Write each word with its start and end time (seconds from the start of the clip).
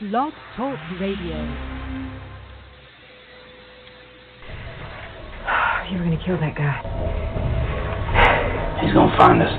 Blog 0.00 0.32
Talk 0.56 0.78
Radio. 1.00 1.34
You 5.90 5.98
were 5.98 6.04
gonna 6.04 6.24
kill 6.24 6.38
that 6.38 6.54
guy. 6.54 6.78
He's 8.80 8.94
gonna 8.94 9.16
find 9.18 9.42
us. 9.42 9.50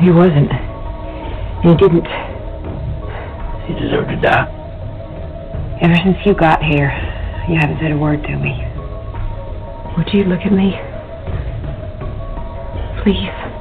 He 0.00 0.10
wasn't. 0.10 0.50
He 1.60 1.76
didn't. 1.76 2.08
He 3.66 3.74
deserved 3.74 4.08
to 4.08 4.16
die. 4.22 4.48
Ever 5.82 5.96
since 6.02 6.16
you 6.24 6.32
got 6.32 6.62
here, 6.62 6.90
you 7.46 7.58
haven't 7.60 7.78
said 7.82 7.92
a 7.92 7.98
word 7.98 8.22
to 8.22 8.36
me. 8.38 8.56
Would 9.98 10.14
you 10.14 10.24
look 10.24 10.46
at 10.46 10.52
me? 10.52 10.80
Please. 13.02 13.51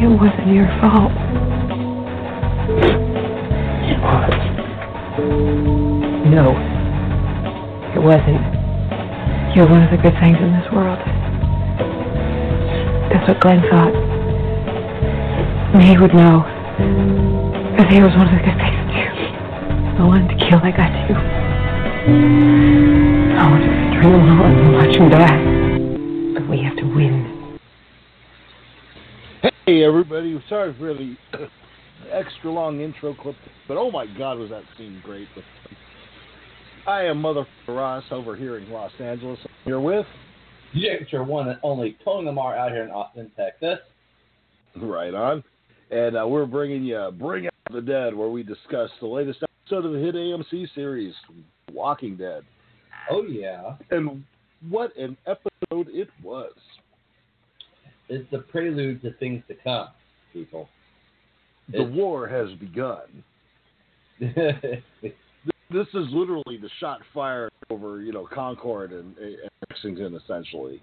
It 0.00 0.06
wasn't 0.06 0.54
your 0.54 0.68
fault. 0.78 1.10
It 3.82 3.98
was. 3.98 4.30
No. 6.30 6.54
It 7.96 8.02
wasn't. 8.02 8.38
You're 9.56 9.68
one 9.68 9.82
of 9.82 9.90
the 9.90 9.96
good 9.96 10.14
things 10.20 10.38
in 10.38 10.52
this 10.52 10.70
world. 10.70 11.00
That's 13.10 13.26
what 13.26 13.40
Glenn 13.40 13.60
thought. 13.68 13.92
And 15.74 15.82
he 15.82 15.98
would 15.98 16.14
know. 16.14 16.46
Because 17.74 17.92
he 17.92 18.00
was 18.00 18.14
one 18.14 18.28
of 18.28 18.34
the 18.38 18.44
good 18.46 18.54
things 18.54 18.78
too. 18.94 19.10
I 19.98 20.04
wanted 20.06 20.28
to 20.38 20.48
kill 20.48 20.60
that 20.60 20.76
guy 20.76 20.94
too. 21.08 21.18
I 23.34 23.50
wanted 23.50 23.66
to 23.66 23.74
string 23.98 24.14
him 24.14 24.40
on 24.40 24.52
and 24.54 24.74
watch 24.74 24.94
him 24.94 25.08
die. 25.10 26.38
But 26.38 26.48
we 26.48 26.62
have 26.62 26.76
to 26.76 26.84
win. 26.94 27.27
Everybody, 29.88 30.38
sorry 30.50 30.76
for 30.78 30.92
the 30.92 31.16
extra 32.12 32.50
long 32.50 32.82
intro 32.82 33.14
clip, 33.14 33.36
but 33.66 33.78
oh 33.78 33.90
my 33.90 34.04
god 34.18 34.38
was 34.38 34.50
that 34.50 34.64
scene 34.76 35.00
great. 35.02 35.26
I 36.86 37.04
am 37.04 37.22
Mother 37.22 37.46
Ross 37.66 38.04
over 38.10 38.36
here 38.36 38.58
in 38.58 38.70
Los 38.70 38.92
Angeles. 39.00 39.38
I'm 39.42 39.50
here 39.64 39.80
with 39.80 40.04
get 40.74 41.10
your 41.10 41.24
one 41.24 41.48
and 41.48 41.58
only 41.62 41.96
Tony 42.04 42.26
Lamar 42.26 42.54
out 42.54 42.70
here 42.70 42.82
in 42.82 42.90
Austin, 42.90 43.32
Texas. 43.34 43.78
Right 44.76 45.14
on. 45.14 45.42
And 45.90 46.18
uh, 46.18 46.28
we're 46.28 46.44
bringing 46.44 46.84
you 46.84 47.10
Bring 47.18 47.46
Out 47.46 47.52
the 47.72 47.80
Dead, 47.80 48.14
where 48.14 48.28
we 48.28 48.42
discuss 48.42 48.90
the 49.00 49.06
latest 49.06 49.42
episode 49.42 49.86
of 49.86 49.94
the 49.94 49.98
hit 50.00 50.14
AMC 50.14 50.66
series, 50.74 51.14
Walking 51.72 52.14
Dead. 52.14 52.42
Oh 53.10 53.22
yeah, 53.22 53.76
And 53.90 54.22
what 54.68 54.94
an 54.98 55.16
episode 55.26 55.88
it 55.88 56.10
was. 56.22 56.52
It's 58.08 58.30
the 58.30 58.38
prelude 58.38 59.02
to 59.02 59.12
things 59.14 59.42
to 59.48 59.54
come, 59.62 59.88
people. 60.32 60.68
The 61.70 61.82
It's- 61.82 61.94
war 61.94 62.26
has 62.28 62.48
begun. 62.58 63.24
This 65.70 65.86
is 65.88 66.06
literally 66.12 66.56
the 66.56 66.70
shot 66.80 67.00
fired 67.12 67.50
over, 67.68 68.00
you 68.00 68.10
know, 68.10 68.26
Concord 68.32 68.90
and, 68.92 69.14
and 69.18 69.36
Lexington, 69.68 70.14
essentially. 70.14 70.80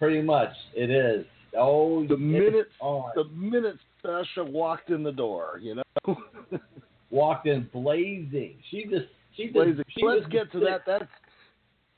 Pretty 0.00 0.20
much, 0.20 0.50
it 0.74 0.90
is. 0.90 1.24
Oh, 1.56 2.04
The 2.08 2.16
minute 2.16 2.66
the 3.14 3.24
minute 3.32 3.76
Sasha 4.04 4.42
walked 4.42 4.90
in 4.90 5.04
the 5.04 5.12
door, 5.12 5.60
you 5.62 5.76
know, 5.76 6.16
walked 7.10 7.46
in 7.46 7.68
blazing. 7.72 8.56
She 8.72 8.86
just, 8.90 9.06
she 9.36 9.44
just. 9.44 9.54
blazing. 9.54 9.84
She 9.96 10.04
Let's 10.04 10.26
get 10.26 10.50
to 10.50 10.58
sick. 10.58 10.68
that. 10.68 10.80
That's 10.84 11.10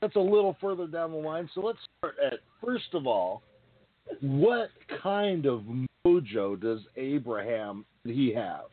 that's 0.01 0.15
a 0.15 0.19
little 0.19 0.55
further 0.61 0.85
down 0.85 1.09
the 1.11 1.17
line. 1.17 1.49
So 1.55 1.61
let's 1.61 1.79
start 1.97 2.15
at 2.23 2.39
first 2.63 2.93
of 2.93 3.07
all, 3.07 3.41
what 4.21 4.69
kind 5.01 5.45
of 5.45 5.63
mojo 6.05 6.59
does 6.59 6.79
Abraham 6.95 7.85
he 8.03 8.33
have? 8.33 8.65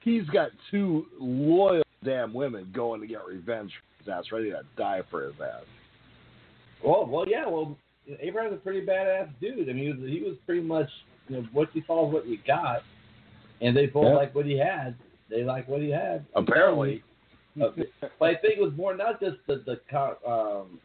He's 0.00 0.26
got 0.26 0.50
two 0.70 1.06
loyal 1.18 1.84
damn 2.04 2.34
women 2.34 2.70
going 2.74 3.00
to 3.00 3.06
get 3.06 3.24
revenge 3.24 3.70
for 3.98 4.04
his 4.04 4.08
ass, 4.12 4.24
ready 4.32 4.50
to 4.50 4.62
die 4.76 5.02
for 5.10 5.24
his 5.24 5.34
ass. 5.40 5.64
Well, 6.84 7.06
well, 7.06 7.28
yeah. 7.28 7.46
Well, 7.46 7.76
Abraham's 8.20 8.54
a 8.54 8.56
pretty 8.56 8.84
badass 8.84 9.28
dude. 9.40 9.68
I 9.68 9.72
mean, 9.72 9.84
he 9.84 10.02
was, 10.02 10.10
he 10.10 10.20
was 10.20 10.36
pretty 10.44 10.62
much, 10.62 10.88
you 11.28 11.36
know, 11.36 11.46
what 11.52 11.68
you 11.74 11.82
saw 11.86 12.08
is 12.08 12.12
what 12.12 12.26
you 12.26 12.38
got, 12.46 12.82
and 13.60 13.76
they 13.76 13.86
both 13.86 14.06
Yeah. 14.06 14.14
like 14.14 14.34
what 14.34 14.46
he 14.46 14.58
had. 14.58 14.96
They 15.30 15.44
like 15.44 15.68
what 15.68 15.80
he 15.80 15.90
had. 15.90 16.26
Apparently, 16.34 17.02
but 17.56 17.74
I 18.20 18.34
think 18.34 18.58
it 18.58 18.60
was 18.60 18.72
more 18.76 18.96
not 18.96 19.20
just 19.20 19.36
the 19.46 19.62
the 19.64 19.80
co- 19.90 20.16
um, 20.66 20.80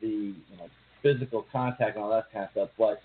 the 0.00 0.08
you 0.08 0.56
know, 0.58 0.66
physical 1.02 1.46
contact 1.52 1.96
and 1.96 2.04
all 2.04 2.10
that 2.10 2.30
kind 2.32 2.44
of 2.44 2.50
stuff, 2.52 2.68
but 2.78 3.00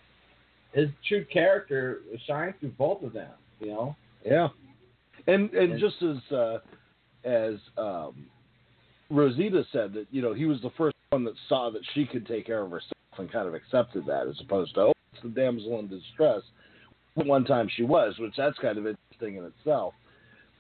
his 0.72 0.90
true 1.08 1.26
character 1.32 2.00
shines 2.28 2.56
through 2.60 2.72
both 2.78 3.04
of 3.04 3.14
them. 3.14 3.32
You 3.60 3.68
know, 3.68 3.96
Yeah, 4.26 4.50
and 5.28 5.54
and 5.54 5.74
And- 5.74 5.80
just 5.80 6.02
as 6.02 6.32
uh, 6.32 6.60
as 7.24 7.56
um, 7.78 8.26
Rosita 9.10 9.66
said 9.72 9.94
that 9.94 10.08
you 10.12 10.22
know 10.22 10.34
he 10.34 10.46
was 10.46 10.62
the 10.62 10.72
first 10.72 10.96
one 11.12 11.24
that 11.26 11.36
saw 11.48 11.70
that 11.70 11.82
she 11.94 12.06
could 12.06 12.26
take 12.26 12.46
care 12.46 12.62
of 12.62 12.72
herself 12.72 12.92
and 13.18 13.32
kind 13.32 13.48
of 13.48 13.54
accepted 13.54 14.06
that 14.08 14.28
as 14.28 14.40
opposed 14.42 14.74
to 14.76 14.82
oh 14.82 14.94
it's 15.14 15.22
the 15.22 15.30
damsel 15.30 15.80
in 15.80 15.88
distress. 15.88 16.42
One 17.16 17.46
time 17.46 17.70
she 17.76 17.84
was, 17.84 18.16
which 18.18 18.34
that's 18.36 18.58
kind 18.58 18.78
of 18.80 18.88
interesting 18.88 19.36
in 19.36 19.44
itself. 19.46 19.94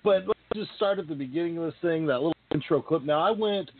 But 0.03 0.27
let's 0.27 0.39
just 0.53 0.75
start 0.75 0.99
at 0.99 1.07
the 1.07 1.15
beginning 1.15 1.57
of 1.57 1.63
this 1.63 1.73
thing, 1.81 2.05
that 2.05 2.17
little 2.17 2.35
intro 2.53 2.79
clip. 2.79 3.01
Now 3.01 3.21
I 3.21 3.31
went 3.31 3.71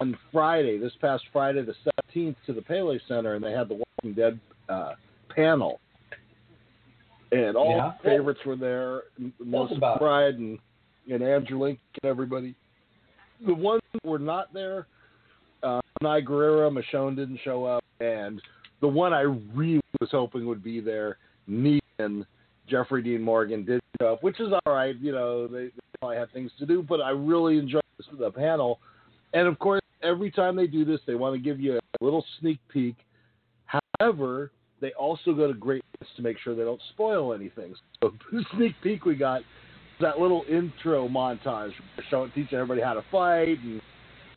on 0.00 0.16
Friday, 0.32 0.78
this 0.78 0.92
past 1.02 1.24
Friday 1.30 1.62
the 1.62 1.74
seventeenth, 2.12 2.36
to 2.46 2.52
the 2.52 2.62
Paley 2.62 3.00
Center, 3.08 3.34
and 3.34 3.44
they 3.44 3.52
had 3.52 3.68
the 3.68 3.74
Walking 3.74 4.14
Dead 4.14 4.38
uh, 4.68 4.94
panel. 5.34 5.80
And 7.32 7.56
all 7.56 7.76
Yeah. 7.76 7.92
the 8.02 8.08
favorites 8.08 8.40
were 8.44 8.56
there, 8.56 9.02
Melissa 9.38 9.74
about. 9.74 9.98
Pride 9.98 10.34
and, 10.34 10.58
and 11.10 11.22
Andrew 11.22 11.58
Link 11.60 11.78
and 12.02 12.10
everybody. 12.10 12.54
The 13.46 13.54
ones 13.54 13.82
that 13.92 14.04
were 14.04 14.18
not 14.18 14.52
there, 14.52 14.86
uh, 15.62 15.80
Nye 16.02 16.20
Gurira, 16.20 16.70
Michonne 16.70 17.16
didn't 17.16 17.38
show 17.44 17.64
up, 17.64 17.84
and 18.00 18.40
the 18.80 18.88
one 18.88 19.12
I 19.12 19.22
really 19.54 19.80
was 20.00 20.10
hoping 20.10 20.46
would 20.46 20.62
be 20.62 20.80
there, 20.80 21.18
Negan, 21.48 22.26
Jeffrey 22.68 23.02
Dean 23.02 23.22
Morgan 23.22 23.64
did 23.64 23.80
show 24.00 24.14
up, 24.14 24.22
which 24.22 24.40
is 24.40 24.52
all 24.52 24.72
right. 24.72 24.96
You 25.00 25.12
know, 25.12 25.46
they, 25.46 25.66
they 25.66 25.80
probably 26.00 26.16
have 26.16 26.30
things 26.30 26.50
to 26.58 26.66
do, 26.66 26.82
but 26.82 27.00
I 27.00 27.10
really 27.10 27.58
enjoyed 27.58 27.82
this, 27.96 28.06
the 28.18 28.30
panel. 28.30 28.78
And 29.32 29.46
of 29.46 29.58
course, 29.58 29.80
every 30.02 30.30
time 30.30 30.56
they 30.56 30.66
do 30.66 30.84
this, 30.84 31.00
they 31.06 31.14
want 31.14 31.34
to 31.34 31.40
give 31.40 31.60
you 31.60 31.79
a 32.00 32.04
little 32.04 32.24
sneak 32.40 32.58
peek. 32.68 32.96
However, 33.98 34.52
they 34.80 34.92
also 34.92 35.34
go 35.34 35.46
to 35.46 35.54
great 35.54 35.82
lengths 36.00 36.16
to 36.16 36.22
make 36.22 36.38
sure 36.38 36.54
they 36.54 36.62
don't 36.64 36.80
spoil 36.90 37.32
anything. 37.34 37.74
So, 38.02 38.12
the 38.32 38.44
sneak 38.56 38.74
peek 38.82 39.04
we 39.04 39.14
got 39.14 39.42
that 40.00 40.18
little 40.18 40.44
intro 40.48 41.08
montage 41.08 41.72
showing 42.08 42.30
teaching 42.34 42.54
everybody 42.58 42.80
how 42.80 42.94
to 42.94 43.04
fight 43.12 43.58
and 43.62 43.82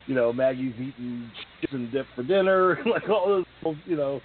you 0.06 0.14
know 0.14 0.30
Maggie's 0.30 0.74
eating 0.74 1.30
chips 1.60 1.72
and 1.72 1.90
dip 1.90 2.04
for 2.14 2.22
dinner 2.22 2.78
like 2.86 3.08
all 3.08 3.42
those 3.62 3.76
you 3.86 3.96
know 3.96 4.20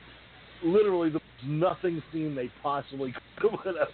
literally 0.61 1.09
the 1.09 1.21
nothing 1.45 2.03
scene 2.11 2.35
they 2.35 2.51
possibly 2.61 3.13
could 3.38 3.51
have 3.51 3.59
put 3.61 3.77
up 3.77 3.88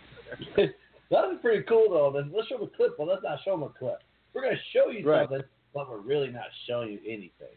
there. 0.55 0.73
that 1.11 1.27
was 1.27 1.37
pretty 1.43 1.61
cool 1.69 1.85
though. 1.91 2.09
Let's- 2.09 2.29
Let's 2.35 2.47
show 2.47 2.57
them 2.57 2.67
a 2.73 2.75
clip, 2.75 2.97
but 2.97 3.07
let's 3.07 3.21
not 3.23 3.37
show 3.45 3.51
them 3.51 3.61
a 3.63 3.69
clip. 3.69 3.99
We're 4.33 4.41
gonna 4.41 4.55
show 4.73 4.89
you 4.89 5.07
Right. 5.07 5.29
something, 5.29 5.45
but 5.75 5.87
we're 5.87 5.99
really 5.99 6.29
not 6.31 6.45
showing 6.67 6.89
you 6.93 6.99
anything. 7.05 7.53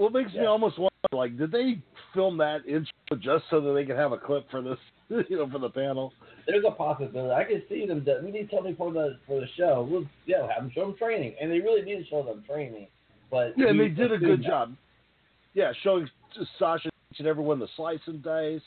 Well, 0.00 0.08
it 0.08 0.14
makes 0.14 0.32
me 0.32 0.40
Yeah. 0.40 0.46
almost 0.46 0.78
wonder 0.78 0.88
like 1.12 1.36
did 1.36 1.52
they 1.52 1.78
film 2.14 2.38
that 2.38 2.64
intro 2.66 2.90
just 3.18 3.44
so 3.50 3.60
that 3.60 3.72
they 3.74 3.84
could 3.84 3.96
have 3.96 4.12
a 4.12 4.16
clip 4.16 4.50
for 4.50 4.62
this 4.62 4.78
you 5.28 5.36
know 5.36 5.46
for 5.50 5.58
the 5.58 5.68
panel? 5.68 6.14
There's 6.46 6.64
a 6.66 6.70
possibility. 6.70 7.34
I 7.34 7.44
can 7.44 7.62
see 7.68 7.84
them. 7.84 8.02
do- 8.02 8.18
We 8.24 8.30
need 8.30 8.48
something 8.50 8.74
for 8.76 8.90
the 8.92 9.18
for 9.26 9.40
the 9.40 9.46
show. 9.58 9.86
We'll 9.90 10.06
yeah 10.24 10.48
have 10.54 10.62
them 10.62 10.72
show 10.74 10.86
them 10.86 10.96
training, 10.96 11.34
and 11.38 11.50
they 11.52 11.60
really 11.60 11.82
need 11.82 11.96
to 12.02 12.06
show 12.06 12.22
them 12.22 12.42
training. 12.48 12.86
But 13.30 13.52
Yeah, 13.58 13.68
and 13.68 13.78
they 13.78 13.88
did 13.88 14.10
a 14.10 14.16
good 14.16 14.40
that- 14.40 14.46
job. 14.46 14.74
Yeah, 15.52 15.72
showing 15.82 16.08
Sasha 16.58 16.88
teaching 17.10 17.26
everyone 17.26 17.58
the 17.58 17.68
slice 17.76 18.00
and 18.06 18.22
dice. 18.22 18.62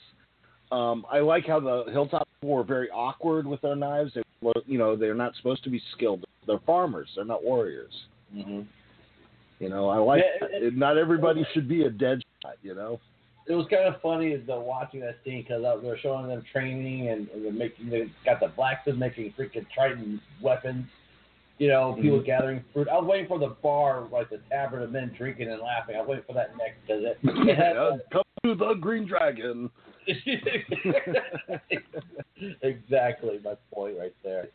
Um, 0.71 1.03
I 1.11 1.19
like 1.19 1.45
how 1.47 1.59
the 1.59 1.85
Hilltop 1.91 2.27
people 2.41 2.55
were 2.55 2.63
very 2.63 2.91
awkward 2.91 3.47
with 3.47 3.61
their 3.61 3.75
knives. 3.75 4.13
They, 4.13 4.21
you 4.67 4.77
know, 4.77 4.95
they're 4.95 5.15
not 5.15 5.35
supposed 5.37 5.63
to 5.63 5.69
be 5.71 5.81
skilled. 5.95 6.25
They're 6.45 6.59
farmers. 6.59 7.09
They're 7.15 7.25
not 7.25 7.43
warriors. 7.43 7.93
Mhm. 8.35 8.65
You 9.59 9.69
know, 9.69 9.89
I 9.89 9.97
like 9.97 10.23
Yeah, 10.41 10.47
it- 10.67 10.75
not 10.75 10.97
everybody 10.97 11.45
should 11.53 11.67
be 11.67 11.83
a 11.83 11.89
dead 11.89 12.21
shot. 12.41 12.55
You 12.61 12.75
know. 12.75 12.99
It 13.47 13.53
was 13.55 13.67
kind 13.69 13.83
of 13.93 14.01
funny 14.01 14.35
the 14.37 14.57
watching 14.57 15.01
that 15.01 15.17
scene 15.25 15.41
because 15.43 15.61
they're 15.83 15.97
showing 15.99 16.27
them 16.27 16.43
training 16.51 17.09
and, 17.09 17.27
and 17.29 17.43
they're 17.43 17.51
making 17.51 17.89
they 17.89 18.09
got 18.25 18.39
the 18.39 18.47
blacksmith 18.55 18.95
making 18.95 19.33
freaking 19.37 19.65
Triton 19.73 20.21
weapons. 20.41 20.85
You 21.59 21.67
know, 21.67 21.93
people 22.01 22.19
Mhm. 22.19 22.25
gathering 22.25 22.63
fruit. 22.73 22.87
I 22.89 22.97
was 22.97 23.05
waiting 23.05 23.27
for 23.27 23.37
the 23.39 23.49
bar, 23.61 24.07
like 24.11 24.29
the 24.29 24.39
tavern 24.49 24.81
of 24.81 24.91
men 24.91 25.13
drinking 25.17 25.49
and 25.49 25.61
laughing. 25.61 25.95
I 25.95 25.99
was 25.99 26.07
waiting 26.09 26.23
for 26.25 26.33
that 26.33 26.57
next 26.57 26.81
because 26.81 27.03
it, 27.03 27.17
it 27.23 27.55
had 27.57 27.75
Yeah, 27.75 27.97
Come 28.11 28.23
to 28.43 28.55
the 28.55 28.73
Green 28.75 29.05
Dragon. 29.05 29.69
exactly 32.61 33.39
my 33.43 33.55
point 33.73 33.97
right 33.97 34.15
there. 34.23 34.47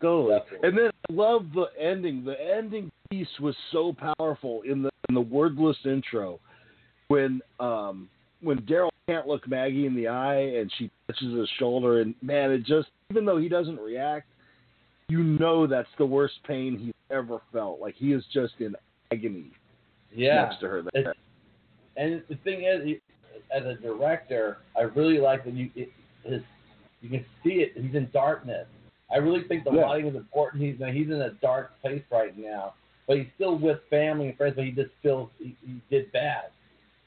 Definitely. 0.00 0.68
And 0.68 0.78
then 0.78 0.90
I 1.08 1.12
love 1.12 1.46
the 1.54 1.66
ending. 1.78 2.24
The 2.24 2.36
ending 2.40 2.90
piece 3.10 3.28
was 3.40 3.54
so 3.72 3.94
powerful 4.18 4.62
in 4.62 4.82
the 4.82 4.90
in 5.08 5.14
the 5.14 5.20
wordless 5.20 5.76
intro 5.84 6.38
when 7.08 7.40
um 7.58 8.08
when 8.42 8.58
Daryl 8.62 8.90
can't 9.08 9.26
look 9.26 9.46
Maggie 9.48 9.86
in 9.86 9.94
the 9.94 10.08
eye, 10.08 10.40
and 10.40 10.70
she 10.78 10.90
touches 11.06 11.36
his 11.36 11.48
shoulder, 11.58 12.00
and 12.00 12.14
man, 12.22 12.50
it 12.50 12.64
just 12.64 12.88
even 13.10 13.24
though 13.24 13.36
he 13.36 13.48
doesn't 13.48 13.78
react, 13.78 14.28
you 15.08 15.22
know 15.22 15.66
that's 15.66 15.88
the 15.98 16.06
worst 16.06 16.34
pain 16.46 16.78
he's 16.78 16.94
ever 17.10 17.40
felt. 17.52 17.80
Like 17.80 17.94
he 17.96 18.12
is 18.12 18.24
just 18.32 18.54
in 18.60 18.74
agony 19.12 19.52
Yeah. 20.14 20.44
next 20.44 20.60
to 20.60 20.68
her. 20.68 20.82
There. 20.94 21.14
And 21.96 22.22
the 22.28 22.36
thing 22.36 22.62
is, 22.64 22.98
as 23.54 23.64
a 23.64 23.74
director, 23.74 24.58
I 24.78 24.82
really 24.82 25.18
like 25.18 25.44
that 25.44 25.54
you 25.54 25.70
it, 25.74 25.90
his 26.24 26.42
you 27.02 27.10
can 27.10 27.24
see 27.42 27.62
it. 27.62 27.72
He's 27.74 27.94
in 27.94 28.08
darkness. 28.12 28.66
I 29.12 29.16
really 29.18 29.42
think 29.44 29.64
the 29.64 29.72
Yeah. 29.72 29.86
lighting 29.86 30.08
is 30.08 30.16
important. 30.16 30.62
He's 30.62 30.76
he's 30.78 31.08
in 31.08 31.20
a 31.22 31.30
dark 31.42 31.80
place 31.80 32.02
right 32.10 32.36
now, 32.36 32.74
but 33.06 33.16
he's 33.18 33.26
still 33.34 33.56
with 33.58 33.80
family 33.90 34.28
and 34.28 34.36
friends. 34.36 34.54
But 34.56 34.64
he 34.66 34.70
just 34.72 34.90
feels 35.02 35.30
he, 35.38 35.56
he 35.64 35.80
did 35.90 36.12
bad, 36.12 36.50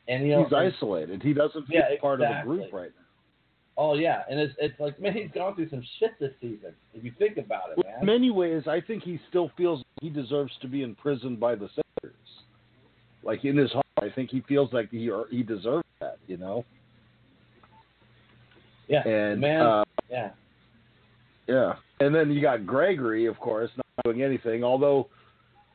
and 0.07 0.25
you 0.25 0.33
know, 0.33 0.43
He's 0.43 0.53
isolated. 0.53 1.21
He 1.23 1.33
doesn't 1.33 1.65
feel 1.67 1.77
Yeah, 1.77 1.95
part 2.01 2.21
of 2.21 2.27
the 2.27 2.41
group 2.43 2.73
right 2.73 2.91
now. 2.95 3.05
oh 3.77 3.93
yeah, 3.95 4.23
and 4.29 4.39
it's 4.39 4.53
it's 4.59 4.79
like 4.79 4.99
man, 4.99 5.13
he's 5.13 5.31
gone 5.33 5.55
through 5.55 5.69
some 5.69 5.83
shit 5.99 6.11
this 6.19 6.33
season. 6.41 6.73
If 6.93 7.03
you 7.03 7.11
think 7.17 7.37
about 7.37 7.71
it, 7.71 7.83
man. 7.85 7.95
in 8.01 8.05
many 8.05 8.31
ways, 8.31 8.63
I 8.67 8.81
think 8.81 9.03
he 9.03 9.19
still 9.29 9.49
feels 9.55 9.81
he 10.01 10.09
deserves 10.09 10.51
to 10.61 10.67
be 10.67 10.81
imprisoned 10.83 11.39
by 11.39 11.55
the 11.55 11.69
senators. 11.69 12.19
Like 13.23 13.45
in 13.45 13.55
his 13.55 13.71
heart, 13.71 13.85
I 14.01 14.09
think 14.09 14.29
he 14.29 14.41
feels 14.41 14.73
like 14.73 14.91
he 14.91 15.09
or 15.09 15.27
he 15.31 15.41
deserves 15.43 15.85
that. 16.01 16.17
You 16.27 16.35
know. 16.37 16.65
yeah, 18.89 19.07
And 19.07 19.39
man, 19.39 19.61
uh, 19.61 19.83
yeah, 20.09 20.31
yeah, 21.47 21.73
and 21.99 22.13
then 22.13 22.31
you 22.31 22.41
got 22.41 22.65
Gregory, 22.65 23.25
of 23.25 23.39
course, 23.39 23.69
not 23.77 23.85
doing 24.03 24.21
anything. 24.21 24.63
Although 24.63 25.07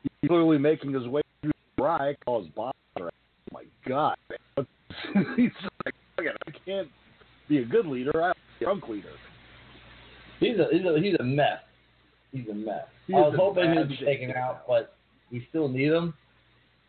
he's 0.03 0.27
clearly 0.27 0.57
making 0.57 0.93
his 0.93 1.07
way 1.07 1.21
through 1.41 1.51
the 1.77 1.83
rye, 1.83 2.15
call 2.25 2.43
his 2.43 2.51
boss. 2.51 2.73
Oh 2.99 3.09
my 3.51 3.63
God, 3.87 4.15
he's 5.35 5.51
like, 5.85 5.93
I 6.17 6.51
can't 6.65 6.87
be 7.47 7.59
a 7.59 7.65
good 7.65 7.85
leader. 7.85 8.23
I'm 8.23 8.31
a 8.31 8.63
drunk 8.63 8.87
leader. 8.89 9.09
he's 10.39 10.57
a 10.57 10.67
he's 10.71 10.85
a 10.85 10.99
he's 10.99 11.15
a 11.19 11.23
mess. 11.23 11.59
He's 12.31 12.47
a 12.49 12.53
mess. 12.53 12.85
He 13.07 13.13
I 13.15 13.21
was 13.21 13.33
hoping 13.37 13.73
he'd 13.73 13.89
be 13.89 14.05
taken 14.05 14.31
out, 14.31 14.67
but 14.67 14.95
we 15.31 15.45
still 15.49 15.67
need 15.67 15.91
him. 15.91 16.13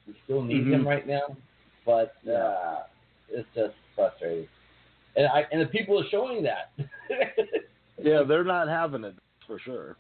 We 0.06 0.14
still 0.24 0.42
need 0.42 0.66
Mhm. 0.66 0.72
him 0.72 0.88
right 0.88 1.06
now, 1.06 1.36
but 1.86 2.14
uh, 2.28 2.80
it's 3.30 3.48
just 3.54 3.74
frustrating. 3.94 4.48
And 5.16 5.26
I 5.28 5.46
and 5.52 5.60
the 5.62 5.66
people 5.66 5.98
are 5.98 6.08
showing 6.10 6.42
that. 6.42 6.72
Yeah, 8.02 8.23
they're 8.26 8.44
not 8.44 8.69
having 8.69 9.05
it 9.05 9.14
for 9.47 9.58
sure. 9.58 9.97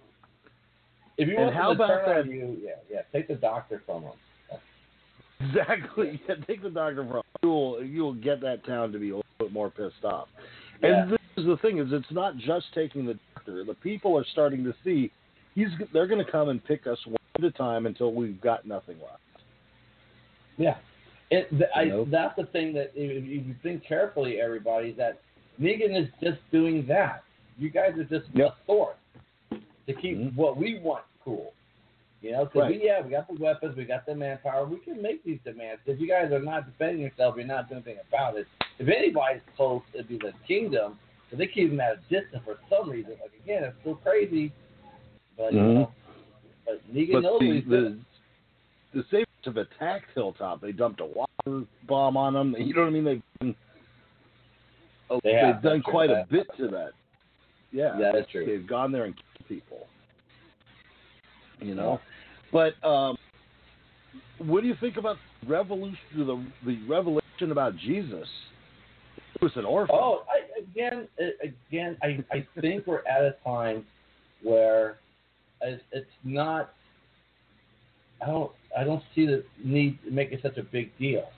if 1.18 1.28
you 1.28 1.36
And 1.36 1.46
want 1.46 1.56
how 1.56 1.68
to 1.68 1.74
about 1.74 1.88
turn 2.04 2.18
on 2.18 2.26
that- 2.28 2.32
you, 2.34 2.56
yeah, 2.62 2.70
yeah, 2.90 3.02
take 3.12 3.28
the 3.28 3.34
doctor 3.34 3.82
from 3.86 4.02
them. 4.04 4.12
Exactly. 5.40 6.20
Yeah, 6.28 6.34
take 6.46 6.62
the 6.62 6.70
doctor 6.70 7.04
from 7.08 7.22
you 7.42 7.48
will 7.48 7.82
you 7.84 8.02
will 8.02 8.14
get 8.14 8.40
that 8.42 8.64
town 8.66 8.92
to 8.92 8.98
be 8.98 9.08
a 9.10 9.16
little 9.16 9.24
bit 9.38 9.52
more 9.52 9.70
pissed 9.70 10.04
off. 10.04 10.28
Yeah. 10.82 11.02
And 11.04 11.12
this 11.12 11.18
is 11.38 11.46
the 11.46 11.56
thing 11.62 11.78
is 11.78 11.88
it's 11.92 12.10
not 12.10 12.36
just 12.36 12.66
taking 12.74 13.06
the 13.06 13.18
doctor. 13.34 13.64
The 13.64 13.74
people 13.74 14.16
are 14.18 14.24
starting 14.32 14.62
to 14.64 14.74
see 14.84 15.10
he's 15.54 15.68
they're 15.92 16.06
going 16.06 16.24
to 16.24 16.30
come 16.30 16.50
and 16.50 16.62
pick 16.62 16.86
us 16.86 16.98
one 17.06 17.16
at 17.36 17.44
a 17.44 17.50
time 17.52 17.86
until 17.86 18.12
we've 18.12 18.40
got 18.40 18.66
nothing 18.66 18.96
left. 19.00 19.20
Yeah, 20.58 20.76
the, 21.30 21.66
I, 21.74 22.04
that's 22.10 22.36
the 22.36 22.44
thing 22.46 22.74
that 22.74 22.92
if 22.94 23.24
you 23.26 23.54
think 23.62 23.82
carefully, 23.86 24.38
everybody, 24.40 24.92
that 24.92 25.20
Negan 25.58 25.98
is 25.98 26.08
just 26.22 26.38
doing 26.52 26.84
that. 26.88 27.22
You 27.60 27.68
guys 27.68 27.92
are 27.98 28.04
just 28.04 28.26
Yep. 28.34 28.48
a 28.48 28.66
source 28.66 28.96
to 29.86 29.92
keep 29.92 30.16
Mhm. 30.18 30.34
what 30.34 30.56
we 30.56 30.78
want 30.78 31.04
cool. 31.22 31.52
You 32.22 32.32
know, 32.32 32.44
because 32.46 32.62
Right. 32.62 32.80
we 32.80 32.84
yeah, 32.86 33.02
we 33.02 33.10
got 33.10 33.28
the 33.28 33.34
weapons, 33.34 33.76
we 33.76 33.84
got 33.84 34.06
the 34.06 34.14
manpower, 34.14 34.64
we 34.64 34.78
can 34.78 35.00
make 35.00 35.22
these 35.24 35.40
demands. 35.44 35.80
If 35.86 36.00
you 36.00 36.08
guys 36.08 36.32
are 36.32 36.40
not 36.40 36.66
defending 36.66 37.02
yourself, 37.02 37.36
you're 37.36 37.46
not 37.46 37.68
doing 37.68 37.82
anything 37.84 38.02
about 38.08 38.36
it. 38.36 38.46
If 38.78 38.88
anybody's 38.88 39.42
close, 39.56 39.82
it'd 39.92 40.08
be 40.08 40.16
the 40.18 40.32
kingdom. 40.46 40.98
But 41.28 41.38
they 41.38 41.46
keep 41.46 41.70
them 41.70 41.80
at 41.80 41.98
a 41.98 42.00
distance 42.08 42.42
for 42.44 42.58
some 42.68 42.90
reason. 42.90 43.12
Like 43.20 43.32
again, 43.42 43.64
it's 43.64 43.78
still 43.80 43.96
crazy. 43.96 44.52
But 45.36 45.52
you 45.52 45.60
Mhm. 45.60 45.74
know, 45.74 45.92
but 46.64 46.94
Negan 46.94 47.12
But 47.12 47.22
knows 47.22 47.40
the 47.40 47.60
the, 47.60 47.98
the 48.92 49.04
Saviors 49.04 49.26
have 49.44 49.56
attacked 49.58 50.10
Hilltop. 50.14 50.60
They 50.60 50.72
dumped 50.72 51.00
a 51.00 51.06
water 51.06 51.66
bomb 51.84 52.16
on 52.16 52.32
them. 52.34 52.54
You 52.58 52.74
know 52.74 52.82
what 52.82 52.88
I 52.88 52.90
mean? 52.90 53.04
They've 53.04 53.22
done, 53.40 53.54
oh, 55.10 55.20
They 55.22 55.32
they've 55.34 55.62
done 55.62 55.82
quite 55.82 56.10
a 56.10 56.26
bit 56.28 56.46
to 56.56 56.68
that. 56.68 56.92
Yeah, 57.72 57.98
Yeah, 57.98 58.12
that's 58.12 58.30
true. 58.30 58.44
They've 58.46 58.66
gone 58.66 58.92
there 58.92 59.04
and 59.04 59.14
killed 59.14 59.48
people. 59.48 59.86
You 61.60 61.74
know, 61.74 62.00
but 62.52 62.72
um, 62.86 63.18
what 64.38 64.62
do 64.62 64.66
you 64.68 64.74
think 64.80 64.96
about 64.96 65.16
revolution? 65.46 65.98
The 66.16 66.44
the 66.64 66.78
revelation 66.88 67.52
about 67.52 67.76
Jesus? 67.76 68.26
He 69.38 69.44
was 69.44 69.52
an 69.56 69.66
orphan. 69.66 69.94
Oh, 69.98 70.22
I, 70.28 70.60
again, 70.60 71.06
again, 71.68 71.96
I, 72.02 72.24
I 72.32 72.46
think 72.60 72.86
we're 72.86 73.06
at 73.06 73.22
a 73.22 73.36
time 73.44 73.84
where 74.42 74.98
it's, 75.60 75.82
it's 75.92 76.06
not. 76.24 76.70
I 78.22 78.26
don't, 78.26 78.50
I 78.78 78.84
don't 78.84 79.02
see 79.14 79.26
the 79.26 79.44
need 79.62 79.98
to 80.04 80.10
make 80.10 80.32
it 80.32 80.40
such 80.42 80.56
a 80.56 80.62
big 80.62 80.96
deal. 80.98 81.28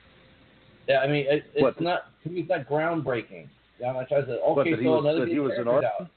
Yeah, 0.89 0.99
I 0.99 1.07
mean, 1.09 1.27
it, 1.29 1.45
it's 1.55 1.63
What? 1.63 1.81
not 1.81 2.07
to 2.23 2.31
me. 2.31 2.41
It's 2.41 2.49
not 2.49 2.69
groundbreaking. 2.69 3.49
Yeah, 3.81 3.97
I 3.97 4.05
try 4.05 4.21
to 4.21 4.27
say, 4.27 4.33
okay, 4.33 4.71
that 4.71 4.79
so 4.83 4.91
was- 4.91 5.05
another 5.05 5.21
that 5.21 5.29
he 5.29 5.39
was 5.41 5.53
an 5.59 5.67
orphan? 5.67 5.91
out. 6.01 6.09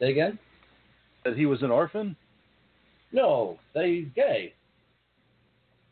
Say 0.00 0.10
again? 0.10 0.38
That 1.24 1.36
he 1.36 1.46
was 1.46 1.62
an 1.62 1.70
orphan. 1.70 2.16
No, 3.12 3.58
that 3.74 3.86
he's 3.86 4.08
gay. 4.14 4.52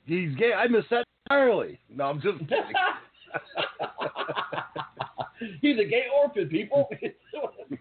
He's 0.07 0.35
gay. 0.37 0.53
I 0.53 0.67
missed 0.67 0.91
that 0.91 1.05
entirely. 1.31 1.79
No, 1.89 2.05
I'm 2.05 2.21
just 2.21 2.39
kidding. 2.41 2.73
he's 5.61 5.79
a 5.79 5.85
gay 5.85 6.05
orphan, 6.15 6.49
people. 6.49 6.89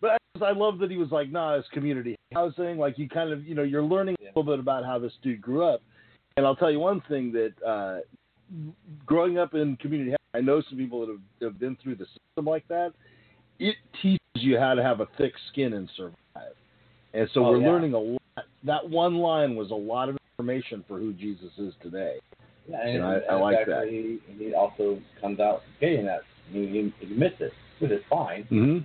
but 0.00 0.18
I 0.42 0.50
love 0.52 0.78
that 0.78 0.90
he 0.90 0.96
was 0.96 1.10
like, 1.10 1.30
nah, 1.30 1.54
it's 1.54 1.68
community 1.68 2.16
housing. 2.32 2.78
Like 2.78 2.98
you 2.98 3.08
kind 3.08 3.32
of, 3.32 3.44
you 3.46 3.54
know, 3.54 3.62
you're 3.62 3.82
learning 3.82 4.16
a 4.20 4.24
little 4.38 4.42
bit 4.42 4.58
about 4.58 4.84
how 4.84 4.98
this 4.98 5.12
dude 5.22 5.40
grew 5.40 5.64
up. 5.64 5.80
And 6.36 6.44
I'll 6.44 6.56
tell 6.56 6.70
you 6.70 6.80
one 6.80 7.00
thing 7.08 7.32
that 7.32 7.52
uh, 7.66 8.00
growing 9.06 9.38
up 9.38 9.54
in 9.54 9.76
community 9.76 10.10
housing, 10.10 10.18
I 10.34 10.40
know 10.40 10.60
some 10.68 10.78
people 10.78 11.00
that 11.00 11.12
have, 11.12 11.52
have 11.52 11.60
been 11.60 11.76
through 11.82 11.94
the 11.96 12.06
system 12.06 12.44
like 12.44 12.66
that. 12.68 12.92
It 13.58 13.76
teaches 14.02 14.20
you 14.34 14.58
how 14.58 14.74
to 14.74 14.82
have 14.82 15.00
a 15.00 15.06
thick 15.16 15.32
skin 15.52 15.74
and 15.74 15.88
survive. 15.96 16.52
And 17.12 17.28
so 17.32 17.44
Oh, 17.44 17.50
we're 17.52 17.60
yeah. 17.60 17.68
learning 17.68 17.94
a 17.94 17.98
lot. 17.98 18.20
That 18.64 18.88
one 18.88 19.16
line 19.18 19.54
was 19.54 19.70
a 19.70 19.74
lot 19.74 20.08
of 20.08 20.16
information 20.38 20.84
for 20.88 20.98
who 20.98 21.12
Jesus 21.12 21.50
is 21.58 21.72
today. 21.82 22.16
Yeah, 22.68 22.80
and, 22.80 22.96
And 22.96 23.04
I- 23.04 23.14
and 23.14 23.30
I 23.30 23.34
like 23.34 23.66
that. 23.66 23.88
He, 23.88 24.18
he 24.38 24.54
also 24.54 24.98
comes 25.20 25.38
out 25.38 25.62
in 25.80 26.06
that. 26.06 26.22
He, 26.50 26.92
he, 27.00 27.06
admits 27.06 27.36
it, 27.40 27.52
which 27.78 27.90
is 27.90 28.02
fine. 28.10 28.42
Mm-hmm. 28.44 28.78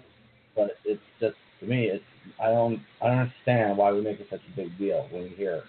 But 0.55 0.77
it's 0.85 1.01
just 1.19 1.35
to 1.61 1.65
me, 1.65 1.85
it's 1.85 2.03
I 2.41 2.47
don't 2.47 2.79
I 3.01 3.07
don't 3.07 3.19
understand 3.19 3.77
why 3.77 3.91
we 3.91 4.01
make 4.01 4.19
it 4.19 4.27
such 4.29 4.41
a 4.51 4.55
big 4.55 4.77
deal 4.77 5.07
when 5.11 5.23
we 5.23 5.29
hear 5.29 5.63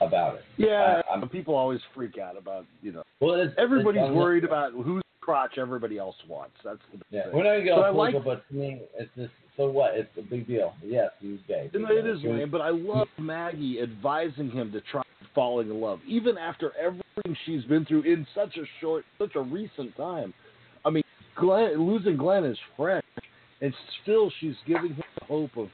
about 0.00 0.36
it. 0.36 0.42
Yeah, 0.56 1.02
I- 1.10 1.26
people 1.26 1.54
always 1.54 1.80
freak 1.94 2.18
out 2.18 2.36
about 2.36 2.66
you 2.82 2.92
know. 2.92 3.02
Well, 3.20 3.34
it's, 3.40 3.54
Everybody's 3.58 4.02
it's, 4.04 4.12
worried 4.12 4.44
about 4.44 4.72
whose 4.72 5.02
crotch 5.28 5.58
everybody 5.58 5.98
else 5.98 6.16
wants. 6.26 6.54
That's 6.64 6.78
the 6.90 7.04
Yeah, 7.10 7.24
thing. 7.24 7.32
we're 7.34 7.44
not 7.44 7.62
gonna 7.62 7.64
go 7.64 7.82
I 7.82 7.90
like- 7.90 8.24
but 8.24 8.48
to 8.48 8.54
me, 8.54 8.80
it's 8.98 9.14
just 9.14 9.34
so 9.58 9.68
what? 9.68 9.94
It's 9.94 10.16
a 10.16 10.22
big 10.22 10.46
deal. 10.46 10.74
Yes, 10.82 11.12
he's 11.20 11.40
gay. 11.46 11.68
It 11.70 12.06
is, 12.06 12.22
man. 12.22 12.48
But 12.48 12.62
I 12.62 12.70
love 12.70 13.08
Maggie 13.18 13.82
advising 13.82 14.50
him 14.50 14.72
to 14.72 14.80
try 14.80 15.02
falling 15.34 15.68
in 15.68 15.82
love, 15.82 16.00
even 16.06 16.38
after 16.38 16.72
everything 16.78 17.36
she's 17.44 17.62
been 17.64 17.84
through 17.84 18.02
in 18.02 18.26
such 18.34 18.56
a 18.56 18.64
short, 18.80 19.04
such 19.18 19.34
a 19.34 19.40
recent 19.42 19.94
time. 19.98 20.32
I 20.86 20.90
mean, 20.90 21.04
Glenn, 21.36 21.74
losing 21.86 22.16
Glenn 22.16 22.44
is 22.44 22.58
fresh, 22.74 23.04
and 23.60 23.74
still 24.02 24.30
she's 24.40 24.56
giving 24.66 24.94
him 24.94 25.04
the 25.18 25.24
hope 25.26 25.58
of 25.58 25.68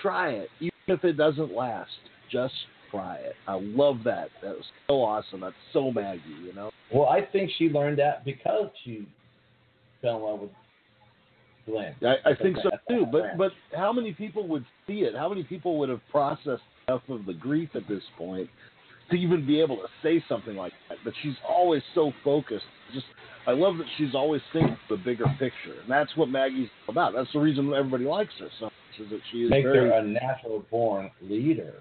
try 0.00 0.30
it, 0.30 0.48
even 0.60 0.72
if 0.86 1.04
it 1.04 1.18
doesn't 1.18 1.52
last. 1.54 1.90
Just 2.30 2.54
try 2.96 3.16
it. 3.16 3.34
I 3.46 3.58
love 3.60 3.98
that. 4.04 4.28
That 4.42 4.56
was 4.56 4.64
so 4.86 4.94
awesome. 4.94 5.40
That's 5.40 5.54
so 5.72 5.90
Maggie. 5.90 6.22
You 6.44 6.52
know. 6.54 6.70
Well, 6.92 7.08
I 7.08 7.20
think 7.22 7.50
she 7.58 7.68
learned 7.68 7.98
that 7.98 8.24
because 8.24 8.70
she 8.84 9.06
fell 10.02 10.16
in 10.16 10.22
love 10.22 10.40
with 10.40 10.50
Glenn. 11.66 11.94
I, 12.02 12.30
I 12.30 12.34
think 12.34 12.56
so 12.62 12.70
too. 12.88 13.06
But 13.10 13.22
right. 13.22 13.38
but 13.38 13.52
how 13.74 13.92
many 13.92 14.12
people 14.12 14.46
would 14.48 14.64
see 14.86 15.00
it? 15.00 15.14
How 15.16 15.28
many 15.28 15.42
people 15.42 15.78
would 15.78 15.88
have 15.88 16.00
processed 16.10 16.62
enough 16.88 17.02
of 17.08 17.26
the 17.26 17.34
grief 17.34 17.70
at 17.74 17.86
this 17.88 18.02
point 18.16 18.48
to 19.10 19.16
even 19.16 19.46
be 19.46 19.60
able 19.60 19.76
to 19.76 19.88
say 20.02 20.24
something 20.28 20.56
like 20.56 20.72
that? 20.88 20.98
But 21.04 21.14
she's 21.22 21.36
always 21.48 21.82
so 21.94 22.12
focused. 22.24 22.64
Just 22.94 23.06
I 23.46 23.52
love 23.52 23.78
that 23.78 23.86
she's 23.98 24.14
always 24.14 24.42
thinking 24.52 24.76
the 24.88 24.96
bigger 24.96 25.26
picture, 25.38 25.80
and 25.82 25.90
that's 25.90 26.16
what 26.16 26.28
Maggie's 26.28 26.68
about. 26.88 27.14
That's 27.14 27.32
the 27.32 27.40
reason 27.40 27.72
everybody 27.74 28.04
likes 28.04 28.32
her 28.38 28.48
so 28.58 28.66
much. 28.66 28.72
Is 28.98 29.10
that 29.10 29.20
she 29.30 29.42
is 29.42 29.50
Makes 29.50 29.64
very 29.64 29.90
her 29.90 29.98
a 29.98 30.02
natural 30.02 30.64
born 30.70 31.10
leader. 31.20 31.74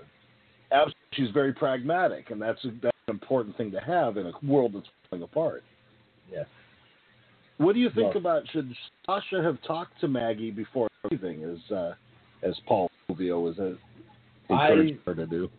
She's 1.15 1.29
very 1.31 1.53
pragmatic, 1.53 2.31
and 2.31 2.41
that's 2.41 2.63
a, 2.65 2.69
that's 2.81 2.97
an 3.07 3.13
important 3.13 3.55
thing 3.57 3.71
to 3.71 3.79
have 3.79 4.17
in 4.17 4.27
a 4.27 4.31
world 4.43 4.73
that's 4.75 4.87
falling 5.09 5.23
apart. 5.23 5.63
Yes. 6.31 6.45
What 7.57 7.73
do 7.73 7.79
you 7.79 7.89
think 7.89 8.09
Well- 8.09 8.17
about 8.17 8.43
should 8.51 8.73
Sasha 9.05 9.41
have 9.41 9.61
talked 9.65 9.99
to 10.01 10.07
Maggie 10.07 10.51
before 10.51 10.89
leaving, 11.09 11.43
as 11.43 11.71
uh, 11.75 11.93
as 12.43 12.53
Paul 12.67 12.89
Rovia 13.09 13.41
was 13.41 13.57
uh, 13.59 13.75
encouraging 14.49 14.99
her 15.05 15.15
to 15.15 15.25
do? 15.25 15.49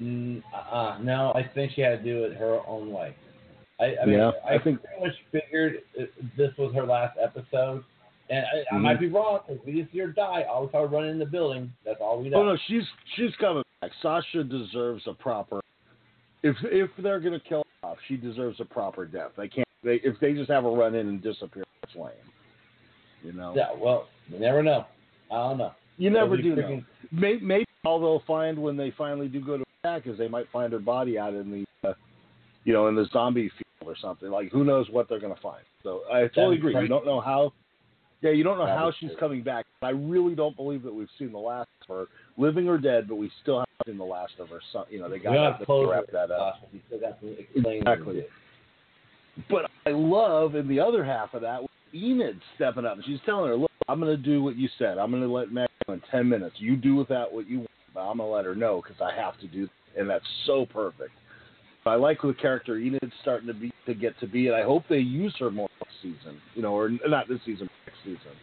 Mm, 0.00 0.42
uh, 0.54 0.98
no, 1.02 1.32
I 1.34 1.42
think 1.54 1.72
she 1.74 1.82
had 1.82 2.02
to 2.02 2.04
do 2.04 2.24
it 2.24 2.34
her 2.36 2.60
own 2.66 2.90
way. 2.90 3.14
I, 3.78 3.96
I 4.02 4.06
mean, 4.06 4.18
Yeah, 4.18 4.30
I, 4.48 4.54
I 4.54 4.58
think- 4.62 4.80
pretty 4.82 5.04
much 5.04 5.14
figured 5.32 5.74
this 6.36 6.50
was 6.56 6.74
her 6.74 6.84
last 6.86 7.18
episode, 7.22 7.84
and 8.30 8.44
I, 8.46 8.74
I 8.74 8.78
Mhm. 8.78 8.80
might 8.82 9.00
be 9.00 9.08
wrong 9.08 9.40
because 9.46 9.64
we 9.66 9.80
just 9.80 9.92
see 9.92 9.98
her 9.98 10.06
die. 10.08 10.44
All 10.48 10.70
saw 10.70 10.82
her 10.82 10.86
run 10.86 11.04
in 11.06 11.18
the 11.18 11.26
building. 11.26 11.70
That's 11.84 12.00
all 12.00 12.20
we 12.22 12.28
know. 12.30 12.38
Oh 12.38 12.44
no, 12.44 12.56
she's 12.66 12.84
she's 13.16 13.34
coming 13.36 13.64
back. 13.80 13.90
Sasha 14.00 14.44
deserves 14.44 15.02
a 15.06 15.12
proper. 15.14 15.60
If 16.42 16.56
if 16.64 16.90
they're 16.98 17.20
gonna 17.20 17.40
kill 17.40 17.64
her 17.82 17.88
off, 17.90 17.98
she 18.08 18.16
deserves 18.16 18.60
a 18.60 18.64
proper 18.64 19.04
death. 19.04 19.32
They 19.36 19.48
can't. 19.48 19.66
They 19.82 19.96
if 19.96 20.18
they 20.20 20.32
just 20.32 20.50
have 20.50 20.64
her 20.64 20.70
run 20.70 20.94
in 20.94 21.08
and 21.08 21.22
disappear, 21.22 21.64
that's 21.82 21.94
lame. 21.96 22.12
You 23.22 23.32
know. 23.32 23.52
Yeah, 23.54 23.68
well, 23.76 24.08
you 24.30 24.38
never 24.38 24.62
know. 24.62 24.86
I 25.30 25.34
don't 25.36 25.58
know. 25.58 25.72
You 25.98 26.08
never 26.10 26.36
do 26.38 26.56
know. 26.56 26.62
freaking- 26.62 26.84
Maybe, 27.12 27.44
maybe 27.44 27.66
all 27.84 28.00
they'll 28.00 28.20
find 28.26 28.56
when 28.60 28.76
they 28.76 28.90
finally 28.92 29.28
do 29.28 29.40
go 29.40 29.58
to 29.58 29.64
attack 29.84 30.06
is 30.06 30.16
they 30.16 30.28
might 30.28 30.46
find 30.50 30.72
her 30.72 30.78
body 30.78 31.18
out 31.18 31.34
in 31.34 31.50
the, 31.82 31.88
uh, 31.88 31.92
you 32.64 32.72
know, 32.72 32.86
in 32.88 32.94
the 32.94 33.04
zombie 33.12 33.48
field 33.50 33.90
or 33.90 33.96
something. 33.96 34.30
Like 34.30 34.50
who 34.50 34.64
knows 34.64 34.88
what 34.90 35.08
they're 35.08 35.20
gonna 35.20 35.34
find. 35.42 35.62
So 35.82 36.02
I 36.10 36.22
totally 36.28 36.56
agree. 36.56 36.74
You 36.80 36.88
don't 36.88 37.04
know 37.04 37.20
how. 37.20 37.52
Yeah, 38.22 38.32
you 38.32 38.44
don't 38.44 38.58
know 38.58 38.66
That'd 38.66 38.78
how 38.78 38.92
she's 38.92 39.08
crazy. 39.08 39.20
coming 39.20 39.42
back. 39.42 39.66
I 39.82 39.90
really 39.90 40.34
don't 40.34 40.54
believe 40.56 40.82
that 40.82 40.92
we've 40.92 41.08
seen 41.18 41.32
the 41.32 41.38
last 41.38 41.68
of 41.88 41.96
her, 41.96 42.06
living 42.36 42.68
or 42.68 42.76
dead. 42.76 43.08
But 43.08 43.16
we 43.16 43.30
still 43.42 43.60
haven't 43.60 43.92
seen 43.92 43.98
the 43.98 44.04
last 44.04 44.32
of 44.38 44.48
her. 44.50 44.60
So, 44.72 44.84
you 44.90 45.00
know, 45.00 45.08
they 45.08 45.18
got 45.18 45.32
to 45.32 45.86
wrap 45.90 46.06
that 46.12 46.30
up. 46.30 46.60
Sasha. 46.60 46.82
Still 46.86 47.00
got 47.00 47.20
to 47.20 47.36
Exactly. 47.54 48.24
But 49.48 49.70
I 49.86 49.90
love 49.90 50.54
in 50.54 50.68
the 50.68 50.80
other 50.80 51.02
half 51.04 51.32
of 51.34 51.42
that 51.42 51.62
Enid 51.94 52.40
stepping 52.56 52.84
up 52.84 52.96
and 52.96 53.04
she's 53.04 53.18
telling 53.26 53.48
her, 53.48 53.56
"Look, 53.56 53.70
I'm 53.88 54.00
going 54.00 54.16
to 54.16 54.22
do 54.22 54.42
what 54.42 54.56
you 54.56 54.68
said. 54.78 54.98
I'm 54.98 55.10
going 55.10 55.22
to 55.22 55.28
let 55.28 55.50
Meg 55.50 55.68
in 55.88 56.00
ten 56.10 56.28
minutes. 56.28 56.56
You 56.58 56.76
do 56.76 56.94
with 56.94 57.08
that 57.08 57.32
what 57.32 57.48
you 57.48 57.58
want, 57.58 57.70
but 57.94 58.00
I'm 58.00 58.18
going 58.18 58.28
to 58.28 58.34
let 58.34 58.44
her 58.44 58.54
know 58.54 58.80
because 58.82 59.00
I 59.00 59.18
have 59.18 59.38
to 59.40 59.48
do." 59.48 59.62
That. 59.62 60.00
And 60.00 60.10
that's 60.10 60.24
so 60.46 60.66
perfect. 60.66 61.10
I 61.86 61.94
like 61.94 62.20
the 62.22 62.34
character 62.34 62.76
Enid's 62.76 63.12
starting 63.22 63.46
to 63.46 63.54
be 63.54 63.72
to 63.86 63.94
get 63.94 64.18
to 64.20 64.26
be, 64.26 64.48
and 64.48 64.56
I 64.56 64.62
hope 64.62 64.84
they 64.88 64.98
use 64.98 65.34
her 65.38 65.50
more 65.50 65.68
next 65.80 65.94
season. 66.02 66.40
You 66.54 66.62
know, 66.62 66.74
or 66.74 66.90
not 67.06 67.28
this 67.28 67.40
season, 67.44 67.68
next 67.86 67.98
season. 68.04 68.36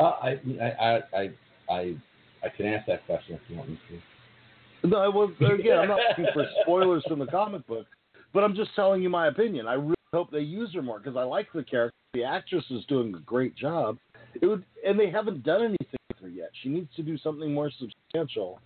Uh, 0.00 0.04
I, 0.04 0.40
I, 0.62 1.00
I, 1.12 1.30
I, 1.68 1.96
I, 2.44 2.48
can 2.56 2.66
answer 2.66 2.84
that 2.88 3.04
question 3.06 3.34
if 3.34 3.40
you 3.48 3.56
want 3.56 3.70
me 3.70 3.80
to. 3.88 4.88
No, 4.88 4.98
I 4.98 5.08
was 5.08 5.30
again. 5.40 5.78
I'm 5.78 5.88
not 5.88 5.98
looking 6.08 6.26
for 6.32 6.46
spoilers 6.62 7.02
from 7.08 7.18
the 7.18 7.26
comic 7.26 7.66
book, 7.66 7.86
but 8.32 8.44
I'm 8.44 8.54
just 8.54 8.70
telling 8.76 9.02
you 9.02 9.08
my 9.08 9.26
opinion. 9.26 9.66
I 9.66 9.74
really 9.74 9.94
hope 10.12 10.30
they 10.30 10.40
use 10.40 10.72
her 10.74 10.82
more 10.82 11.00
because 11.00 11.16
I 11.16 11.24
like 11.24 11.48
the 11.52 11.64
character. 11.64 11.96
The 12.14 12.24
actress 12.24 12.64
is 12.70 12.84
doing 12.86 13.14
a 13.14 13.20
great 13.20 13.56
job. 13.56 13.98
It 14.40 14.46
would, 14.46 14.64
and 14.86 14.98
they 14.98 15.10
haven't 15.10 15.42
done 15.42 15.62
anything 15.62 15.98
with 16.08 16.18
her 16.22 16.28
yet. 16.28 16.50
She 16.62 16.68
needs 16.68 16.88
to 16.96 17.02
do 17.02 17.18
something 17.18 17.52
more 17.52 17.70
substantial, 17.78 18.60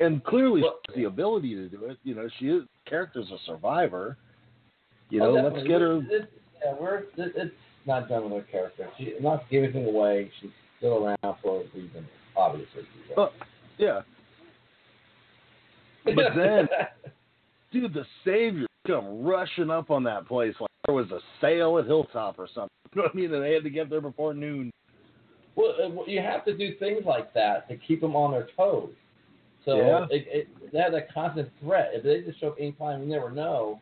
and 0.00 0.22
clearly 0.24 0.62
Well- 0.62 0.78
she 0.86 0.92
has 0.92 0.96
the 0.96 1.04
ability 1.04 1.54
to 1.54 1.68
do 1.68 1.84
it. 1.86 1.98
You 2.04 2.14
know, 2.14 2.28
she 2.38 2.46
is 2.48 2.62
character's 2.86 3.30
a 3.30 3.38
survivor. 3.46 4.16
You 5.10 5.22
Oh, 5.22 5.34
know, 5.34 5.48
let's 5.48 5.66
get 5.66 5.80
her. 5.80 5.98
It's, 6.10 6.26
yeah, 6.64 6.74
we're, 6.80 6.98
it, 6.98 7.08
it's 7.16 7.54
not 7.86 8.08
done 8.08 8.24
with 8.30 8.44
her 8.44 8.48
character. 8.50 8.88
She, 8.98 9.14
not 9.20 9.48
giving 9.50 9.70
anything 9.74 9.94
away. 9.94 10.30
She's 10.40 10.50
still 10.78 11.04
around 11.04 11.36
for 11.42 11.60
a 11.60 11.64
reason, 11.76 12.06
obviously. 12.36 12.82
Oh, 13.16 13.30
yeah, 13.78 14.00
but 16.04 16.14
then- 16.36 16.68
dude, 17.72 17.94
the 17.94 18.04
Savior 18.24 18.66
come 18.86 19.22
rushing 19.24 19.70
up 19.70 19.90
on 19.90 20.02
that 20.04 20.26
place 20.26 20.54
like 20.60 20.68
there 20.86 20.94
was 20.94 21.10
a 21.12 21.20
sale 21.40 21.78
at 21.78 21.86
Hilltop 21.86 22.38
or 22.38 22.48
something. 22.52 22.68
You 22.94 23.00
know 23.00 23.04
what 23.06 23.14
I 23.14 23.16
mean? 23.16 23.32
And 23.32 23.42
they 23.42 23.54
had 23.54 23.62
to 23.64 23.70
get 23.70 23.88
there 23.88 24.02
before 24.02 24.34
noon. 24.34 24.70
Uh, 25.56 25.88
well, 25.88 26.04
you 26.06 26.20
have 26.20 26.44
to 26.44 26.54
do 26.54 26.74
things 26.76 27.04
like 27.06 27.32
that 27.32 27.66
to 27.68 27.76
keep 27.76 28.02
them 28.02 28.14
on 28.14 28.32
their 28.32 28.48
toes. 28.54 28.90
So 29.64 29.76
Yeah. 29.76 30.06
it, 30.10 30.26
it, 30.28 30.72
they 30.72 30.78
have 30.78 30.92
that 30.92 31.12
constant 31.12 31.48
threat. 31.60 31.90
If 31.92 32.02
they 32.02 32.22
just 32.22 32.40
show 32.40 32.48
up 32.48 32.56
anytime, 32.58 33.02
you 33.02 33.08
never 33.08 33.30
know. 33.30 33.80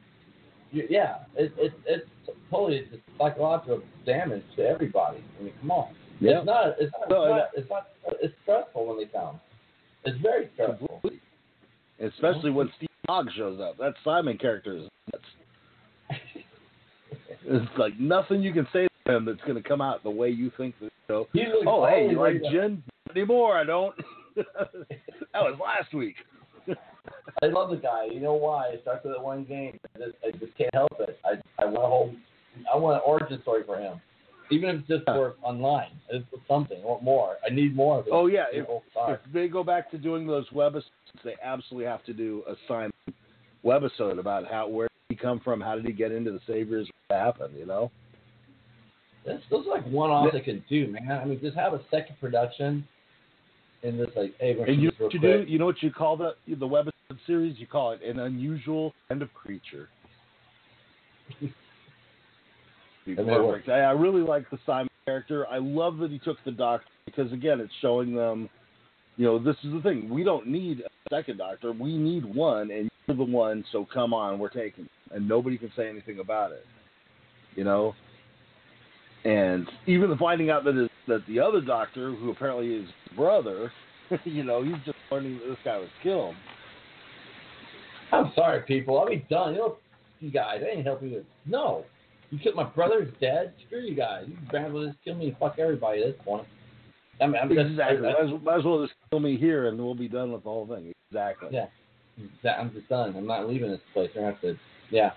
You, 0.72 0.86
yeah, 0.88 1.18
it, 1.36 1.52
it, 1.56 1.72
it's 1.86 2.06
totally 2.50 2.86
just 2.90 3.02
psychological 3.18 3.82
damage 4.06 4.44
to 4.56 4.62
everybody. 4.62 5.18
I 5.38 5.42
mean, 5.42 5.52
come 5.60 5.70
on. 5.70 5.94
Yeah. 6.20 6.38
It's 6.38 6.46
not. 6.46 6.66
It's 6.78 6.92
not. 6.92 7.10
No, 7.10 7.24
it's, 7.24 7.30
not 7.30 7.48
it's 7.54 7.70
not. 7.70 7.86
It's 8.20 8.34
stressful 8.42 8.86
when 8.86 8.98
they 8.98 9.06
come. 9.06 9.40
It's 10.04 10.20
very 10.20 10.50
stressful. 10.54 11.02
Especially 11.98 12.50
when 12.50 12.70
Steven 12.76 12.88
Ogg 13.08 13.28
shows 13.36 13.60
up. 13.60 13.78
That 13.78 13.94
Simon 14.04 14.38
character 14.38 14.76
is 14.76 14.88
nuts. 15.12 15.24
It's 17.42 17.78
like 17.78 17.98
nothing 17.98 18.42
you 18.42 18.52
can 18.52 18.68
say 18.72 18.86
to 19.06 19.16
him 19.16 19.24
that's 19.24 19.40
going 19.40 19.60
to 19.60 19.66
come 19.66 19.80
out 19.80 20.02
the 20.04 20.10
way 20.10 20.28
you 20.28 20.52
think 20.56 20.74
that. 20.80 20.90
You 21.08 21.14
know, 21.14 21.26
He 21.32 21.40
looks 21.40 21.66
oh, 21.66 21.86
hey, 21.86 22.08
you 22.10 22.18
like 22.18 22.40
gin? 22.52 22.82
Anymore, 23.10 23.56
I 23.56 23.64
don't. 23.64 23.94
that 24.36 25.34
was 25.34 25.58
last 25.62 25.94
week. 25.94 26.16
I 27.42 27.46
love 27.46 27.70
the 27.70 27.76
guy. 27.76 28.06
You 28.12 28.20
know 28.20 28.34
why? 28.34 28.68
It 28.68 28.80
starts 28.82 29.04
with 29.04 29.14
that 29.14 29.22
one 29.22 29.44
game. 29.44 29.78
I 29.94 29.98
just, 29.98 30.16
I 30.26 30.30
just 30.32 30.56
can't 30.56 30.74
help 30.74 30.92
it. 31.00 31.18
I 31.24 31.62
I 31.62 31.66
want 31.66 31.84
a 31.84 31.88
whole. 31.88 32.14
I 32.72 32.76
want 32.76 32.96
an 32.96 33.02
origin 33.06 33.40
story 33.42 33.62
for 33.64 33.78
him, 33.78 34.00
even 34.50 34.70
if 34.70 34.80
it's 34.80 34.88
just 34.88 35.04
for 35.04 35.34
online. 35.42 35.90
It's 36.10 36.24
something. 36.48 36.78
I 36.82 36.86
want 36.86 37.02
more. 37.02 37.36
I 37.48 37.52
need 37.52 37.74
more 37.74 38.00
of 38.00 38.06
it. 38.06 38.10
Oh 38.12 38.26
yeah, 38.26 38.44
if, 38.52 38.66
if 38.96 39.20
they 39.32 39.48
go 39.48 39.64
back 39.64 39.90
to 39.92 39.98
doing 39.98 40.26
those 40.26 40.48
webisodes, 40.50 40.82
they 41.24 41.36
absolutely 41.42 41.86
have 41.86 42.04
to 42.04 42.12
do 42.12 42.42
a 42.48 42.54
Simon 42.68 42.92
webisode 43.64 44.18
about 44.18 44.46
how 44.50 44.68
where 44.68 44.88
did 44.88 45.16
he 45.16 45.22
come 45.22 45.40
from, 45.40 45.60
how 45.60 45.74
did 45.74 45.84
he 45.84 45.92
get 45.92 46.12
into 46.12 46.32
the 46.32 46.40
Saviors, 46.46 46.88
what 47.08 47.18
happened, 47.18 47.54
you 47.58 47.66
know? 47.66 47.90
That's, 49.26 49.42
those 49.50 49.66
are 49.66 49.70
like 49.70 49.86
one 49.86 50.10
offs 50.10 50.32
they 50.32 50.40
can 50.40 50.64
do, 50.68 50.88
man. 50.88 51.12
I 51.12 51.24
mean, 51.24 51.40
just 51.40 51.56
have 51.56 51.74
a 51.74 51.80
second 51.90 52.16
production, 52.20 52.86
and 53.82 53.98
just 54.04 54.16
like, 54.16 54.34
hey, 54.38 54.56
And 54.66 54.80
you 54.82 54.88
know 54.88 54.94
what 54.98 55.12
this 55.12 55.14
you 55.14 55.20
do? 55.20 55.44
You 55.48 55.58
know 55.58 55.66
what 55.66 55.82
you 55.82 55.90
call 55.90 56.16
the 56.16 56.34
the 56.46 56.66
webisode 56.66 56.90
series? 57.26 57.58
You 57.58 57.66
call 57.66 57.92
it 57.92 58.02
an 58.02 58.18
unusual 58.20 58.92
kind 59.08 59.22
of 59.22 59.32
creature. 59.34 59.88
Be 63.06 63.14
That 63.14 63.24
may 63.26 63.32
work. 63.32 63.64
perfect. 63.64 63.68
I, 63.70 63.80
I 63.80 63.90
really 63.92 64.20
like 64.22 64.48
the 64.50 64.58
Simon 64.66 64.88
character. 65.06 65.46
I 65.48 65.58
love 65.58 65.98
that 65.98 66.10
he 66.10 66.18
took 66.18 66.36
the 66.44 66.50
doctor 66.50 66.86
because 67.06 67.32
again, 67.32 67.60
it's 67.60 67.72
showing 67.80 68.14
them. 68.14 68.48
You 69.16 69.26
know, 69.26 69.38
this 69.38 69.56
is 69.64 69.72
the 69.72 69.80
thing. 69.82 70.08
We 70.08 70.24
don't 70.24 70.46
need 70.46 70.80
a 70.80 71.14
second 71.14 71.38
doctor. 71.38 71.72
We 71.72 71.96
need 71.96 72.24
one, 72.24 72.70
and 72.70 72.90
you're 73.06 73.16
the 73.16 73.24
one. 73.24 73.64
So 73.72 73.86
come 73.92 74.14
on, 74.14 74.38
we're 74.38 74.48
taking. 74.50 74.84
it. 74.84 74.90
And 75.14 75.28
nobody 75.28 75.58
can 75.58 75.72
say 75.76 75.88
anything 75.88 76.20
about 76.20 76.52
it. 76.52 76.64
You 77.56 77.64
know. 77.64 77.94
And 79.24 79.66
even 79.86 80.08
the 80.08 80.16
finding 80.16 80.48
out 80.48 80.64
that 80.64 80.74
his, 80.74 80.88
that 81.10 81.26
the 81.26 81.38
other 81.38 81.60
doctor, 81.60 82.12
who 82.14 82.30
apparently 82.30 82.74
is 82.74 82.88
brother, 83.16 83.72
you 84.24 84.42
know, 84.42 84.62
he's 84.62 84.82
just 84.84 84.98
learning 85.10 85.38
that 85.38 85.48
this 85.48 85.58
guy 85.64 85.78
was 85.78 85.88
killed. 86.02 86.34
I'm 88.12 88.32
sorry, 88.34 88.62
people. 88.62 88.98
I'll 88.98 89.08
be 89.08 89.24
done. 89.30 89.52
You 89.54 89.58
know, 89.58 89.76
you 90.20 90.30
guys, 90.30 90.60
I 90.64 90.76
ain't 90.76 90.86
helping 90.86 91.10
you. 91.10 91.24
No, 91.46 91.84
you 92.30 92.38
killed 92.38 92.56
my 92.56 92.64
brother. 92.64 93.04
He's 93.04 93.14
dead. 93.20 93.52
Screw 93.66 93.80
you 93.80 93.94
guys. 93.94 94.24
You 94.26 94.36
can 94.50 94.72
just 94.86 95.04
kill 95.04 95.14
me 95.14 95.28
and 95.28 95.36
fuck 95.38 95.58
everybody 95.58 96.02
at 96.02 96.06
this 96.08 96.24
point. 96.24 96.46
I 97.20 97.26
mean, 97.26 97.36
I'm 97.42 97.48
just 97.48 97.70
Exactly. 97.70 98.08
I, 98.08 98.12
Might 98.12 98.34
as, 98.34 98.42
might 98.42 98.58
as 98.58 98.64
well 98.64 98.82
just 98.82 98.94
kill 99.10 99.20
me 99.20 99.36
here, 99.36 99.68
and 99.68 99.78
we'll 99.78 99.94
be 99.94 100.08
done 100.08 100.32
with 100.32 100.42
the 100.42 100.48
whole 100.48 100.66
thing. 100.66 100.92
Exactly. 101.10 101.50
Yeah. 101.52 101.66
I'm 102.58 102.72
just 102.72 102.88
done. 102.88 103.14
I'm 103.16 103.26
not 103.26 103.48
leaving 103.48 103.70
this 103.70 103.80
place. 103.94 104.10
Gonna 104.14 104.26
have 104.26 104.40
to. 104.42 104.56
Yeah. 104.90 105.10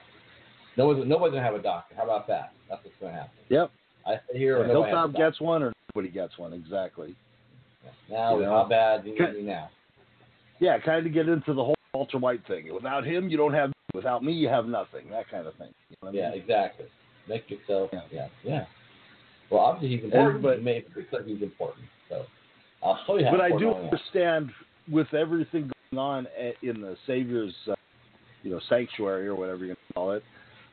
Nobody's, 0.77 1.07
nobody's 1.07 1.33
gonna 1.33 1.45
have 1.45 1.55
a 1.55 1.61
doctor. 1.61 1.95
How 1.95 2.03
about 2.03 2.27
that? 2.27 2.53
That's 2.69 2.83
what's 2.83 2.95
gonna 2.99 3.13
happen. 3.13 3.31
Yep. 3.49 3.71
I 4.05 4.19
hear 4.31 4.37
here. 4.37 4.57
Or 4.57 4.61
If 4.61 4.67
has 4.67 4.75
Hilltop 4.75 5.13
gets 5.15 5.41
one, 5.41 5.63
or 5.63 5.73
nobody 5.95 6.11
gets 6.13 6.37
one. 6.37 6.53
Exactly. 6.53 7.15
Now, 8.09 8.37
you 8.37 8.43
know. 8.43 8.51
how 8.51 8.65
bad 8.65 9.03
do 9.03 9.09
you 9.11 9.33
need 9.33 9.45
now? 9.45 9.69
Yeah, 10.59 10.77
kind 10.79 11.05
of 11.05 11.13
get 11.13 11.27
into 11.27 11.53
the 11.53 11.63
whole 11.63 11.75
Walter 11.93 12.17
White 12.17 12.45
thing. 12.47 12.73
Without 12.73 13.05
him, 13.05 13.29
you 13.29 13.37
don't 13.37 13.53
have. 13.53 13.71
Without 13.93 14.23
me, 14.23 14.33
you 14.33 14.47
have 14.47 14.65
nothing. 14.65 15.09
That 15.11 15.29
kind 15.29 15.45
of 15.45 15.53
thing. 15.55 15.69
You 15.89 15.97
know 16.01 16.09
what 16.09 16.15
I 16.15 16.17
Yeah, 16.17 16.31
mean? 16.31 16.41
exactly. 16.41 16.85
Make 17.27 17.49
yourself. 17.49 17.89
Yeah. 17.93 18.01
Yeah. 18.11 18.27
Yeah. 18.43 18.65
Well, 19.49 19.61
obviously 19.61 19.97
he's 19.97 20.05
important. 20.05 20.41
but- 20.41 20.63
you 20.63 20.63
it 20.77 21.09
clear 21.09 21.23
he's 21.23 21.41
important. 21.41 21.85
So 22.09 22.25
I'll 22.81 22.99
show 23.05 23.17
you 23.17 23.27
But 23.29 23.41
I 23.41 23.49
do 23.57 23.73
understand 23.73 24.51
with 24.89 25.13
everything 25.13 25.71
going 25.91 25.99
on 25.99 26.27
in 26.61 26.81
the 26.81 26.97
Savior's, 27.05 27.53
uh, 27.69 27.75
you 28.41 28.51
know, 28.51 28.59
sanctuary 28.67 29.27
or 29.27 29.35
whatever 29.35 29.65
you're 29.65 29.75
call 29.93 30.11
it. 30.13 30.23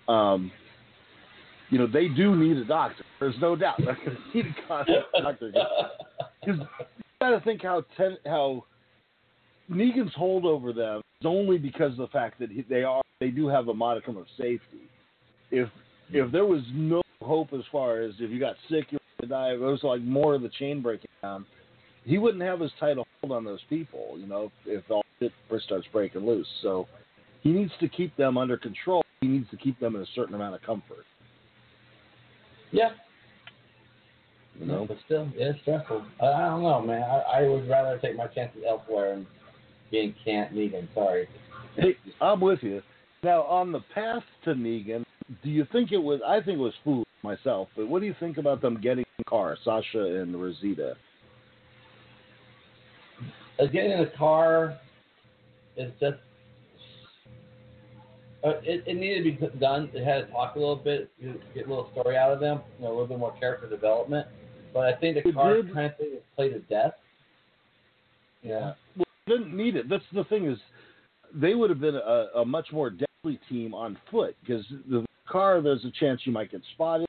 Um, 0.09 0.51
you 1.71 1.79
know, 1.79 1.87
they 1.87 2.09
do 2.09 2.37
need 2.37 2.57
a 2.57 2.65
doctor. 2.65 3.05
There's 3.19 3.37
no 3.41 3.57
doubt 3.57 3.77
they're 3.85 3.95
going 3.95 4.17
to 4.17 4.37
need 4.37 4.47
a 4.47 5.23
doctor. 5.23 5.53
Because 6.45 6.61
you 6.61 6.67
got 7.21 7.31
to 7.31 7.41
think 7.41 7.63
how 7.63 7.85
ten, 7.97 8.19
how 8.27 8.65
Negan's 9.71 10.15
hold 10.15 10.45
over 10.45 10.73
them 10.73 11.03
is 11.21 11.27
only 11.27 11.59
because 11.59 11.93
of 11.93 11.99
the 11.99 12.09
fact 12.09 12.39
that 12.41 12.51
he, 12.51 12.63
they 12.69 12.83
are 12.83 13.03
they 13.21 13.29
do 13.31 13.47
have 13.49 13.69
a 13.69 13.75
modicum 13.75 14.17
of 14.17 14.27
safety. 14.37 14.89
If 15.51 15.69
if 16.11 16.33
there 16.33 16.47
was 16.47 16.63
no 16.75 17.03
hope 17.23 17.53
as 17.53 17.63
far 17.71 18.01
as 18.01 18.15
if 18.19 18.31
you 18.31 18.41
got 18.41 18.57
sick, 18.69 18.87
you 18.91 18.99
were 18.99 19.27
gonna 19.27 19.49
die, 19.49 19.55
if 19.55 19.61
it 19.61 19.65
was 19.65 19.83
like 19.85 20.01
more 20.01 20.35
of 20.35 20.43
the 20.43 20.51
chain 20.59 20.83
breaking 20.83 21.11
down, 21.23 21.47
he 22.05 22.19
wouldn't 22.19 22.43
have 22.43 22.61
his 22.61 22.73
title 22.81 23.07
hold 23.21 23.33
on 23.33 23.45
those 23.45 23.61
people. 23.69 24.17
You 24.19 24.27
know, 24.27 24.51
if, 24.67 24.83
if 24.85 24.91
all 24.91 25.05
shit 25.21 25.33
starts 25.65 25.87
breaking 25.93 26.27
loose, 26.27 26.49
so 26.63 26.89
he 27.43 27.51
needs 27.51 27.73
to 27.81 27.89
keep 27.89 28.17
them 28.17 28.37
under 28.37 28.57
control. 28.57 29.05
He 29.21 29.29
needs 29.29 29.49
to 29.51 29.57
keep 29.57 29.79
them 29.79 29.95
in 29.97 30.03
a 30.03 30.07
certain 30.15 30.35
amount 30.35 30.55
of 30.55 30.63
comfort. 30.63 31.05
Yeah. 32.73 32.91
You 34.59 34.67
know. 34.67 34.85
But 34.87 34.99
still, 35.05 35.29
yeah, 35.37 35.51
it's 35.51 35.61
stressful. 35.63 36.05
I, 36.21 36.27
I 36.27 36.49
don't 36.49 36.63
know, 36.63 36.81
man. 36.83 37.03
I, 37.03 37.41
I 37.41 37.49
would 37.49 37.69
rather 37.69 37.99
take 37.99 38.17
my 38.17 38.27
chances 38.27 38.63
elsewhere 38.69 39.15
and 39.15 39.27
being 39.91 40.15
can't 40.25 40.53
Negan. 40.55 40.89
Sorry. 40.95 41.29
Hey, 41.77 41.97
I'm 42.21 42.41
with 42.41 42.63
you. 42.63 42.83
Now, 43.23 43.43
on 43.43 43.73
the 43.73 43.81
path 43.95 44.23
to 44.45 44.55
Negan, 44.55 45.05
do 45.43 45.51
you 45.51 45.67
think 45.73 45.93
it 45.93 45.99
was? 45.99 46.21
I 46.27 46.41
think 46.41 46.59
it 46.59 46.63
was 46.63 46.75
foolish 46.85 47.09
myself, 47.23 47.69
but 47.77 47.89
what 47.89 48.01
do 48.01 48.07
you 48.07 48.15
think 48.19 48.39
about 48.39 48.63
them 48.63 48.81
getting 48.81 49.01
in 49.05 49.19
the 49.19 49.25
car, 49.25 49.57
Sasha 49.65 50.21
and 50.21 50.41
Rosita? 50.41 50.97
Getting 53.59 53.93
in 53.93 54.01
the 54.01 54.13
car 54.17 54.79
is 55.77 55.93
just. 56.01 56.17
Uh, 58.43 58.53
it, 58.63 58.83
it 58.87 58.95
needed 58.95 59.39
to 59.41 59.49
be 59.49 59.59
done. 59.59 59.91
It 59.93 60.05
had 60.05 60.27
to 60.27 60.33
talk 60.33 60.57
a 60.57 60.59
little 60.59 60.77
bit, 60.77 61.11
get 61.55 61.67
a 61.67 61.69
little 61.69 61.91
story 61.93 62.17
out 62.17 62.33
of 62.33 62.41
them, 62.41 62.61
you 62.79 62.85
know, 62.85 62.91
a 62.91 62.95
little 62.95 63.07
bit 63.07 63.19
more 63.19 63.35
character 63.39 63.69
development. 63.69 64.27
But 64.73 64.85
I 64.87 64.97
think 64.97 65.17
the 65.23 65.29
It 65.29 65.35
car 65.35 65.57
did. 65.57 65.75
kind 65.75 65.87
of 65.87 65.97
thing 65.99 66.11
was 66.13 66.23
played 66.37 66.53
to 66.53 66.61
death. 66.61 66.93
Yeah. 68.43 68.73
Well, 68.97 69.05
didn't 69.27 69.55
need 69.55 69.77
it. 69.77 69.89
That's 69.89 70.05
the 70.15 70.25
thing 70.25 70.47
is, 70.47 70.59
they 71.35 71.55
would 71.55 71.71
have 71.71 71.81
been 71.81 71.97
a, 71.97 72.27
a 72.37 72.45
much 72.45 72.69
more 72.73 72.91
deadly 72.91 73.39
team 73.49 73.75
on 73.75 73.99
foot 74.11 74.35
because 74.41 74.65
the 74.89 75.05
car. 75.29 75.61
There's 75.61 75.85
a 75.85 75.91
chance 76.01 76.23
you 76.25 76.33
might 76.33 76.51
get 76.51 76.63
spotted. 76.75 77.07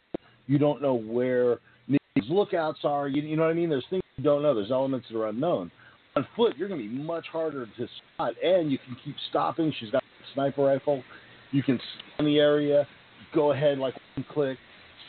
You 0.48 0.58
don't 0.58 0.82
know 0.82 0.96
where 0.96 1.60
these 1.88 2.30
lookouts 2.30 2.80
are. 2.84 3.08
You, 3.08 3.22
you 3.22 3.38
know 3.38 3.44
what 3.44 3.52
I 3.52 3.54
mean? 3.54 3.70
There's 3.70 3.86
things 3.90 4.04
you 4.18 4.24
don't 4.24 4.44
know. 4.44 4.54
There's 4.54 4.72
elements 4.72 5.08
that 5.10 5.18
are 5.18 5.30
unknown. 5.30 5.72
On 6.18 6.28
foot, 6.36 6.58
you're 6.58 6.68
going 6.68 6.82
to 6.82 6.90
be 6.90 6.94
much 6.94 7.26
harder 7.32 7.66
to 7.66 7.88
spot, 8.14 8.34
and 8.44 8.70
you 8.70 8.78
can 8.86 8.98
keep 9.04 9.16
stopping. 9.30 9.74
She's 9.80 9.92
got 9.92 10.04
sniper 10.34 10.64
rifle. 10.64 11.04
You 11.52 11.64
can 11.64 11.80
scan 12.14 12.26
the 12.26 12.40
area, 12.40 12.88
go 13.34 13.52
ahead 13.52 13.78
like 13.78 13.96
one 14.16 14.26
click, 14.32 14.58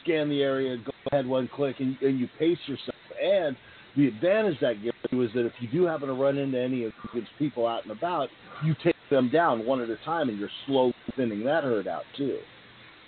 scan 0.02 0.28
the 0.28 0.42
area, 0.42 0.76
go 0.76 0.92
ahead 1.10 1.26
one 1.26 1.48
click, 1.54 1.76
and, 1.78 1.96
and 2.00 2.18
you 2.18 2.28
pace 2.38 2.58
yourself. 2.66 2.96
And 3.22 3.56
the 3.96 4.08
advantage 4.08 4.58
that 4.60 4.82
gives 4.82 4.96
you 5.10 5.22
is 5.22 5.30
that 5.34 5.46
if 5.46 5.52
you 5.60 5.68
do 5.68 5.84
happen 5.84 6.08
to 6.08 6.14
run 6.14 6.38
into 6.38 6.58
any 6.58 6.84
of 6.84 6.92
these 7.14 7.24
people 7.38 7.66
out 7.66 7.82
and 7.82 7.92
about, 7.92 8.28
you 8.64 8.74
take 8.82 8.96
them 9.10 9.30
down 9.30 9.64
one 9.66 9.80
at 9.80 9.90
a 9.90 9.96
time, 10.04 10.28
and 10.28 10.38
you're 10.38 10.50
slowly 10.66 10.94
thinning 11.16 11.44
that 11.44 11.64
herd 11.64 11.86
out 11.86 12.04
too. 12.16 12.38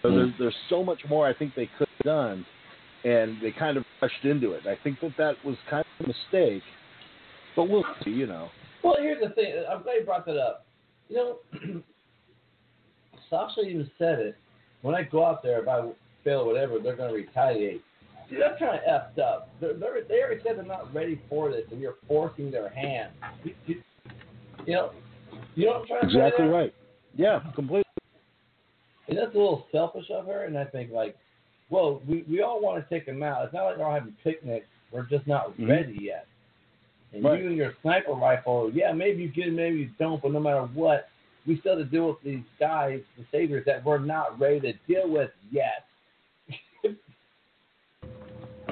So 0.03 0.11
there's 0.11 0.31
hmm. 0.31 0.43
there's 0.43 0.57
so 0.69 0.85
much 0.85 1.01
more 1.09 1.27
I 1.27 1.35
think 1.35 1.55
they 1.55 1.69
could 1.79 1.89
have 1.89 2.05
done, 2.05 2.47
and 3.05 3.39
they 3.43 3.51
kind 3.53 3.77
of 3.77 3.85
rushed 4.03 4.25
into 4.25 4.53
it. 4.53 4.67
I 4.67 4.77
think 4.85 5.01
that 5.01 5.13
that 5.17 5.35
was 5.45 5.57
kind 5.71 5.85
of 5.99 6.07
a 6.07 6.09
mistake, 6.09 6.63
but 7.57 7.69
we'll 7.69 7.85
see. 8.05 8.11
You 8.11 8.27
know. 8.27 8.51
Well, 8.83 8.97
here's 9.01 9.23
the 9.23 9.31
thing. 9.31 9.65
I'm 9.71 9.83
glad 9.83 9.95
you 9.95 10.05
brought 10.05 10.27
that 10.27 10.37
up. 10.37 10.67
You 11.09 11.17
know, 11.17 11.39
Sasha 13.31 13.61
even 13.63 13.91
said 13.99 14.19
it. 14.19 14.37
When 14.83 14.95
I 14.95 15.03
go 15.03 15.25
out 15.25 15.43
there, 15.43 15.63
if 15.63 15.69
I 15.69 15.89
fail 16.25 16.41
or 16.41 16.47
whatever, 16.47 16.79
they're 16.79 16.97
going 16.97 17.11
to 17.11 17.15
retaliate. 17.15 17.83
Dude, 18.29 18.43
I'm 18.43 18.57
kind 18.59 18.79
of 18.79 18.83
effed 18.85 19.19
up. 19.19 19.51
They're, 19.61 19.75
they're, 19.75 20.03
they 20.09 20.23
already 20.23 20.41
said 20.43 20.57
they're 20.57 20.65
not 20.65 20.93
ready 20.95 21.21
for 21.29 21.51
this, 21.51 21.65
and 21.71 21.81
you're 21.81 21.97
forcing 22.09 22.51
their 22.51 22.71
hand. 22.71 23.13
You, 23.45 23.55
you, 23.67 23.83
you 24.67 24.73
know, 24.73 24.93
you 25.55 25.67
know 25.67 25.73
what 25.73 25.81
I'm 25.83 25.87
trying 25.87 26.01
to 26.01 26.07
Exactly 26.07 26.47
right. 26.47 26.75
Yeah, 27.17 27.41
completely. 27.55 27.85
And 29.09 29.19
that's 29.19 29.35
a 29.35 29.39
little 29.39 29.67
selfish 29.71 30.07
of 30.11 30.27
her. 30.27 30.45
And 30.45 30.59
I 30.59 30.65
think 30.65 30.91
like, 30.91 31.17
well, 31.71 32.01
we 32.09 32.25
we 32.29 32.43
all 32.43 32.61
want 32.61 32.83
to 32.83 32.95
take 32.95 33.07
them 33.07 33.23
out. 33.23 33.45
It's 33.45 33.55
not 33.55 33.65
like 33.65 33.77
we're 33.79 33.85
all 33.85 33.95
having 33.95 34.17
picnics. 34.25 34.67
We're 34.91 35.05
just 35.05 35.27
not 35.27 35.57
Mhm. 35.57 35.69
ready 35.69 35.99
yet. 36.01 36.27
And 37.13 37.23
Right. 37.25 37.41
you 37.41 37.49
and 37.49 37.57
your 37.57 37.75
sniper 37.83 38.13
rifle, 38.13 38.71
yeah, 38.73 38.93
maybe 38.93 39.23
you 39.23 39.29
get 39.29 39.49
it, 39.49 39.53
maybe 39.53 39.79
you 39.79 39.91
don't. 39.99 40.21
But 40.21 40.33
no 40.33 40.41
matter 40.41 40.63
what, 40.75 41.09
we 41.47 41.59
still 41.61 41.77
have 41.77 41.87
to 41.87 41.91
deal 41.91 42.09
with 42.09 42.23
these 42.25 42.45
guys, 42.59 43.01
the 43.19 43.25
saviors 43.31 43.65
that 43.67 43.85
we're 43.85 43.99
not 43.99 44.39
ready 44.41 44.61
to 44.61 44.73
deal 44.87 45.09
with 45.09 45.31
yet. 45.51 45.87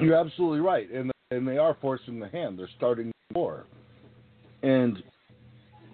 You're 0.01 0.15
absolutely 0.15 0.59
right, 0.59 0.89
and 0.91 1.11
and 1.31 1.47
they 1.47 1.57
are 1.57 1.77
forcing 1.81 2.19
the 2.19 2.27
hand. 2.29 2.59
They're 2.59 2.69
starting 2.77 3.11
the 3.29 3.39
war, 3.39 3.65
and 4.61 5.01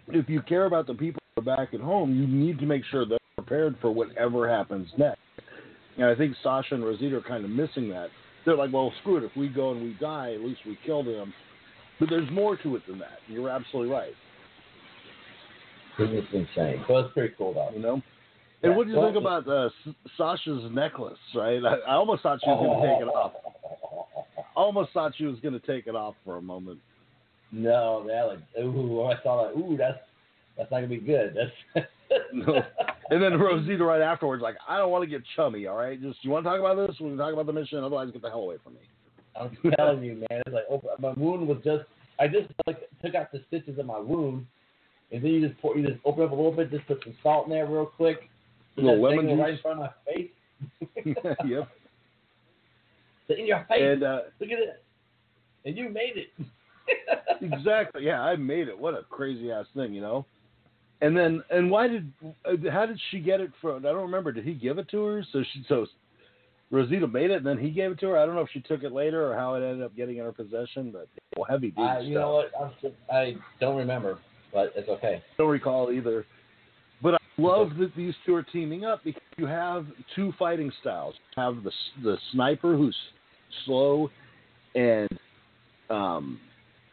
if 0.09 0.27
you 0.27 0.41
care 0.41 0.65
about 0.65 0.87
the 0.87 0.93
people 0.93 1.21
back 1.43 1.73
at 1.73 1.79
home, 1.79 2.13
you 2.13 2.27
need 2.27 2.59
to 2.59 2.65
make 2.65 2.83
sure 2.91 3.05
they're 3.05 3.17
prepared 3.35 3.77
for 3.79 3.91
whatever 3.91 4.49
happens 4.49 4.89
next. 4.97 5.19
And 5.97 6.05
I 6.05 6.15
think 6.15 6.35
Sasha 6.43 6.75
and 6.75 6.83
Rosita 6.83 7.17
are 7.17 7.21
kind 7.21 7.45
of 7.45 7.51
missing 7.51 7.89
that. 7.89 8.09
They're 8.45 8.57
like, 8.57 8.73
well, 8.73 8.91
screw 9.01 9.17
it. 9.17 9.23
If 9.23 9.35
we 9.35 9.47
go 9.49 9.71
and 9.71 9.81
we 9.81 9.95
die, 9.99 10.33
at 10.33 10.41
least 10.41 10.61
we 10.65 10.77
killed 10.85 11.07
him. 11.07 11.33
But 11.99 12.09
there's 12.09 12.29
more 12.31 12.57
to 12.57 12.75
it 12.75 12.83
than 12.87 12.99
that. 12.99 13.19
You're 13.27 13.49
absolutely 13.49 13.91
right. 13.91 14.13
It's 15.99 16.27
insane. 16.33 16.83
So 16.87 16.97
it's 16.97 17.13
pretty 17.13 17.33
cool 17.37 17.53
though. 17.53 17.69
You 17.73 17.81
know. 17.81 18.01
And 18.61 18.71
Yeah, 18.71 18.77
what 18.77 18.87
do 18.87 18.91
you 18.91 18.99
well, 18.99 19.07
think 19.07 19.17
about 19.17 19.47
uh, 19.47 19.69
Sasha's 20.17 20.69
necklace? 20.71 21.17
Right? 21.33 21.63
I, 21.63 21.91
I 21.91 21.93
almost 21.93 22.23
thought 22.23 22.39
she 22.43 22.49
was 22.49 22.59
going 22.59 22.81
to 22.81 22.87
take 22.87 23.01
it 23.01 23.07
off. 23.07 23.31
I 24.37 24.41
almost 24.59 24.91
thought 24.91 25.13
she 25.17 25.25
was 25.25 25.39
going 25.39 25.59
to 25.59 25.65
take 25.65 25.87
it 25.87 25.95
off 25.95 26.15
for 26.25 26.37
a 26.37 26.41
moment. 26.41 26.79
No, 27.51 28.03
man, 28.05 28.27
like 28.27 28.39
ooh, 28.63 29.05
I 29.05 29.15
saw 29.23 29.47
that. 29.47 29.57
Ooh, 29.57 29.75
that's 29.77 29.97
that's 30.57 30.69
not 30.71 30.77
gonna 30.77 30.87
be 30.87 30.97
good. 30.97 31.35
That's 31.35 31.87
No. 32.33 32.61
And 33.11 33.21
then 33.21 33.39
Rosita 33.39 33.83
right 33.83 34.01
afterwards, 34.01 34.41
like, 34.41 34.55
I 34.67 34.77
don't 34.77 34.91
want 34.91 35.03
to 35.03 35.09
get 35.09 35.21
chummy, 35.35 35.67
all 35.67 35.77
right? 35.77 35.99
Just 35.99 36.17
you 36.23 36.31
want 36.31 36.43
to 36.43 36.49
talk 36.49 36.59
about 36.59 36.75
this? 36.75 36.95
We 36.99 37.09
can 37.09 37.17
talk 37.17 37.33
about 37.33 37.45
the 37.45 37.53
mission. 37.53 37.79
Otherwise, 37.79 38.09
get 38.11 38.21
the 38.21 38.29
hell 38.29 38.41
away 38.41 38.57
from 38.63 38.73
me. 38.73 38.79
I'm 39.39 39.57
telling 39.75 40.03
you, 40.03 40.13
man. 40.29 40.41
It's 40.45 40.53
like 40.53 40.65
oh, 40.69 40.81
my 40.99 41.13
wound 41.13 41.47
was 41.47 41.57
just. 41.63 41.83
I 42.19 42.27
just 42.27 42.49
like 42.67 42.81
took 43.03 43.15
out 43.15 43.31
the 43.31 43.41
stitches 43.47 43.79
of 43.79 43.85
my 43.85 43.97
wound, 43.97 44.45
and 45.11 45.23
then 45.23 45.31
you 45.31 45.47
just 45.47 45.59
pour, 45.61 45.77
you 45.77 45.87
just 45.87 45.99
open 46.05 46.23
up 46.23 46.31
a 46.31 46.35
little 46.35 46.51
bit, 46.51 46.71
just 46.71 46.87
put 46.87 47.03
some 47.03 47.15
salt 47.23 47.47
in 47.47 47.51
there 47.53 47.65
real 47.65 47.85
quick. 47.85 48.29
A 48.77 48.81
little 48.81 49.01
lemon 49.01 49.27
juice. 49.27 49.39
right 49.39 49.53
in 49.53 49.59
front 49.59 49.79
of 49.79 49.89
my 49.89 50.13
face. 50.13 50.29
yep. 51.45 51.69
in 53.29 53.45
your 53.45 53.65
face. 53.67 53.81
And 53.81 54.03
uh, 54.03 54.19
Look 54.39 54.49
at 54.51 54.59
it. 54.59 54.83
And 55.65 55.77
you 55.77 55.89
made 55.89 56.13
it. 56.15 56.29
exactly, 57.41 58.05
yeah, 58.05 58.21
I 58.21 58.35
made 58.35 58.67
it. 58.67 58.77
What 58.77 58.93
a 58.93 59.03
crazy 59.09 59.51
ass 59.51 59.65
thing, 59.75 59.93
you 59.93 60.01
know. 60.01 60.25
And 61.01 61.15
then, 61.15 61.43
and 61.49 61.71
why 61.71 61.87
did? 61.87 62.11
uh, 62.45 62.69
How 62.71 62.85
did 62.85 62.99
she 63.09 63.19
get 63.19 63.39
it 63.39 63.51
from? 63.61 63.77
I 63.85 63.89
don't 63.89 64.01
remember. 64.01 64.31
Did 64.31 64.45
he 64.45 64.53
give 64.53 64.77
it 64.79 64.89
to 64.89 65.03
her? 65.05 65.25
So 65.31 65.43
she, 65.53 65.63
so 65.69 65.85
Rosita 66.71 67.07
made 67.07 67.31
it, 67.31 67.37
and 67.37 67.45
then 67.45 67.57
he 67.57 67.71
gave 67.71 67.91
it 67.91 67.99
to 68.01 68.07
her. 68.09 68.17
I 68.17 68.25
don't 68.25 68.35
know 68.35 68.41
if 68.41 68.49
she 68.51 68.59
took 68.61 68.83
it 68.83 68.91
later 68.91 69.31
or 69.31 69.35
how 69.35 69.55
it 69.55 69.63
ended 69.63 69.81
up 69.81 69.95
getting 69.95 70.17
in 70.17 70.25
her 70.25 70.31
possession, 70.31 70.91
but 70.91 71.07
well, 71.35 71.45
heavy 71.49 71.71
duty 71.71 71.81
stuff. 71.81 72.03
you 72.03 72.15
know 72.15 72.33
what? 72.33 72.51
I'm, 72.59 72.91
I 73.11 73.35
don't 73.59 73.77
remember, 73.77 74.19
but 74.53 74.73
it's 74.75 74.89
okay. 74.89 75.21
I 75.21 75.33
don't 75.37 75.49
recall 75.49 75.91
either. 75.91 76.25
But 77.01 77.15
I 77.15 77.17
love 77.37 77.71
that 77.79 77.95
these 77.95 78.13
two 78.25 78.35
are 78.35 78.43
teaming 78.43 78.85
up 78.85 79.03
because 79.03 79.21
you 79.37 79.45
have 79.45 79.85
two 80.15 80.33
fighting 80.37 80.71
styles. 80.81 81.15
You 81.37 81.43
have 81.43 81.63
the 81.63 81.71
the 82.03 82.17
sniper 82.31 82.75
who's 82.75 82.95
slow 83.65 84.09
and 84.75 85.09
um 85.89 86.39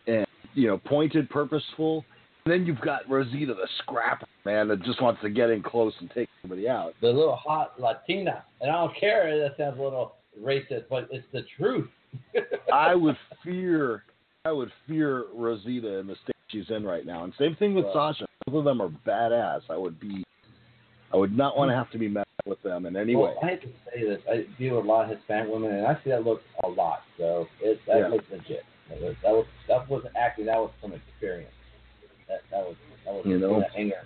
and 0.06 0.26
you 0.54 0.68
know 0.68 0.78
pointed, 0.78 1.28
purposeful. 1.30 2.04
And 2.44 2.52
then 2.52 2.66
you've 2.66 2.80
got 2.80 3.08
Rosita, 3.10 3.54
the 3.54 3.68
scrapper 3.78 4.26
man 4.44 4.68
that 4.68 4.82
just 4.84 5.02
wants 5.02 5.20
to 5.22 5.30
get 5.30 5.50
in 5.50 5.62
close 5.62 5.92
and 6.00 6.08
take 6.14 6.28
somebody 6.40 6.68
out. 6.68 6.94
The 7.00 7.08
little 7.08 7.34
hot 7.34 7.80
Latina, 7.80 8.44
and 8.60 8.70
I 8.70 8.74
don't 8.74 8.96
care. 8.98 9.36
That 9.40 9.56
sounds 9.56 9.80
a 9.80 9.82
little 9.82 10.14
racist, 10.40 10.84
but 10.88 11.08
it's 11.10 11.26
the 11.32 11.42
truth. 11.56 11.88
I 12.72 12.94
would 12.94 13.16
fear, 13.44 14.04
I 14.44 14.52
would 14.52 14.70
fear 14.86 15.24
Rosita 15.34 15.98
in 15.98 16.06
the 16.06 16.14
state 16.22 16.35
she's 16.48 16.68
in 16.70 16.84
right 16.84 17.04
now. 17.06 17.24
And 17.24 17.32
same 17.38 17.56
thing 17.56 17.74
with. 17.74 17.86
Sasha. 17.92 18.26
Both 18.46 18.58
of 18.60 18.64
them 18.64 18.80
are 18.80 18.90
badass. 19.06 19.62
I 19.68 19.76
would 19.76 19.98
be, 19.98 20.24
I 21.12 21.16
would 21.16 21.36
not 21.36 21.56
want 21.56 21.70
to 21.70 21.74
have 21.74 21.90
to 21.90 21.98
be 21.98 22.06
met 22.06 22.28
with 22.46 22.62
them 22.62 22.86
in 22.86 22.96
any 22.96 23.16
way. 23.16 23.22
Well, 23.22 23.38
I 23.42 23.46
hate 23.46 23.62
to 23.62 23.68
say 23.92 24.04
this. 24.04 24.20
I 24.30 24.46
deal 24.56 24.76
with 24.76 24.84
a 24.84 24.88
lot 24.88 25.10
of 25.10 25.16
Hispanic 25.18 25.52
women, 25.52 25.72
and 25.72 25.86
I 25.86 25.94
see 26.04 26.10
that 26.10 26.24
look 26.24 26.42
a 26.62 26.68
lot. 26.68 27.00
So 27.18 27.48
it 27.60 27.80
that 27.88 27.98
Yeah. 27.98 28.08
looks 28.08 28.24
legit. 28.30 28.64
That 28.88 29.00
was, 29.00 29.16
that 29.24 29.32
was 29.32 29.46
that 29.68 29.88
wasn't 29.90 30.16
acting. 30.16 30.46
That 30.46 30.58
was 30.58 30.70
from 30.80 30.92
experience. 30.92 31.52
That 32.28 32.42
that 32.52 32.64
was 32.64 32.76
that 33.04 33.14
was 33.14 33.26
You 33.26 33.38
know? 33.38 33.64
anger. 33.76 33.96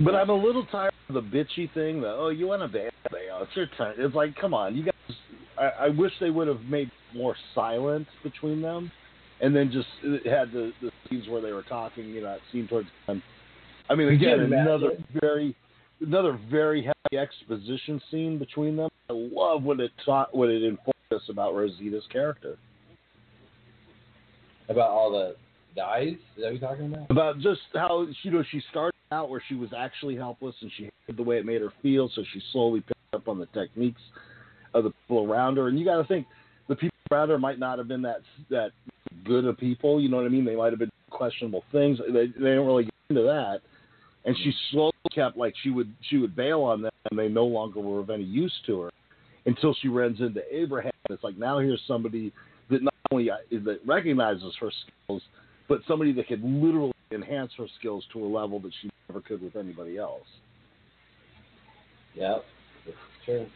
But 0.00 0.14
I'm 0.14 0.30
a 0.30 0.34
little 0.34 0.64
tired 0.66 0.92
of 1.10 1.14
the 1.14 1.20
bitchy 1.22 1.70
thing. 1.74 2.00
The 2.00 2.08
oh, 2.08 2.30
you 2.30 2.46
want 2.46 2.62
to 2.62 2.68
ban? 2.68 2.90
Oh, 3.12 3.42
it's 3.42 3.54
your 3.54 3.66
turn. 3.76 3.94
It's 3.98 4.14
like, 4.14 4.34
come 4.36 4.54
on, 4.54 4.74
you 4.74 4.84
guys. 4.84 5.16
I, 5.58 5.84
I 5.84 5.88
wish 5.90 6.12
they 6.18 6.30
would 6.30 6.48
have 6.48 6.62
made 6.62 6.90
more 7.14 7.36
silence 7.54 8.08
between 8.22 8.62
them, 8.62 8.90
and 9.42 9.54
then 9.54 9.70
just 9.70 9.88
it 10.02 10.26
had 10.26 10.52
the 10.52 10.72
the 10.80 10.90
scenes 11.08 11.28
where 11.28 11.42
they 11.42 11.52
were 11.52 11.64
talking. 11.64 12.04
You 12.06 12.22
know, 12.22 12.28
that 12.28 12.40
scene 12.50 12.66
towards 12.68 12.88
the 13.06 13.12
end. 13.12 13.22
I 13.90 13.94
mean, 13.94 14.08
again, 14.08 14.40
another 14.40 14.92
very, 15.20 15.54
another 16.00 16.38
very 16.50 16.82
heavy 16.82 17.20
exposition 17.20 18.00
scene 18.10 18.38
between 18.38 18.76
them. 18.76 18.88
I 19.10 19.12
love 19.12 19.64
what 19.64 19.80
it 19.80 19.90
taught, 20.04 20.34
what 20.34 20.48
it 20.48 20.62
informed 20.62 20.94
us 21.14 21.22
about 21.28 21.52
Rosita's 21.52 22.04
character. 22.10 22.56
About 24.68 24.90
all 24.90 25.10
the 25.10 25.34
dies. 25.76 26.14
Is 26.36 26.42
that 26.42 26.52
you're 26.52 26.58
talking 26.58 26.94
about? 26.94 27.10
about 27.10 27.38
just 27.40 27.60
how 27.74 28.06
you 28.22 28.30
know 28.30 28.44
she 28.50 28.62
started 28.70 28.94
out 29.10 29.28
where 29.28 29.42
she 29.48 29.56
was 29.56 29.70
actually 29.76 30.16
helpless 30.16 30.54
and 30.62 30.70
she 30.76 30.84
hated 30.84 31.18
the 31.18 31.22
way 31.22 31.36
it 31.38 31.44
made 31.44 31.60
her 31.60 31.72
feel, 31.82 32.08
so 32.14 32.22
she 32.32 32.40
slowly 32.52 32.80
picked 32.80 33.14
up 33.14 33.28
on 33.28 33.38
the 33.38 33.46
techniques 33.46 34.00
of 34.72 34.84
the 34.84 34.90
people 34.90 35.30
around 35.30 35.56
her. 35.56 35.68
And 35.68 35.78
you 35.78 35.84
got 35.84 36.00
to 36.00 36.04
think 36.04 36.26
the 36.68 36.76
people 36.76 36.96
around 37.10 37.28
her 37.28 37.38
might 37.38 37.58
not 37.58 37.78
have 37.78 37.88
been 37.88 38.02
that 38.02 38.20
that 38.48 38.70
good 39.24 39.44
of 39.44 39.58
people. 39.58 40.00
You 40.00 40.08
know 40.08 40.16
what 40.16 40.26
I 40.26 40.30
mean? 40.30 40.44
They 40.44 40.56
might 40.56 40.70
have 40.72 40.78
been 40.78 40.90
questionable 41.10 41.64
things. 41.72 41.98
They 41.98 42.26
they 42.26 42.26
didn't 42.26 42.66
really 42.66 42.84
get 42.84 42.94
into 43.10 43.22
that. 43.22 43.60
And 44.24 44.36
she 44.38 44.52
slowly 44.70 44.92
kept 45.12 45.36
like 45.36 45.54
she 45.62 45.70
would 45.70 45.92
she 46.08 46.18
would 46.18 46.36
bail 46.36 46.62
on 46.62 46.82
them, 46.82 46.92
and 47.10 47.18
they 47.18 47.28
no 47.28 47.44
longer 47.44 47.80
were 47.80 48.00
of 48.00 48.10
any 48.10 48.24
use 48.24 48.52
to 48.66 48.80
her 48.82 48.90
until 49.46 49.74
she 49.80 49.88
runs 49.88 50.20
into 50.20 50.42
Abraham. 50.54 50.92
It's 51.10 51.24
like 51.24 51.36
now 51.36 51.58
here's 51.58 51.82
somebody 51.86 52.32
that 52.70 52.82
not 52.82 52.94
only 53.10 53.30
uh, 53.30 53.36
that 53.50 53.80
recognizes 53.86 54.54
her 54.60 54.70
skills, 54.70 55.22
but 55.68 55.80
somebody 55.88 56.12
that 56.12 56.28
could 56.28 56.42
literally 56.42 56.92
enhance 57.10 57.52
her 57.58 57.66
skills 57.78 58.04
to 58.12 58.24
a 58.24 58.26
level 58.26 58.60
that 58.60 58.72
she 58.80 58.90
never 59.08 59.20
could 59.20 59.42
with 59.42 59.56
anybody 59.56 59.98
else. 59.98 60.22
Yep. 62.14 62.44
It's 62.86 62.96
true. 63.24 63.46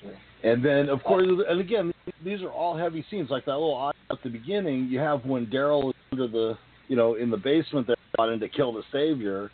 True. 0.00 0.14
And 0.42 0.64
then, 0.64 0.88
of 0.88 1.02
course, 1.02 1.26
and 1.48 1.60
again, 1.60 1.92
these 2.24 2.42
are 2.42 2.50
all 2.50 2.76
heavy 2.76 3.04
scenes. 3.10 3.30
Like 3.30 3.44
that 3.46 3.52
little 3.52 3.92
at 4.10 4.22
the 4.22 4.30
beginning, 4.30 4.88
you 4.88 4.98
have 4.98 5.24
when 5.24 5.46
Daryl 5.46 5.90
is 5.90 5.94
under 6.12 6.28
the, 6.28 6.58
you 6.88 6.96
know, 6.96 7.14
in 7.14 7.30
the 7.30 7.36
basement 7.36 7.86
that 7.86 7.98
got 8.16 8.28
in 8.28 8.40
to 8.40 8.48
kill 8.48 8.72
the 8.72 8.82
Savior. 8.92 9.50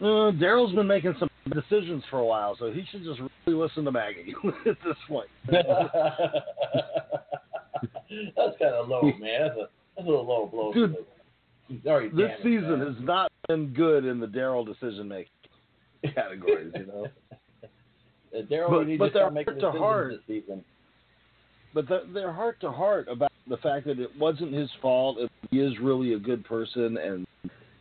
Uh, 0.00 0.32
Daryl's 0.32 0.74
been 0.74 0.86
making 0.86 1.14
some 1.18 1.28
decisions 1.52 2.02
for 2.10 2.18
a 2.20 2.24
while, 2.24 2.56
so 2.58 2.70
he 2.70 2.84
should 2.90 3.04
just 3.04 3.20
really 3.20 3.58
listen 3.58 3.84
to 3.84 3.92
Maggie 3.92 4.34
at 4.66 4.76
this 4.84 4.96
point. 5.08 5.28
that's 5.50 5.62
kind 8.58 8.74
of 8.74 8.88
low, 8.88 9.02
man. 9.02 9.42
That's 9.42 9.58
a 9.58 9.68
that's 9.96 10.06
a 10.06 10.10
little 10.10 10.26
low 10.26 10.46
blow. 10.46 10.72
Dude, 10.72 10.96
already 11.86 12.08
this 12.10 12.30
season 12.38 12.78
man. 12.78 12.94
has 12.94 12.96
not 13.04 13.32
been 13.48 13.72
good 13.74 14.04
in 14.04 14.20
the 14.20 14.26
Daryl 14.26 14.66
decision 14.66 15.08
making 15.08 15.30
categories, 16.14 16.72
you 16.76 16.86
know. 16.86 17.06
Daryl 18.50 18.70
but- 18.70 18.86
needs 18.86 18.98
but 18.98 19.06
to 19.06 19.10
start 19.10 19.34
they're 19.34 19.44
making 19.44 19.54
to 19.54 19.60
decisions 19.60 19.78
heart. 19.78 20.12
this 20.12 20.20
season. 20.26 20.64
but 21.74 21.88
the, 21.88 22.02
they're 22.14 22.32
heart 22.32 22.60
to 22.60 22.70
heart 22.70 23.08
about 23.08 23.29
the 23.50 23.58
fact 23.58 23.86
that 23.86 23.98
it 23.98 24.10
wasn't 24.18 24.54
his 24.54 24.70
fault. 24.80 25.18
and 25.18 25.28
He 25.50 25.58
is 25.60 25.78
really 25.80 26.14
a 26.14 26.18
good 26.18 26.44
person, 26.44 26.96
and 26.96 27.26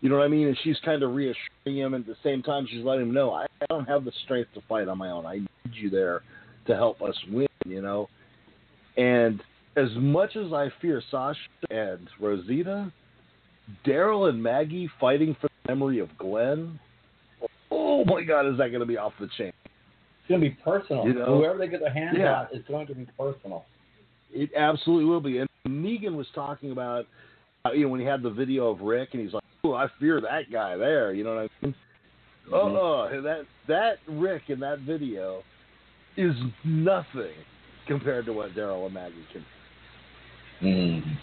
you 0.01 0.09
know 0.09 0.17
what 0.17 0.25
I 0.25 0.27
mean. 0.27 0.47
And 0.47 0.57
she's 0.63 0.77
kind 0.83 1.03
of 1.03 1.13
reassuring 1.13 1.77
him. 1.77 1.93
And 1.93 2.03
at 2.03 2.07
the 2.07 2.17
same 2.23 2.41
time, 2.43 2.67
she's 2.69 2.83
letting 2.83 3.03
him 3.03 3.13
know, 3.13 3.31
I, 3.31 3.45
I 3.61 3.65
don't 3.69 3.87
have 3.87 4.03
the 4.03 4.11
strength 4.25 4.53
to 4.55 4.61
fight 4.67 4.87
on 4.87 4.97
my 4.97 5.11
own. 5.11 5.25
I 5.25 5.35
need 5.35 5.47
you 5.73 5.89
there 5.89 6.23
to 6.67 6.75
help 6.75 7.01
us 7.01 7.15
win. 7.31 7.47
You 7.65 7.81
know. 7.81 8.09
And 8.97 9.41
as 9.77 9.89
much 9.95 10.35
as 10.35 10.51
I 10.51 10.69
fear 10.81 11.01
Sasha 11.09 11.39
and 11.69 12.09
Rosita, 12.19 12.91
Daryl 13.85 14.29
and 14.29 14.41
Maggie 14.41 14.89
fighting 14.99 15.35
for 15.39 15.47
the 15.47 15.73
memory 15.73 15.99
of 15.99 16.09
Glenn. 16.17 16.79
Oh 17.71 18.03
my 18.05 18.23
God, 18.23 18.47
is 18.47 18.57
that 18.57 18.69
going 18.69 18.79
to 18.79 18.85
be 18.85 18.97
off 18.97 19.13
the 19.19 19.29
chain? 19.37 19.53
It's 19.65 20.27
going 20.27 20.41
to 20.41 20.49
be 20.49 20.55
personal. 20.63 21.05
You 21.05 21.13
know? 21.13 21.37
Whoever 21.37 21.57
they 21.59 21.67
get 21.67 21.79
their 21.81 21.93
hands 21.93 22.17
Yeah. 22.19 22.41
on 22.41 22.47
is 22.51 22.63
going 22.67 22.87
to 22.87 22.95
be 22.95 23.05
personal. 23.17 23.65
It 24.31 24.51
absolutely 24.55 25.05
will 25.05 25.21
be. 25.21 25.39
And 25.39 25.48
Negan 25.67 26.15
was 26.15 26.27
talking 26.33 26.71
about, 26.71 27.05
uh, 27.65 27.71
you 27.71 27.83
know, 27.83 27.89
when 27.89 27.99
he 27.99 28.05
had 28.05 28.21
the 28.21 28.29
video 28.29 28.69
of 28.69 28.81
Rick, 28.81 29.09
and 29.13 29.21
he's 29.21 29.33
like, 29.33 29.43
"Oh, 29.63 29.73
I 29.73 29.87
fear 29.99 30.21
that 30.21 30.51
guy 30.51 30.77
there." 30.77 31.13
You 31.13 31.23
know 31.23 31.35
what 31.35 31.51
I 31.61 31.65
mean? 31.65 31.75
Oh, 32.51 33.07
that 33.21 33.45
that 33.67 33.97
Rick 34.07 34.43
in 34.47 34.59
that 34.61 34.79
video 34.79 35.43
is 36.17 36.35
nothing 36.63 37.33
compared 37.87 38.25
to 38.25 38.33
what 38.33 38.53
Daryl 38.53 38.85
and 38.85 38.93
Maggie 38.93 39.15
can. 39.31 39.45
Mm. 40.61 41.17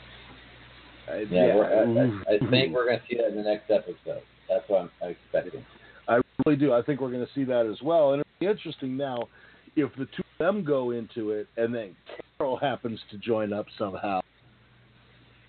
I, 1.09 1.19
Yeah, 1.31 1.43
I, 1.43 2.33
I, 2.33 2.37
I 2.37 2.51
think 2.51 2.75
we're 2.75 2.87
going 2.87 2.99
to 2.99 3.05
see 3.09 3.17
that 3.17 3.29
in 3.29 3.37
the 3.37 3.43
next 3.43 3.71
episode. 3.71 4.23
That's 4.49 4.69
what 4.69 4.91
I'm 5.03 5.11
expecting. 5.11 5.65
I 6.09 6.21
really 6.45 6.59
do. 6.59 6.73
I 6.73 6.83
think 6.83 7.01
we're 7.01 7.11
going 7.11 7.27
to 7.27 7.33
see 7.35 7.45
that 7.45 7.67
as 7.67 7.81
well. 7.83 8.13
And 8.13 8.21
it'll 8.21 8.41
be 8.41 8.47
interesting 8.47 8.97
now 8.97 9.29
if 9.77 9.91
the 9.97 10.07
two 10.07 10.23
of 10.39 10.39
them 10.39 10.65
go 10.65 10.93
into 10.93 11.31
it, 11.31 11.49
and 11.57 11.75
then 11.75 11.95
Carol 12.39 12.57
happens 12.57 13.01
to 13.11 13.19
join 13.19 13.53
up 13.53 13.67
somehow. 13.79 14.21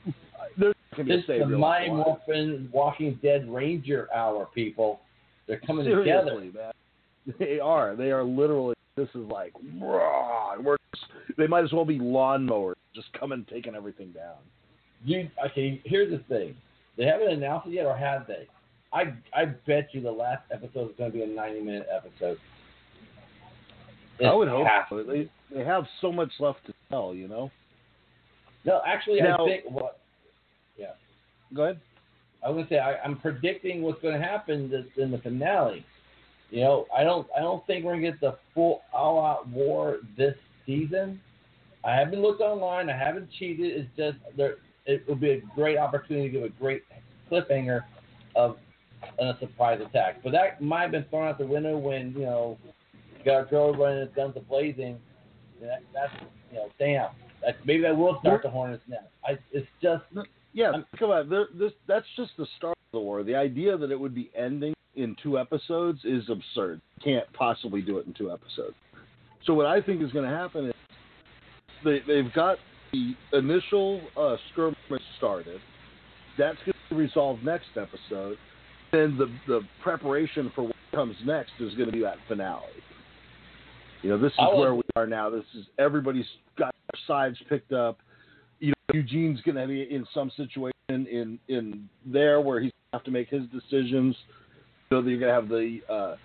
There's 0.57 0.75
going 0.95 0.97
to 0.97 1.03
be 1.05 1.11
a 1.11 1.15
This 1.17 1.23
is 1.23 1.27
the 1.27 1.43
on 1.43 1.59
Mighty. 1.59 1.89
Morphin 1.89 2.69
Walking 2.71 3.19
Dead 3.21 3.49
Ranger 3.49 4.07
hour, 4.13 4.47
people. 4.53 5.01
They're 5.47 5.61
coming 5.65 5.85
together. 5.85 6.39
Man. 6.39 6.71
They 7.39 7.59
are. 7.59 7.95
They 7.95 8.11
are 8.11 8.23
literally. 8.23 8.75
This 8.95 9.09
is 9.09 9.29
like, 9.29 9.53
raw. 9.79 10.59
We're 10.59 10.77
they 11.37 11.47
might 11.47 11.63
as 11.63 11.71
well 11.71 11.85
be 11.85 11.99
lawnmowers, 11.99 12.75
just 12.95 13.11
coming 13.13 13.45
taking 13.49 13.75
everything 13.75 14.11
down. 14.11 14.37
You 15.03 15.29
okay? 15.45 15.81
Here's 15.85 16.11
the 16.11 16.23
thing. 16.27 16.55
They 16.97 17.05
haven't 17.05 17.29
announced 17.29 17.67
it 17.67 17.73
yet, 17.73 17.85
or 17.85 17.95
have 17.95 18.25
they? 18.27 18.47
I 18.93 19.13
I 19.33 19.45
bet 19.45 19.89
you 19.91 20.01
the 20.01 20.11
last 20.11 20.43
episode 20.51 20.89
is 20.89 20.95
going 20.97 21.11
to 21.11 21.17
be 21.17 21.23
a 21.23 21.27
90 21.27 21.61
minute 21.61 21.87
episode. 21.93 22.37
I 24.25 24.33
would 24.33 24.47
hope 24.47 24.65
has 24.65 24.85
so. 24.89 24.97
to 24.97 25.03
They 25.03 25.23
be. 25.23 25.31
They 25.53 25.63
have 25.63 25.85
so 26.01 26.11
much 26.11 26.31
left 26.39 26.65
to 26.65 26.73
tell, 26.89 27.13
you 27.13 27.27
know. 27.27 27.51
No, 28.65 28.81
actually, 28.85 29.21
Now- 29.21 29.45
I 29.45 29.49
think 29.49 29.63
what 29.69 29.99
Go 31.53 31.63
ahead. 31.63 31.79
I 32.43 32.49
was 32.49 32.55
going 32.55 32.67
to 32.67 32.73
say 32.73 32.79
I, 32.79 32.97
I'm 33.03 33.17
predicting 33.17 33.81
what's 33.81 34.01
going 34.01 34.19
to 34.19 34.25
happen 34.25 34.69
this, 34.69 34.85
in 34.97 35.11
the 35.11 35.17
finale. 35.19 35.85
You 36.49 36.61
know, 36.61 36.85
I 36.95 37.03
don't 37.03 37.27
I 37.35 37.41
don't 37.41 37.65
think 37.67 37.83
we're 37.83 37.91
going 37.93 38.03
to 38.03 38.11
get 38.11 38.21
the 38.21 38.37
full 38.53 38.81
all 38.93 39.23
out 39.23 39.47
war 39.49 39.97
this 40.17 40.35
season. 40.65 41.19
I 41.83 41.93
haven't 41.93 42.21
looked 42.21 42.41
online. 42.41 42.89
I 42.89 42.97
haven't 42.97 43.29
cheated. 43.37 43.77
It's 43.77 43.89
just 43.97 44.37
there. 44.37 44.55
It 44.85 45.03
would 45.09 45.19
be 45.19 45.31
a 45.31 45.41
great 45.55 45.77
opportunity 45.77 46.29
to 46.29 46.33
give 46.33 46.43
a 46.43 46.49
great 46.49 46.83
cliffhanger 47.29 47.81
of 48.35 48.57
a 49.19 49.33
surprise 49.39 49.81
attack. 49.85 50.23
But 50.23 50.31
that 50.31 50.61
might 50.61 50.83
have 50.83 50.91
been 50.91 51.05
thrown 51.09 51.27
out 51.27 51.37
the 51.37 51.45
window 51.45 51.77
when 51.77 52.13
you 52.13 52.21
know 52.21 52.57
you 53.17 53.25
got 53.25 53.41
a 53.41 53.45
girl 53.45 53.73
running 53.73 53.99
his 53.99 54.09
guns 54.15 54.33
a 54.37 54.39
blazing. 54.39 54.97
That, 55.61 55.81
that's 55.93 56.13
you 56.51 56.57
know, 56.57 56.69
damn. 56.79 57.09
That, 57.41 57.55
maybe 57.65 57.83
that 57.83 57.95
will 57.95 58.17
start 58.21 58.43
the 58.43 58.49
hornet's 58.49 58.83
nest. 58.87 59.03
I, 59.27 59.37
it's 59.51 59.67
just 59.81 60.03
Yeah, 60.53 60.71
I'm- 60.71 60.85
come 60.97 61.11
on. 61.11 61.29
There, 61.29 61.47
this 61.57 61.71
that's 61.87 62.05
just 62.15 62.31
the 62.37 62.47
start 62.57 62.75
of 62.77 62.91
the 62.91 62.99
war. 62.99 63.23
The 63.23 63.35
idea 63.35 63.77
that 63.77 63.91
it 63.91 63.99
would 63.99 64.15
be 64.15 64.29
ending 64.35 64.73
in 64.95 65.15
two 65.21 65.37
episodes 65.37 65.99
is 66.03 66.23
absurd. 66.29 66.81
Can't 67.03 67.31
possibly 67.33 67.81
do 67.81 67.99
it 67.99 68.07
in 68.07 68.13
two 68.13 68.31
episodes. 68.31 68.75
So 69.45 69.53
what 69.53 69.65
I 69.65 69.81
think 69.81 70.01
is 70.01 70.11
going 70.11 70.29
to 70.29 70.35
happen 70.35 70.67
is 70.67 70.73
they 71.83 71.99
they've 72.07 72.33
got 72.33 72.57
the 72.91 73.13
initial 73.33 74.01
uh, 74.17 74.37
skirmish 74.51 75.03
started. 75.17 75.59
That's 76.37 76.57
going 76.65 76.75
to 76.89 76.95
resolve 76.95 77.39
next 77.43 77.67
episode. 77.75 78.37
Then 78.91 79.17
the 79.17 79.27
the 79.47 79.61
preparation 79.83 80.51
for 80.55 80.63
what 80.63 80.75
comes 80.93 81.15
next 81.25 81.51
is 81.59 81.73
going 81.75 81.87
to 81.87 81.91
be 81.91 82.01
that 82.01 82.17
finale. 82.27 82.63
You 84.03 84.09
know, 84.11 84.17
this 84.17 84.31
is 84.33 84.39
where 84.59 84.75
we 84.75 84.83
are 84.95 85.07
now. 85.07 85.29
This 85.29 85.43
is 85.55 85.65
everybody's 85.79 86.25
got 86.57 86.73
their 86.91 86.99
sides 87.07 87.37
picked 87.49 87.73
up. 87.73 87.97
You 88.59 88.69
know, 88.69 88.95
Eugene's 88.95 89.41
going 89.41 89.55
to 89.55 89.67
be 89.67 89.81
in 89.93 90.05
some 90.13 90.31
situation 90.37 90.73
in 90.89 91.39
in 91.47 91.89
there 92.05 92.39
where 92.41 92.59
he's 92.59 92.71
going 92.71 92.91
to 92.91 92.97
have 92.97 93.03
to 93.05 93.11
make 93.11 93.29
his 93.29 93.43
decisions. 93.49 94.15
So 94.89 94.99
you're 95.01 95.19
going 95.19 95.21
to 95.21 95.33
have 95.33 95.49
the 95.49 95.79
uh, 95.89 96.15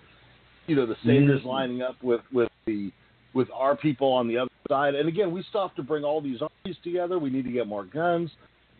you 0.67 0.75
know 0.75 0.85
the 0.85 0.95
saviors 1.05 1.41
Mhm. 1.41 1.45
lining 1.45 1.81
up 1.81 1.95
with 2.03 2.21
with 2.31 2.49
the 2.65 2.91
with 3.33 3.49
our 3.53 3.75
people 3.75 4.11
on 4.13 4.27
the 4.27 4.37
other 4.37 4.51
side. 4.69 4.95
And 4.95 5.09
again, 5.09 5.31
we 5.31 5.43
still 5.49 5.67
have 5.67 5.75
to 5.75 5.83
bring 5.83 6.03
all 6.03 6.21
these 6.21 6.39
armies 6.41 6.77
together. 6.83 7.17
We 7.17 7.31
need 7.31 7.45
to 7.45 7.51
get 7.51 7.67
more 7.67 7.83
guns. 7.83 8.29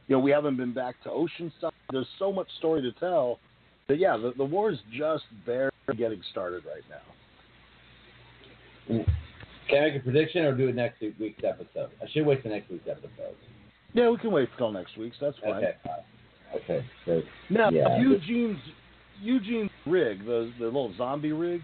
You 0.07 0.15
know, 0.15 0.19
we 0.19 0.31
haven't 0.31 0.57
been 0.57 0.73
back 0.73 1.01
to 1.03 1.09
Oceanside. 1.09 1.71
There's 1.91 2.07
so 2.19 2.31
much 2.31 2.47
story 2.59 2.81
to 2.83 2.91
tell. 2.99 3.39
But 3.87 3.97
yeah, 3.99 4.15
the, 4.15 4.33
the 4.37 4.43
war 4.45 4.69
is 4.69 4.77
just 4.91 5.23
barely 5.45 5.71
getting 5.97 6.21
started 6.31 6.63
right 6.65 6.83
now. 6.89 7.01
Can 8.87 9.05
I 9.71 9.79
make 9.81 9.95
a 9.95 9.99
prediction 9.99 10.43
or 10.45 10.55
do 10.55 10.67
it 10.67 10.75
next 10.75 11.01
week's 11.01 11.43
episode? 11.43 11.89
I 12.01 12.07
should 12.11 12.25
wait 12.25 12.41
for 12.41 12.49
next 12.49 12.69
week's 12.69 12.87
episode. 12.89 13.35
Yeah, 13.93 14.09
we 14.09 14.17
can 14.17 14.31
wait 14.31 14.49
till 14.57 14.71
next 14.71 14.97
week's. 14.97 15.17
That's 15.21 15.37
fine. 15.39 15.55
Okay. 15.63 15.75
Okay, 16.55 16.85
great. 17.05 17.25
Now 17.49 17.69
Yeah. 17.69 17.99
Eugene's 17.99 18.59
Eugene's 19.21 19.71
rig, 19.85 20.25
the 20.25 20.51
the 20.59 20.65
little 20.65 20.93
zombie 20.97 21.31
rig, 21.31 21.61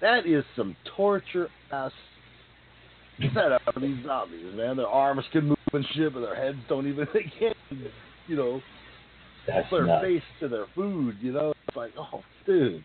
that 0.00 0.26
is 0.26 0.44
some 0.56 0.76
torture 0.96 1.48
ass 1.70 1.92
setup 3.32 3.62
for 3.72 3.80
these 3.80 4.04
zombies, 4.04 4.54
man. 4.54 4.76
Their 4.76 4.88
arms 4.88 5.24
can 5.32 5.48
move 5.48 5.58
and 5.72 5.86
shit, 5.94 6.12
but 6.12 6.20
their 6.20 6.34
heads 6.34 6.58
don't 6.68 6.86
even 6.88 7.06
they 7.14 7.30
can't 7.38 7.56
you 8.26 8.36
know, 8.36 8.60
That's 9.46 9.70
their 9.70 9.86
nuts. 9.86 10.04
face 10.04 10.22
to 10.40 10.48
their 10.48 10.66
food, 10.74 11.16
you 11.20 11.32
know. 11.32 11.52
It's 11.68 11.76
like, 11.76 11.92
oh 11.98 12.22
dude. 12.46 12.84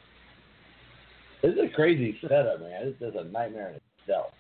This 1.41 1.53
is 1.53 1.59
a 1.59 1.73
crazy 1.73 2.17
setup, 2.21 2.61
man. 2.61 2.95
This 2.99 3.09
is 3.09 3.15
a 3.17 3.23
nightmare 3.25 3.69
in 3.69 3.79
itself. 4.03 4.31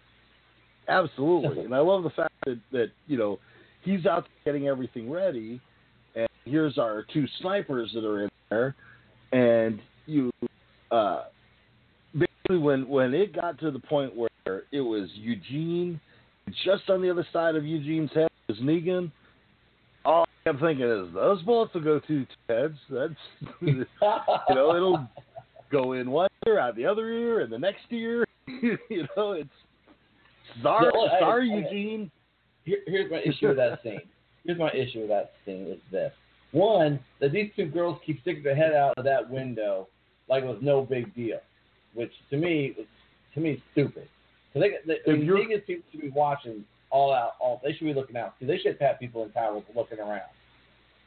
Absolutely. 0.87 1.59
and 1.65 1.73
I 1.73 1.79
love 1.79 2.03
the 2.03 2.09
fact 2.09 2.33
that, 2.45 2.59
that, 2.71 2.87
you 3.07 3.17
know, 3.17 3.39
he's 3.83 4.05
out 4.05 4.27
getting 4.45 4.67
everything 4.67 5.09
ready 5.09 5.61
and 6.15 6.27
here's 6.45 6.77
our 6.77 7.05
two 7.13 7.25
snipers 7.39 7.91
that 7.93 8.03
are 8.03 8.23
in 8.23 8.29
there 8.49 8.75
and 9.31 9.79
you 10.05 10.31
uh 10.91 11.25
basically 12.13 12.57
when 12.57 12.87
when 12.87 13.13
it 13.13 13.33
got 13.33 13.59
to 13.59 13.71
the 13.71 13.79
point 13.79 14.13
where 14.15 14.63
it 14.71 14.81
was 14.81 15.09
Eugene 15.13 15.99
just 16.65 16.89
on 16.89 17.01
the 17.01 17.09
other 17.09 17.25
side 17.31 17.55
of 17.55 17.63
Eugene's 17.63 18.11
head 18.13 18.27
was 18.47 18.57
Negan, 18.57 19.11
all 20.03 20.25
I'm 20.45 20.59
thinking 20.59 20.85
is 20.85 21.13
those 21.13 21.41
bullets 21.43 21.73
will 21.73 21.81
go 21.81 22.01
through 22.05 22.25
two 22.25 22.53
heads. 22.53 22.77
That's 22.89 23.13
you 23.61 23.85
know, 24.01 24.75
it'll 24.75 25.07
go 25.71 25.93
in 25.93 26.09
one 26.09 26.28
ear, 26.49 26.59
out 26.59 26.75
the 26.75 26.85
other 26.85 27.09
ear, 27.09 27.39
and 27.41 27.51
the 27.51 27.57
next 27.59 27.81
ear. 27.91 28.25
you 28.47 29.07
know, 29.15 29.33
it's 29.33 29.49
sorry, 30.61 30.91
No, 30.93 31.05
I- 31.07 31.19
sorry, 31.19 31.51
I- 31.51 31.57
Eugene. 31.57 32.11
Here, 32.65 32.79
here's 32.87 33.09
my 33.11 33.17
issue 33.25 33.47
with 33.47 33.57
that 33.57 33.81
scene. 33.83 34.01
Here's 34.45 34.57
my 34.59 34.71
issue 34.71 35.01
with 35.01 35.09
that 35.09 35.31
scene 35.45 35.67
is 35.67 35.79
this. 35.91 36.11
One, 36.51 36.99
that 37.19 37.31
these 37.31 37.51
two 37.55 37.67
girls 37.67 37.99
keep 38.05 38.21
sticking 38.21 38.43
their 38.43 38.55
head 38.55 38.73
out 38.73 38.97
of 38.97 39.03
that 39.05 39.29
window 39.29 39.87
like 40.27 40.43
it 40.43 40.47
was 40.47 40.57
no 40.61 40.81
big 40.83 41.13
deal, 41.15 41.39
which 41.93 42.11
to 42.31 42.37
me, 42.37 42.73
is- 42.77 42.85
to 43.35 43.39
me, 43.39 43.51
is 43.51 43.59
stupid. 43.71 44.07
So 44.53 44.59
they, 44.59 44.71
they, 44.87 44.97
I 45.07 45.15
mean, 45.15 45.25
you're- 45.25 45.45
people 45.65 45.83
should 45.91 46.01
be 46.01 46.09
watching 46.09 46.65
all 46.89 47.13
out. 47.13 47.33
All 47.39 47.61
they 47.63 47.73
should 47.73 47.85
be 47.85 47.93
looking 47.93 48.17
out. 48.17 48.33
too. 48.39 48.47
They 48.47 48.57
should 48.57 48.77
have 48.81 48.99
people 48.99 49.23
in 49.23 49.31
towers 49.31 49.63
looking 49.75 49.99
around. 49.99 50.21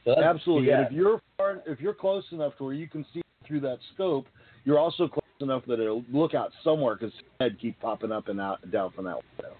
So 0.04 0.16
Absolutely. 0.20 0.68
BS. 0.68 0.76
And 0.78 0.86
if 0.86 0.92
you're 0.92 1.20
far, 1.36 1.62
if 1.66 1.80
you're 1.80 1.94
close 1.94 2.24
enough 2.32 2.56
to 2.58 2.64
where 2.64 2.72
you 2.74 2.88
can 2.88 3.04
see 3.12 3.20
through 3.46 3.60
that 3.60 3.78
scope, 3.94 4.26
you're 4.64 4.78
also 4.78 5.08
close 5.08 5.21
enough 5.42 5.64
that 5.66 5.80
it'll 5.80 6.04
look 6.12 6.34
out 6.34 6.52
somewhere 6.64 6.94
because 6.96 7.12
head 7.40 7.56
keep 7.60 7.78
popping 7.80 8.12
up 8.12 8.28
and 8.28 8.40
out 8.40 8.58
down 8.70 8.90
from 8.92 9.04
that 9.06 9.16
window. 9.38 9.56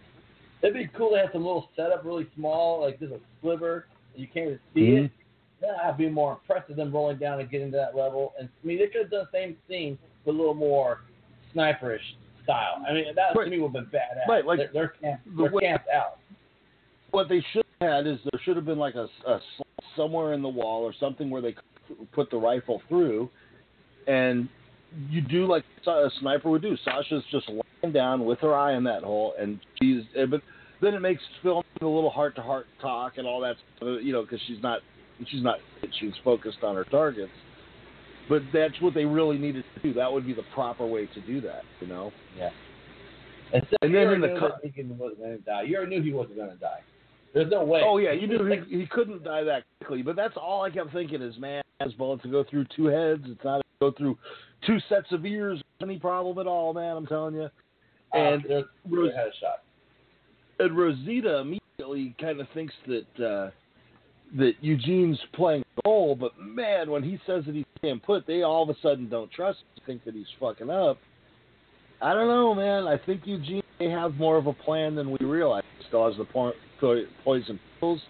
It'd 0.62 0.75
be 0.75 0.87
cool 0.97 1.11
to 1.11 1.18
have 1.18 1.31
some 1.33 1.45
little 1.45 1.68
setup, 1.77 2.05
really 2.05 2.27
small, 2.37 2.83
like 2.83 2.99
just 3.01 3.12
a 3.12 3.18
sliver. 3.40 3.87
You 4.14 4.27
can't 4.29 4.47
even 4.47 4.61
see 4.75 4.81
Mhm. 4.81 5.05
it. 5.07 5.11
That'd 5.61 5.97
be 5.97 6.09
more 6.09 6.33
impressive 6.33 6.77
than 6.77 6.90
rolling 6.92 7.18
down 7.18 7.40
and 7.40 7.51
getting 7.51 7.71
to 7.73 7.77
that 7.77 7.95
level. 7.97 8.33
And 8.38 8.49
I 8.49 8.66
mean, 8.66 8.79
they 8.79 8.87
could 8.87 9.03
have 9.03 9.11
done 9.11 9.27
the 9.31 9.37
same 9.38 9.57
scene, 9.68 9.99
but 10.25 10.33
a 10.33 10.37
little 10.37 10.55
more 10.55 11.01
sniperish 11.55 12.14
style. 12.45 12.83
I 12.88 12.92
mean, 12.92 13.14
that 13.14 13.35
Right. 13.37 13.45
to 13.45 13.51
me 13.51 13.59
would 13.61 13.75
have 13.75 13.90
been 13.90 14.01
badass. 14.01 14.27
Right, 14.29 14.45
like 14.45 14.59
they're, 14.59 14.71
they're, 14.73 14.88
camp, 14.88 15.21
the 15.27 15.42
they're 15.42 15.53
way- 15.53 15.62
camped 15.62 15.88
out. 15.88 16.18
What 17.11 17.29
they 17.29 17.40
should 17.53 17.64
have 17.81 17.90
had 17.90 18.07
is 18.07 18.18
there 18.33 18.40
should 18.42 18.57
have 18.57 18.64
been 18.64 18.79
like 18.79 18.95
a, 18.95 19.05
a 19.27 19.40
slot 19.57 19.66
somewhere 19.97 20.33
in 20.33 20.42
the 20.42 20.49
wall 20.49 20.83
or 20.83 20.92
something 20.95 21.29
where 21.31 21.42
they 21.42 21.53
could 21.53 22.11
put 22.12 22.31
the 22.31 22.38
rifle 22.38 22.81
through, 22.88 23.29
and 24.07 24.49
you 25.11 25.20
do 25.20 25.46
like 25.46 25.64
a 25.87 26.09
sniper 26.20 26.50
would 26.50 26.62
do. 26.62 26.76
Sasha's 26.85 27.22
just 27.31 27.48
lying 27.48 27.92
down 27.92 28.24
with 28.24 28.38
her 28.40 28.55
eye 28.55 28.74
in 28.76 28.85
that 28.85 29.02
hole, 29.02 29.35
and 29.38 29.59
she's. 29.81 30.02
eh, 30.16 30.26
But 30.26 30.42
then 30.81 30.94
it 30.94 31.00
makes 31.00 31.22
film 31.42 31.62
a 31.81 31.85
little 31.87 32.11
heart 32.11 32.35
to 32.37 32.42
heart 32.42 32.66
talk 32.81 33.14
and 33.16 33.26
all 33.26 33.40
that, 33.40 33.57
you 34.02 34.12
know, 34.12 34.22
because 34.22 34.40
she's 34.46 34.62
not 34.62 34.81
she's 35.28 35.42
not 35.42 35.59
she's 36.00 36.12
focused 36.24 36.62
on 36.62 36.74
her 36.74 36.85
targets. 36.85 37.31
But 38.28 38.42
that's 38.52 38.81
what 38.81 38.94
they 38.94 39.05
really 39.05 39.38
needed 39.38 39.64
to 39.74 39.83
do. 39.83 39.94
That 39.94 40.12
would 40.12 40.26
be 40.26 40.33
the 40.33 40.44
proper 40.55 40.87
way 40.87 41.07
to 41.07 41.20
do 41.22 41.40
that, 41.42 41.62
you 41.81 41.88
know. 41.88 42.12
Yeah. 42.37 42.50
And, 43.52 43.66
so 43.68 43.76
And 43.83 43.94
then 43.94 44.09
in 44.09 44.20
the 44.20 44.28
knew 44.28 44.38
co- 44.40 44.48
that 44.48 44.62
Deacon 44.62 44.96
wasn't 44.96 45.20
going 45.20 45.38
to 45.38 45.44
die. 45.44 45.62
You 45.62 45.76
already 45.76 45.98
knew 45.98 46.02
he 46.05 46.12
wasn't 46.12 46.37
going 46.37 46.50
to 46.50 46.57
die. 46.57 46.81
There's 47.35 47.50
no 47.50 47.64
way. 47.64 47.83
Oh 47.85 47.98
yeah, 47.98 48.12
you 48.12 48.26
knew 48.26 48.44
he, 48.46 48.78
he 48.78 48.87
couldn't 48.87 49.24
die 49.24 49.42
that 49.44 49.64
quickly. 49.78 50.02
But 50.02 50.16
that's 50.16 50.35
all 50.37 50.62
I 50.62 50.70
kept 50.70 50.92
thinking 50.92 51.22
is, 51.22 51.37
man, 51.38 51.62
his 51.81 51.92
bullet 51.94 52.22
to 52.22 52.28
go 52.28 52.44
through 52.48 52.66
two 52.76 52.87
heads. 52.87 53.22
It's 53.26 53.42
not 53.44 53.59
to 53.59 53.64
go 53.81 53.90
through 53.92 54.18
two 54.66 54.79
sets 54.88 55.11
of 55.12 55.25
ears. 55.27 55.61
Any 55.83 55.98
problem 55.98 56.38
at 56.38 56.46
all, 56.46 56.72
man? 56.72 56.96
I'm 56.96 57.07
telling 57.07 57.35
you. 57.35 57.42
uh, 58.14 58.16
And 58.16 58.44
there's, 58.48 58.64
Rose- 58.88 59.12
had 59.14 59.27
a 59.29 59.33
shot. 59.40 59.62
and 60.59 60.77
Rosita 60.77 61.38
immediately 61.38 62.14
kind 62.20 62.40
of 62.40 62.46
thinks 62.55 62.75
that 62.87 63.25
uh, 63.27 63.51
that 64.38 64.53
Eugene's 64.62 65.18
playing 65.35 65.62
a 65.85 65.88
role, 65.88 66.14
but 66.14 66.33
man, 66.38 66.90
when 66.90 67.03
he 67.03 67.18
says 67.27 67.44
that 67.46 67.55
he 67.55 67.66
can't 67.83 68.03
put, 68.03 68.27
they 68.27 68.42
all 68.42 68.62
of 68.62 68.70
a 68.70 68.77
sudden 68.81 69.09
don't 69.09 69.31
trust 69.31 69.59
him, 69.77 69.83
think 69.85 70.05
that 70.05 70.14
he's 70.14 70.27
fucking 70.40 70.70
up. 70.70 70.98
I 72.01 72.14
don't 72.14 72.29
know, 72.29 72.55
man. 72.55 72.87
I 72.87 72.96
think 73.05 73.22
Eugene 73.27 73.62
may 73.79 73.90
have 73.90 74.14
more 74.14 74.37
of 74.38 74.46
a 74.46 74.53
plan 74.55 74.94
than 74.94 75.11
we 75.11 75.18
realize. 75.27 75.62
He 75.79 75.85
still 75.88 76.07
has 76.09 76.16
the 76.16 76.25
po- 76.25 76.53
po- 76.81 77.05
poison 77.22 77.61
pills. 77.79 78.01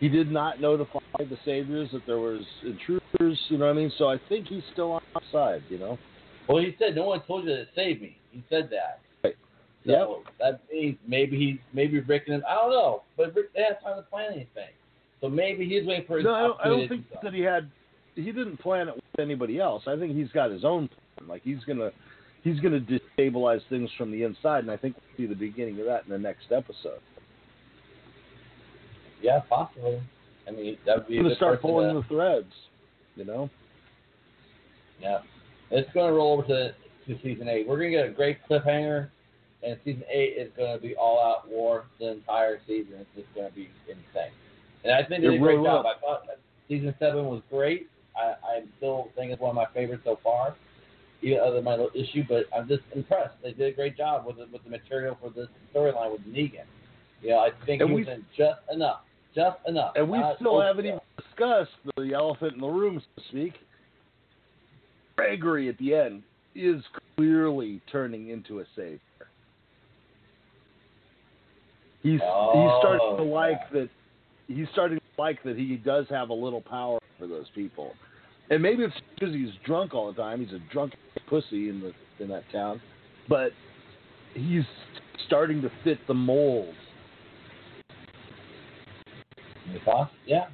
He 0.00 0.08
did 0.08 0.30
not 0.32 0.60
notify 0.60 0.98
the 1.18 1.38
saviors 1.44 1.88
that 1.92 2.02
there 2.06 2.18
was 2.18 2.40
intruders. 3.30 3.46
You 3.50 3.58
know 3.58 3.66
what 3.66 3.72
I 3.72 3.74
mean? 3.74 3.92
So 3.98 4.08
I 4.08 4.20
think 4.28 4.46
he's 4.46 4.62
still 4.72 4.92
on 4.92 5.02
our 5.14 5.22
side. 5.32 5.62
You 5.68 5.78
know? 5.78 5.98
Well, 6.48 6.58
he 6.58 6.74
said 6.78 6.94
no 6.94 7.06
one 7.06 7.22
told 7.26 7.44
you 7.44 7.50
to 7.50 7.66
save 7.74 8.00
me. 8.00 8.16
He 8.30 8.42
said 8.48 8.70
that. 8.70 9.00
Right. 9.24 9.36
So 9.86 10.22
that 10.38 10.60
means 10.72 10.96
maybe 11.06 11.36
he 11.36 11.60
maybe 11.72 12.00
Rick 12.00 12.24
and 12.26 12.36
him. 12.36 12.42
I 12.48 12.54
don't 12.54 12.70
know, 12.70 13.02
but 13.16 13.34
Rick 13.34 13.52
they 13.54 13.62
have 13.62 13.82
time 13.82 13.96
to 13.96 14.02
plan 14.02 14.32
anything. 14.32 14.70
So 15.20 15.28
maybe 15.28 15.68
he's 15.68 15.86
waiting 15.86 16.06
for 16.06 16.16
his 16.16 16.24
No, 16.24 16.34
I 16.34 16.40
don't, 16.42 16.60
I 16.64 16.68
don't 16.68 16.88
think 16.88 17.04
that 17.22 17.34
he 17.34 17.40
had. 17.40 17.70
He 18.14 18.32
didn't 18.32 18.58
plan 18.58 18.88
it 18.88 18.94
with 18.94 19.20
anybody 19.20 19.60
else. 19.60 19.84
I 19.86 19.96
think 19.96 20.16
he's 20.16 20.30
got 20.32 20.50
his 20.50 20.64
own 20.64 20.88
plan. 20.88 21.28
Like 21.28 21.42
he's 21.42 21.62
gonna, 21.66 21.90
he's 22.42 22.58
gonna 22.60 22.80
destabilize 22.80 23.60
things 23.68 23.90
from 23.96 24.10
the 24.10 24.22
inside, 24.24 24.60
and 24.60 24.70
I 24.70 24.76
think 24.76 24.96
we'll 24.96 25.16
see 25.16 25.32
the 25.32 25.38
beginning 25.38 25.78
of 25.80 25.86
that 25.86 26.04
in 26.04 26.10
the 26.10 26.18
next 26.18 26.50
episode. 26.50 27.00
Yeah, 29.22 29.40
possibly. 29.48 30.00
I 30.48 30.50
mean, 30.50 30.78
that 30.86 30.96
would 30.98 31.06
be 31.06 31.14
He's 31.14 31.22
gonna 31.22 31.34
start 31.36 31.62
pulling 31.62 31.94
the 31.94 32.02
threads. 32.08 32.52
You 33.16 33.24
know? 33.24 33.50
Yeah. 35.00 35.18
It's 35.70 35.90
going 35.92 36.08
to 36.10 36.16
roll 36.16 36.32
over 36.38 36.46
to, 36.48 36.74
to 37.06 37.22
season 37.22 37.48
eight. 37.48 37.66
We're 37.66 37.78
going 37.78 37.92
to 37.92 37.98
get 37.98 38.06
a 38.06 38.12
great 38.12 38.38
cliffhanger, 38.48 39.08
and 39.62 39.76
season 39.84 40.04
eight 40.12 40.34
is 40.38 40.50
going 40.56 40.76
to 40.76 40.82
be 40.82 40.94
all 40.96 41.18
out 41.22 41.48
war 41.48 41.84
the 41.98 42.12
entire 42.12 42.60
season. 42.66 42.94
It's 43.00 43.08
just 43.14 43.34
going 43.34 43.48
to 43.48 43.54
be 43.54 43.68
insane. 43.88 44.32
And 44.84 44.92
I 44.92 44.98
think 45.04 45.22
they 45.22 45.28
did 45.28 45.34
a 45.34 45.38
great 45.38 45.54
really 45.56 45.64
job. 45.66 45.84
will. 45.84 45.90
I 45.90 46.00
thought 46.00 46.22
season 46.68 46.94
seven 46.98 47.26
was 47.26 47.42
great. 47.50 47.88
I, 48.16 48.34
I 48.46 48.62
still 48.78 49.10
think 49.14 49.30
it's 49.32 49.40
one 49.40 49.50
of 49.50 49.56
my 49.56 49.66
favorites 49.74 50.02
so 50.04 50.18
far, 50.22 50.56
even 51.22 51.38
other 51.40 51.56
than 51.56 51.64
my 51.64 51.72
little 51.72 51.90
issue, 51.94 52.24
but 52.28 52.46
I'm 52.56 52.66
just 52.66 52.82
impressed. 52.94 53.34
They 53.42 53.52
did 53.52 53.72
a 53.72 53.76
great 53.76 53.96
job 53.96 54.26
with 54.26 54.36
the, 54.36 54.46
with 54.52 54.64
the 54.64 54.70
material 54.70 55.16
for 55.20 55.30
this 55.30 55.48
storyline 55.74 56.10
with 56.12 56.22
Negan. 56.22 56.64
You 57.22 57.30
know, 57.30 57.38
I 57.38 57.50
think 57.66 57.82
And 57.82 57.90
he 57.90 57.96
we- 57.96 58.04
was 58.04 58.08
in 58.14 58.24
just 58.36 58.60
enough. 58.72 59.00
Just 59.34 59.58
enough. 59.68 59.92
And 59.94 60.10
we 60.10 60.18
still 60.40 60.60
haven't 60.60 60.86
even 60.86 61.00
discussed 61.40 61.96
the 61.96 62.12
elephant 62.14 62.54
in 62.54 62.60
the 62.60 62.68
room, 62.68 63.00
so 63.00 63.22
to 63.22 63.28
speak. 63.28 63.54
Gregory 65.16 65.68
at 65.68 65.78
the 65.78 65.94
end 65.94 66.22
is 66.54 66.82
clearly 67.16 67.80
turning 67.90 68.28
into 68.28 68.60
a 68.60 68.64
savior. 68.76 69.00
He's 72.02 72.12
he's 72.12 72.20
starting 72.20 73.00
Oh, 73.02 73.16
to 73.18 73.22
like 73.22 73.58
yeah. 73.72 73.80
that. 73.80 73.88
He's 74.48 74.66
starting 74.72 74.98
to 74.98 75.22
like 75.22 75.42
that 75.44 75.56
he 75.56 75.76
does 75.76 76.06
have 76.08 76.30
a 76.30 76.34
little 76.34 76.62
power 76.62 76.98
for 77.18 77.26
those 77.26 77.46
people, 77.54 77.92
and 78.48 78.62
maybe 78.62 78.82
it's 78.82 78.94
because 79.14 79.34
he's 79.34 79.50
drunk 79.66 79.94
all 79.94 80.10
the 80.10 80.20
time. 80.20 80.40
He's 80.40 80.54
a 80.54 80.72
drunk 80.72 80.94
pussy 81.28 81.68
in 81.68 81.80
the 81.80 81.92
in 82.22 82.30
that 82.30 82.44
town, 82.50 82.80
but 83.28 83.52
he's 84.32 84.64
starting 85.26 85.60
to 85.60 85.70
fit 85.84 85.98
the 86.08 86.14
mold. 86.14 86.74
Yeah. 90.26 90.46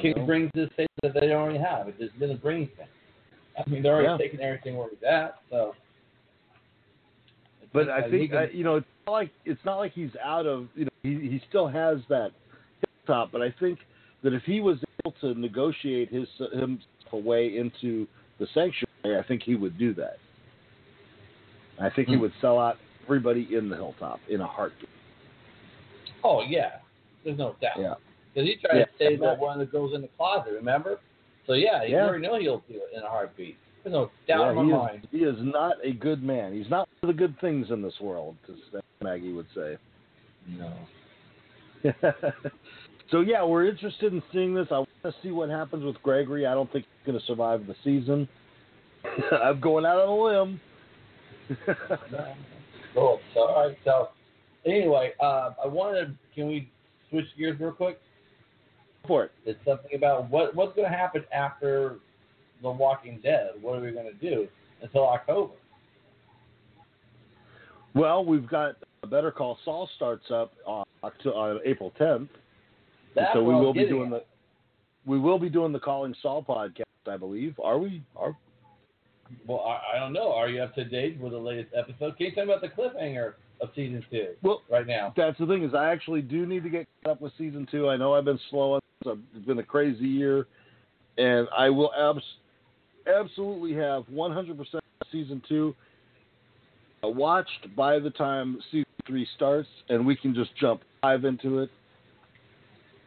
King 0.00 0.26
brings 0.26 0.50
this 0.54 0.68
thing 0.76 0.86
that 1.02 1.14
they 1.14 1.32
already 1.32 1.58
have. 1.58 1.88
It 1.88 1.98
just 1.98 2.18
didn't 2.18 2.42
bring 2.42 2.56
anything. 2.58 2.86
I 3.58 3.68
mean, 3.70 3.82
they're 3.82 3.94
already 3.94 4.08
Yeah. 4.08 4.16
taking 4.18 4.40
everything 4.40 4.76
where 4.76 4.88
he's 4.90 5.02
at, 5.02 5.38
so. 5.50 5.74
But 7.72 7.88
I 7.88 8.08
think 8.10 8.30
can- 8.30 8.38
I, 8.38 8.48
you 8.50 8.64
know 8.64 8.76
it's 8.76 8.86
not 9.06 9.12
like 9.12 9.30
it's 9.44 9.64
not 9.64 9.76
like 9.76 9.92
he's 9.92 10.14
out 10.22 10.46
of 10.46 10.68
you 10.74 10.84
know 10.84 10.90
he 11.02 11.28
he 11.28 11.42
still 11.48 11.66
has 11.66 11.98
that 12.08 12.32
top. 13.06 13.30
But 13.32 13.42
I 13.42 13.50
think 13.50 13.78
that 14.22 14.32
if 14.32 14.42
he 14.44 14.60
was 14.60 14.78
able 15.04 15.12
to 15.20 15.34
negotiate 15.38 16.10
his 16.10 16.28
himself 16.52 16.80
away 17.12 17.56
into 17.56 18.06
the 18.38 18.46
sanctuary, 18.54 19.18
I 19.18 19.22
think 19.26 19.42
he 19.42 19.54
would 19.54 19.78
do 19.78 19.94
that. 19.94 20.18
I 21.80 21.90
think 21.90 22.08
he 22.08 22.14
Hmm. 22.14 22.20
would 22.22 22.32
sell 22.40 22.58
out 22.58 22.78
everybody 23.04 23.54
in 23.54 23.68
the 23.68 23.76
hilltop 23.76 24.20
in 24.28 24.40
a 24.40 24.46
heartbeat. 24.46 24.88
oh 26.24 26.42
yeah, 26.42 26.78
there's 27.24 27.38
no 27.38 27.56
doubt. 27.60 27.78
Yeah. 27.78 27.94
Because 28.36 28.50
he 28.50 28.56
tried 28.56 28.76
Yeah. 28.76 28.84
to 28.84 28.90
save 28.98 29.20
that 29.20 29.38
one 29.38 29.58
that 29.60 29.72
goes 29.72 29.94
in 29.94 30.02
the 30.02 30.08
closet. 30.08 30.52
Remember? 30.52 31.00
So 31.46 31.54
yeah, 31.54 31.84
you 31.84 31.96
Yeah. 31.96 32.04
already 32.04 32.26
know 32.26 32.34
he'll 32.34 32.58
do 32.68 32.74
it 32.74 32.90
in 32.92 33.02
a 33.02 33.08
heartbeat. 33.08 33.56
There's 33.82 33.94
no 33.94 34.10
doubt 34.26 34.50
in 34.50 34.56
my 34.56 34.62
he, 34.62 34.70
mind. 34.70 35.04
is, 35.04 35.10
he 35.10 35.24
is 35.24 35.36
not 35.40 35.78
a 35.82 35.92
good 35.92 36.22
man. 36.22 36.52
He's 36.52 36.68
not 36.68 36.86
one 37.00 37.10
of 37.10 37.16
the 37.16 37.18
good 37.18 37.38
things 37.40 37.70
in 37.70 37.80
this 37.80 37.98
world, 37.98 38.36
as 38.50 38.56
Maggie 39.02 39.32
would 39.32 39.46
say. 39.54 39.78
No. 40.48 40.70
so 43.10 43.20
yeah, 43.22 43.42
we're 43.42 43.64
interested 43.64 44.12
in 44.12 44.22
seeing 44.32 44.52
this. 44.52 44.66
I 44.70 44.80
want 44.80 44.88
to 45.04 45.14
see 45.22 45.30
what 45.30 45.48
happens 45.48 45.82
with 45.82 46.02
Gregory. 46.02 46.44
I 46.44 46.52
don't 46.52 46.70
think 46.70 46.84
he's 46.84 47.06
going 47.06 47.18
to 47.18 47.24
survive 47.24 47.66
the 47.66 47.76
season. 47.84 48.28
I'm 49.32 49.60
going 49.60 49.86
out 49.86 49.98
on 49.98 50.08
a 50.08 50.14
limb. 50.14 50.60
Cool. 52.92 53.18
So 53.32 53.40
all 53.40 53.68
right. 53.68 53.78
So 53.84 54.10
anyway, 54.66 55.14
uh, 55.20 55.54
I 55.64 55.66
wanted. 55.66 56.06
To, 56.08 56.14
can 56.34 56.48
we 56.48 56.70
switch 57.08 57.26
gears 57.38 57.58
real 57.58 57.72
quick? 57.72 57.98
For 59.06 59.24
it. 59.24 59.32
It's 59.44 59.58
something 59.64 59.94
about 59.94 60.30
what 60.30 60.54
what's 60.54 60.74
going 60.74 60.90
to 60.90 60.96
happen 60.96 61.24
after 61.32 61.96
The 62.62 62.70
Walking 62.70 63.20
Dead. 63.22 63.50
What 63.60 63.78
are 63.78 63.82
we 63.82 63.92
going 63.92 64.06
to 64.06 64.30
do 64.30 64.48
until 64.82 65.06
October? 65.08 65.52
Well, 67.94 68.24
we've 68.24 68.48
got 68.48 68.76
a 69.02 69.06
Better 69.06 69.30
Call 69.30 69.58
Saul 69.64 69.88
starts 69.96 70.30
up 70.30 70.52
on, 70.66 70.84
Octo- 71.02 71.32
on 71.32 71.60
April 71.64 71.92
10th. 71.98 72.28
That's 73.14 73.32
so 73.32 73.42
we 73.42 73.54
what 73.54 73.54
I 73.54 73.56
was 73.60 73.64
will 73.64 73.74
be 73.74 73.86
doing 73.86 74.12
at. 74.12 74.20
the 74.20 74.24
we 75.06 75.18
will 75.18 75.38
be 75.38 75.48
doing 75.48 75.72
the 75.72 75.78
Calling 75.78 76.14
Saul 76.20 76.44
podcast, 76.46 76.82
I 77.08 77.16
believe. 77.16 77.58
Are 77.62 77.78
we? 77.78 78.02
Are 78.16 78.36
Well, 79.46 79.60
I, 79.60 79.96
I 79.96 79.98
don't 80.00 80.12
know. 80.12 80.32
Are 80.32 80.48
you 80.48 80.60
up 80.60 80.74
to 80.74 80.84
date 80.84 81.18
with 81.18 81.32
the 81.32 81.38
latest 81.38 81.72
episode? 81.74 82.16
Can 82.16 82.26
you 82.26 82.32
tell 82.34 82.44
me 82.44 82.52
about 82.52 82.60
the 82.60 82.68
cliffhanger 82.68 83.34
of 83.60 83.70
season 83.74 84.04
two 84.10 84.34
well. 84.42 84.62
right 84.70 84.86
now? 84.86 85.14
That's 85.16 85.38
the 85.38 85.46
thing 85.46 85.62
is, 85.62 85.74
I 85.74 85.90
actually 85.90 86.22
do 86.22 86.44
need 86.44 86.64
to 86.64 86.68
get 86.68 86.86
caught 87.04 87.12
up 87.12 87.20
with 87.20 87.32
season 87.38 87.66
two. 87.70 87.88
I 87.88 87.96
know 87.96 88.14
I've 88.14 88.24
been 88.24 88.40
slow. 88.50 88.74
on. 88.74 88.80
It's 89.06 89.46
been 89.46 89.58
a 89.58 89.62
crazy 89.62 90.06
year, 90.06 90.46
and 91.18 91.48
I 91.56 91.70
will 91.70 91.92
abs- 91.98 92.22
absolutely 93.06 93.74
have 93.74 94.04
100% 94.04 94.80
season 95.12 95.42
two 95.48 95.74
uh, 97.04 97.08
watched 97.08 97.74
by 97.76 97.98
the 97.98 98.10
time 98.10 98.58
season 98.70 98.86
three 99.06 99.26
starts, 99.36 99.68
and 99.88 100.06
we 100.06 100.16
can 100.16 100.34
just 100.34 100.50
jump 100.56 100.82
live 101.02 101.24
into 101.24 101.60
it. 101.60 101.70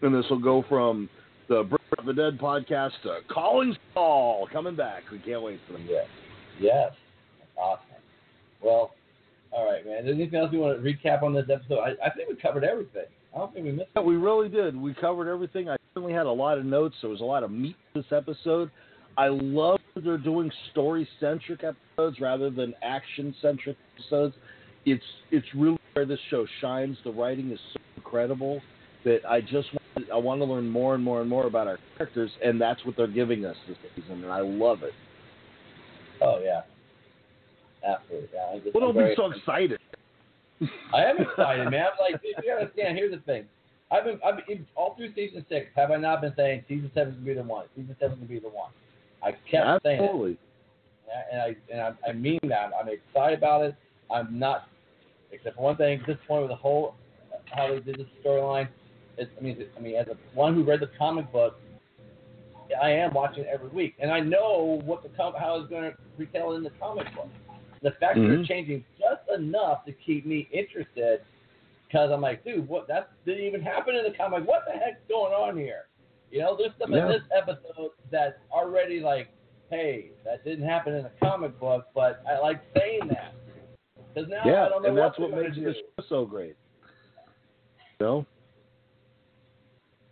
And 0.02 0.16
this 0.16 0.26
will 0.30 0.40
go 0.40 0.64
from 0.70 1.10
the 1.50 1.64
Break 1.64 1.82
of 1.98 2.06
the 2.06 2.14
Dead 2.14 2.38
podcast 2.38 2.92
to 3.04 3.20
Calling 3.30 3.76
Saul 3.94 4.48
coming 4.52 4.76
back. 4.76 5.04
We 5.12 5.20
can't 5.20 5.42
wait 5.42 5.60
for 5.68 5.74
them. 5.74 5.86
Yes. 5.90 6.06
Yes. 6.60 6.92
Awesome. 7.58 7.84
Well, 8.62 8.92
all 9.52 9.70
right, 9.70 9.86
man. 9.86 10.08
Anything 10.08 10.40
else 10.40 10.52
you 10.54 10.60
want 10.60 10.82
to 10.82 10.84
recap 10.84 11.24
on 11.24 11.34
this 11.34 11.48
episode? 11.52 11.80
I, 11.80 12.08
I 12.08 12.10
think 12.12 12.30
we 12.30 12.36
covered 12.36 12.64
everything. 12.64 13.06
I 13.34 13.38
don't 13.38 13.54
think 13.54 13.66
we 13.66 13.72
missed 13.72 13.90
Yeah, 13.96 14.02
it. 14.02 14.06
we 14.06 14.16
really 14.16 14.50
did. 14.50 14.76
We 14.76 14.94
covered 14.94 15.32
everything. 15.32 15.70
I 15.70 15.78
certainly 15.94 16.14
had 16.14 16.26
a 16.26 16.32
lot 16.32 16.58
of 16.58 16.66
notes. 16.66 16.96
There 17.02 17.10
was 17.10 17.22
a 17.22 17.26
lot 17.26 17.44
of 17.44 17.52
meat 17.52 17.76
to 17.94 18.02
this 18.02 18.12
episode. 18.12 18.72
I 19.18 19.28
love 19.28 19.80
that 19.96 20.04
they're 20.04 20.18
doing 20.18 20.52
story 20.72 21.08
centric 21.20 21.64
episodes 21.64 22.20
rather 22.20 22.50
than 22.50 22.74
action 22.82 23.36
centric 23.42 23.76
episodes, 23.98 24.36
it's 24.86 25.04
it's 25.32 25.46
really 25.54 25.78
where 25.94 26.06
this 26.06 26.20
show 26.30 26.46
shines. 26.62 26.98
The 27.04 27.12
writing 27.12 27.52
is 27.52 27.60
so 27.74 27.80
incredible 27.98 28.62
that 29.04 29.20
I 29.28 29.42
just 29.42 29.68
want, 29.74 30.12
I 30.12 30.16
want 30.18 30.40
to 30.42 30.46
learn 30.46 30.70
more 30.70 30.96
and 30.96 31.04
more 31.04 31.20
and 31.22 31.30
more 31.30 31.48
about 31.48 31.68
our 31.68 31.78
characters, 31.98 32.32
and 32.44 32.60
that's 32.62 32.84
what 32.86 32.96
they're 32.96 33.08
giving 33.08 33.46
us 33.46 33.58
this 33.68 33.78
season, 33.96 34.24
and 34.24 34.32
I 34.32 34.40
love 34.40 34.84
it. 34.84 34.94
Oh 36.22 36.40
yeah, 36.42 36.62
absolutely. 37.86 38.30
Yeah, 38.34 38.72
What 38.72 38.84
will 38.84 38.94
be 38.94 39.14
so 39.18 39.32
excited? 39.32 39.80
I 40.94 41.04
am 41.06 41.18
excited, 41.22 41.70
man. 41.70 41.86
I'm 41.86 42.12
like, 42.14 42.22
you 42.24 42.34
gotta 42.36 42.62
understand. 42.62 42.98
Here's 42.98 43.12
the 43.14 43.20
thing. 43.22 43.46
I've 43.92 44.04
been, 44.04 44.20
I've 44.24 44.46
been 44.46 44.66
all 44.76 44.96
through 44.96 45.14
season 45.16 45.46
six. 45.50 45.68
Have 45.76 45.92
I 45.92 45.96
not 45.98 46.22
been 46.22 46.34
saying 46.36 46.64
season 46.68 46.92
seven's 46.94 47.16
gonna 47.16 47.26
be 47.26 47.34
the 47.34 47.44
one? 47.44 47.66
Season 47.76 47.96
seven's 48.00 48.20
gonna 48.20 48.30
be 48.30 48.40
the 48.40 48.50
one. 48.50 48.72
I 49.24 49.32
kept 49.50 49.84
saying 49.84 50.00
it, 50.04 50.38
and 51.32 51.42
I 51.42 51.56
and 51.72 51.82
I, 51.82 52.10
I 52.10 52.14
mean 52.14 52.40
that. 52.44 52.72
I'm 52.80 52.88
excited 52.88 53.38
about 53.40 53.64
it. 53.66 53.76
I'm 54.12 54.38
not, 54.38 54.68
except 55.32 55.56
for 55.56 55.64
one 55.64 55.76
thing, 55.78 56.00
disappointed 56.06 56.42
with 56.42 56.52
the 56.52 56.56
whole 56.56 56.96
how 57.56 57.68
they 57.70 57.80
did 57.80 57.98
this 57.98 58.08
storyline. 58.24 58.68
It's, 59.18 59.30
I 59.38 59.42
mean, 59.42 59.54
it's- 59.54 59.70
I 59.78 59.82
mean, 59.82 59.96
as 59.96 60.08
a 60.08 60.16
one 60.38 60.54
who 60.56 60.64
read 60.64 60.80
the 60.82 60.90
comic 60.98 61.32
book, 61.32 61.60
I 62.82 62.92
am 62.92 63.14
watching 63.14 63.44
it 63.44 63.50
every 63.52 63.70
week, 63.70 63.96
and 64.00 64.12
I 64.12 64.20
know 64.20 64.82
what 64.86 65.02
the 65.04 65.10
com- 65.10 65.34
how 65.38 65.60
it's 65.60 65.70
going 65.70 65.92
to 65.92 65.98
retell 66.18 66.54
in 66.54 66.64
the 66.64 66.70
comic 66.80 67.08
book. 67.16 67.28
The 67.82 67.92
fact 67.92 68.16
that 68.16 68.22
Mhm. 68.22 68.36
they're 68.38 68.46
changing 68.46 68.86
just 69.10 69.40
enough 69.40 69.86
to 69.86 69.92
keep 69.92 70.26
me 70.26 70.48
interested, 70.52 71.22
because 71.88 72.12
I'm 72.12 72.22
like, 72.22 72.44
dude, 72.44 72.68
what 72.68 72.88
that 72.88 73.12
didn't 73.26 73.46
even 73.46 73.62
happen 73.62 73.96
in 73.96 74.04
the 74.04 74.16
comic. 74.18 74.48
What 74.48 74.64
the 74.66 74.74
heck's 74.74 75.02
going 75.08 75.34
on 75.34 75.58
here? 75.58 75.88
You 76.32 76.40
know, 76.40 76.56
there's 76.58 76.72
stuff 76.76 76.90
Yeah. 76.92 77.06
in 77.06 77.12
this 77.12 77.24
episode 77.36 77.92
that's 78.12 78.38
already 78.52 79.00
like, 79.00 79.30
hey, 79.72 80.12
that 80.26 80.44
didn't 80.44 80.68
happen 80.68 80.94
in 80.96 81.04
the 81.04 81.12
comic 81.22 81.60
book, 81.60 81.88
but 81.96 82.22
I 82.28 82.40
like 82.40 82.62
saying 82.78 83.08
that 83.10 83.34
because 84.14 84.30
now 84.30 84.44
Yeah, 84.46 84.66
I 84.66 84.70
don't 84.70 84.84
know 84.84 84.90
and 84.90 84.98
what 84.98 85.04
that's 85.10 85.20
what 85.20 85.32
makes 85.32 85.56
this 85.56 85.76
show 85.76 86.06
so 86.08 86.26
great. 86.26 86.56
You 88.00 88.06
know? 88.06 88.26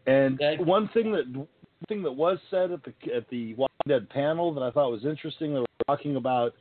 And 0.08 0.40
one 0.66 0.88
thing 0.90 1.12
that 1.12 1.28
one 1.28 1.48
thing 1.88 2.02
that 2.04 2.12
was 2.12 2.40
said 2.50 2.72
at 2.72 2.80
the 2.84 3.14
at 3.14 3.30
the 3.30 3.54
Walking 3.56 3.76
Dead 3.88 4.10
panel 4.10 4.54
that 4.54 4.62
I 4.62 4.72
thought 4.72 4.90
was 4.90 5.06
interesting, 5.06 5.54
they 5.54 5.60
were 5.60 5.66
talking 5.86 6.16
about, 6.16 6.54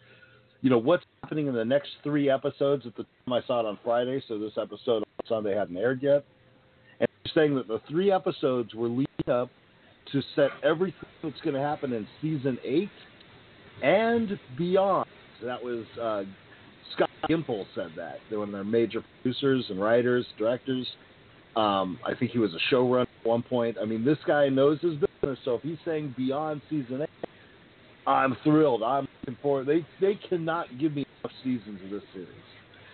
you 0.62 0.70
know, 0.70 0.79
what's 0.79 1.05
happening 1.27 1.49
in 1.49 1.55
the 1.55 1.65
next 1.65 1.89
three 2.05 2.31
episodes. 2.31 2.87
At 2.87 2.97
the 2.97 3.03
time 3.03 3.33
I 3.33 3.41
saw 3.49 3.59
it 3.59 3.67
on 3.67 3.77
Friday, 3.83 4.23
so 4.29 4.39
this 4.39 4.53
episode 4.57 4.99
on 4.99 5.27
Sunday 5.29 5.57
hadn't 5.57 5.77
aired 5.77 6.01
yet. 6.01 6.25
And 7.01 7.09
saying 7.35 7.57
that 7.57 7.67
the 7.67 7.81
three 7.89 8.12
episodes 8.12 8.75
were 8.75 8.87
leading 8.87 9.29
up 9.29 9.51
to 10.12 10.23
set 10.37 10.51
everything 10.62 11.09
that's 11.25 11.41
going 11.41 11.57
to 11.57 11.61
happen 11.61 11.93
in 11.93 12.07
season 12.23 12.59
eight 12.62 12.91
and 13.83 14.39
beyond. 14.57 15.09
So 15.41 15.47
that 15.47 15.61
was 15.61 15.85
uh, 16.01 16.23
Scott 16.95 17.11
Gimple 17.29 17.65
said 17.75 17.91
that. 17.97 18.19
They're 18.31 18.39
one 18.39 18.51
of 18.51 18.55
their 18.55 18.62
major 18.62 19.03
producers 19.21 19.65
and 19.69 19.81
writers, 19.81 20.25
directors. 20.39 20.87
Um, 21.57 21.99
I 22.07 22.15
think 22.15 22.31
he 22.31 22.39
was 22.39 22.53
a 22.55 22.73
showrunner 22.73 23.03
at 23.03 23.27
one 23.27 23.43
point. 23.43 23.79
I 23.83 23.85
mean, 23.85 24.05
this 24.05 24.19
guy 24.29 24.49
knows 24.49 24.81
his 24.81 24.93
business. 24.93 25.41
So 25.45 25.57
if 25.57 25.62
he's 25.62 25.79
saying 25.85 26.15
beyond 26.17 26.62
season 26.71 27.03
eight, 27.03 27.29
I'm 28.07 28.37
thrilled. 28.45 28.83
I'm 28.83 29.09
looking 29.21 29.38
forward. 29.42 29.66
They 29.66 29.87
they 30.01 30.19
cannot 30.29 30.79
give 30.79 30.95
me 30.95 31.07
enough 31.21 31.33
seasons 31.42 31.81
of 31.85 31.90
this 31.90 32.03
series. 32.12 32.29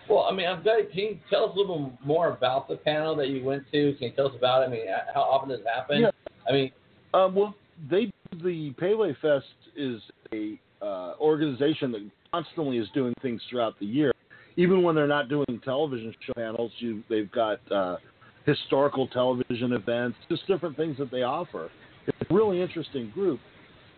Well, 0.08 0.26
I 0.30 0.34
mean, 0.34 0.46
I'm 0.46 0.62
glad. 0.62 0.90
Can 0.90 0.98
you 0.98 1.18
tell 1.30 1.44
us 1.44 1.52
a 1.54 1.58
little 1.58 1.92
more 2.04 2.30
about 2.30 2.68
the 2.68 2.76
panel 2.76 3.14
that 3.16 3.28
you 3.28 3.44
went 3.44 3.64
to? 3.72 3.94
Can 3.94 4.08
you 4.08 4.12
tell 4.14 4.26
us 4.26 4.34
about 4.36 4.62
it? 4.62 4.66
I 4.66 4.68
mean, 4.68 4.86
how 5.14 5.22
often 5.22 5.50
does 5.50 5.60
it 5.60 5.66
happen? 5.72 6.00
Yeah. 6.00 6.10
I 6.48 6.52
mean, 6.52 6.72
Um, 7.14 7.34
well, 7.34 7.54
they 7.90 8.12
the 8.42 8.72
Paley 8.78 9.16
Fest 9.20 9.44
is 9.76 10.00
a 10.32 10.58
uh, 10.80 11.14
organization 11.20 11.92
that 11.92 12.10
constantly 12.32 12.78
is 12.78 12.88
doing 12.94 13.14
things 13.22 13.40
throughout 13.50 13.78
the 13.78 13.86
year. 13.86 14.12
Even 14.56 14.82
when 14.82 14.94
they're 14.94 15.06
not 15.06 15.28
doing 15.28 15.60
television 15.64 16.14
show 16.26 16.32
panels, 16.34 16.72
you 16.78 17.02
they've 17.08 17.30
got 17.30 17.60
uh, 17.70 17.96
historical 18.44 19.06
television 19.08 19.72
events, 19.72 20.18
just 20.28 20.46
different 20.46 20.76
things 20.76 20.96
that 20.98 21.10
they 21.10 21.22
offer. 21.22 21.70
It's 22.06 22.30
a 22.30 22.34
really 22.34 22.60
interesting 22.60 23.10
group, 23.10 23.38